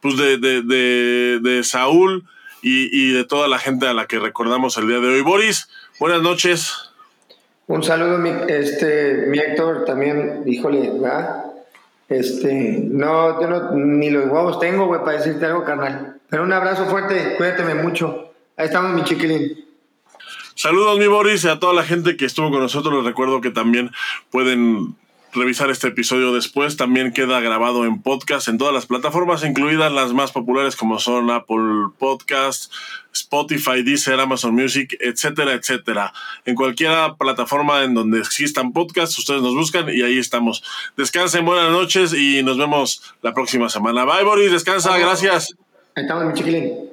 pues 0.02 0.18
de, 0.18 0.38
de, 0.38 0.62
de, 0.64 1.40
de 1.42 1.64
Saúl 1.64 2.24
y, 2.62 2.90
y 2.92 3.14
de 3.14 3.24
toda 3.24 3.48
la 3.48 3.60
gente 3.60 3.88
a 3.88 3.94
la 3.94 4.08
que 4.08 4.20
recordamos 4.20 4.78
el 4.78 4.88
día 4.88 5.00
de 5.00 5.08
hoy. 5.08 5.22
Boris, 5.22 5.70
buenas 6.00 6.22
noches. 6.22 6.74
Un 7.68 7.84
saludo, 7.84 8.18
mi, 8.18 8.32
este, 8.48 9.26
mi 9.28 9.38
Héctor, 9.38 9.86
también, 9.86 10.44
híjole, 10.46 10.92
¿verdad? 11.00 11.46
Este, 12.10 12.80
no, 12.84 13.40
yo 13.42 13.48
no, 13.48 13.72
ni 13.76 14.10
los 14.10 14.26
huevos 14.26 14.60
tengo, 14.60 14.88
güey, 14.88 15.02
para 15.02 15.18
decirte 15.18 15.46
algo, 15.46 15.64
carnal. 15.64 16.20
Pero 16.30 16.44
un 16.44 16.52
abrazo 16.52 16.86
fuerte, 16.86 17.36
cuídateme 17.38 17.76
mucho. 17.76 18.34
Ahí 18.58 18.66
estamos, 18.66 18.94
mi 18.94 19.04
chiquilín. 19.04 19.63
Saludos, 20.56 20.98
mi 21.00 21.08
Boris, 21.08 21.44
y 21.44 21.48
a 21.48 21.60
toda 21.60 21.74
la 21.74 21.84
gente 21.84 22.18
que 22.18 22.26
estuvo 22.26 22.52
con 22.52 22.60
nosotros. 22.60 22.94
Les 22.96 23.06
recuerdo 23.06 23.42
que 23.42 23.50
también 23.50 23.92
pueden 24.30 24.96
revisar 25.34 25.70
este 25.70 25.88
episodio 25.88 26.34
después. 26.34 26.78
También 26.78 27.12
queda 27.12 27.40
grabado 27.40 27.86
en 27.86 28.02
podcast 28.02 28.48
en 28.48 28.58
todas 28.58 28.74
las 28.74 28.86
plataformas, 28.86 29.44
incluidas 29.44 29.92
las 29.92 30.14
más 30.14 30.32
populares 30.32 30.76
como 30.76 31.00
son 31.00 31.30
Apple 31.32 31.90
Podcast, 31.98 32.72
Spotify, 33.14 33.84
Deezer, 33.84 34.20
Amazon 34.20 34.54
Music, 34.54 34.96
etcétera, 35.00 35.54
etcétera. 35.54 36.14
En 36.46 36.56
cualquier 36.56 36.92
plataforma 37.18 37.84
en 37.84 37.94
donde 37.94 38.20
existan 38.20 38.74
podcasts, 38.74 39.18
ustedes 39.18 39.42
nos 39.42 39.56
buscan 39.56 39.90
y 39.90 40.02
ahí 40.02 40.18
estamos. 40.18 40.64
Descansen, 40.98 41.46
buenas 41.46 41.72
noches 41.72 42.14
y 42.14 42.44
nos 42.44 42.58
vemos 42.58 43.16
la 43.22 43.34
próxima 43.34 43.70
semana. 43.70 44.06
Bye, 44.06 44.24
Boris, 44.24 44.52
descansa, 44.52 44.98
gracias. 44.98 45.56
Ahí 45.96 46.04
estamos, 46.04 46.26
mi 46.26 46.34
chiquilín. 46.34 46.93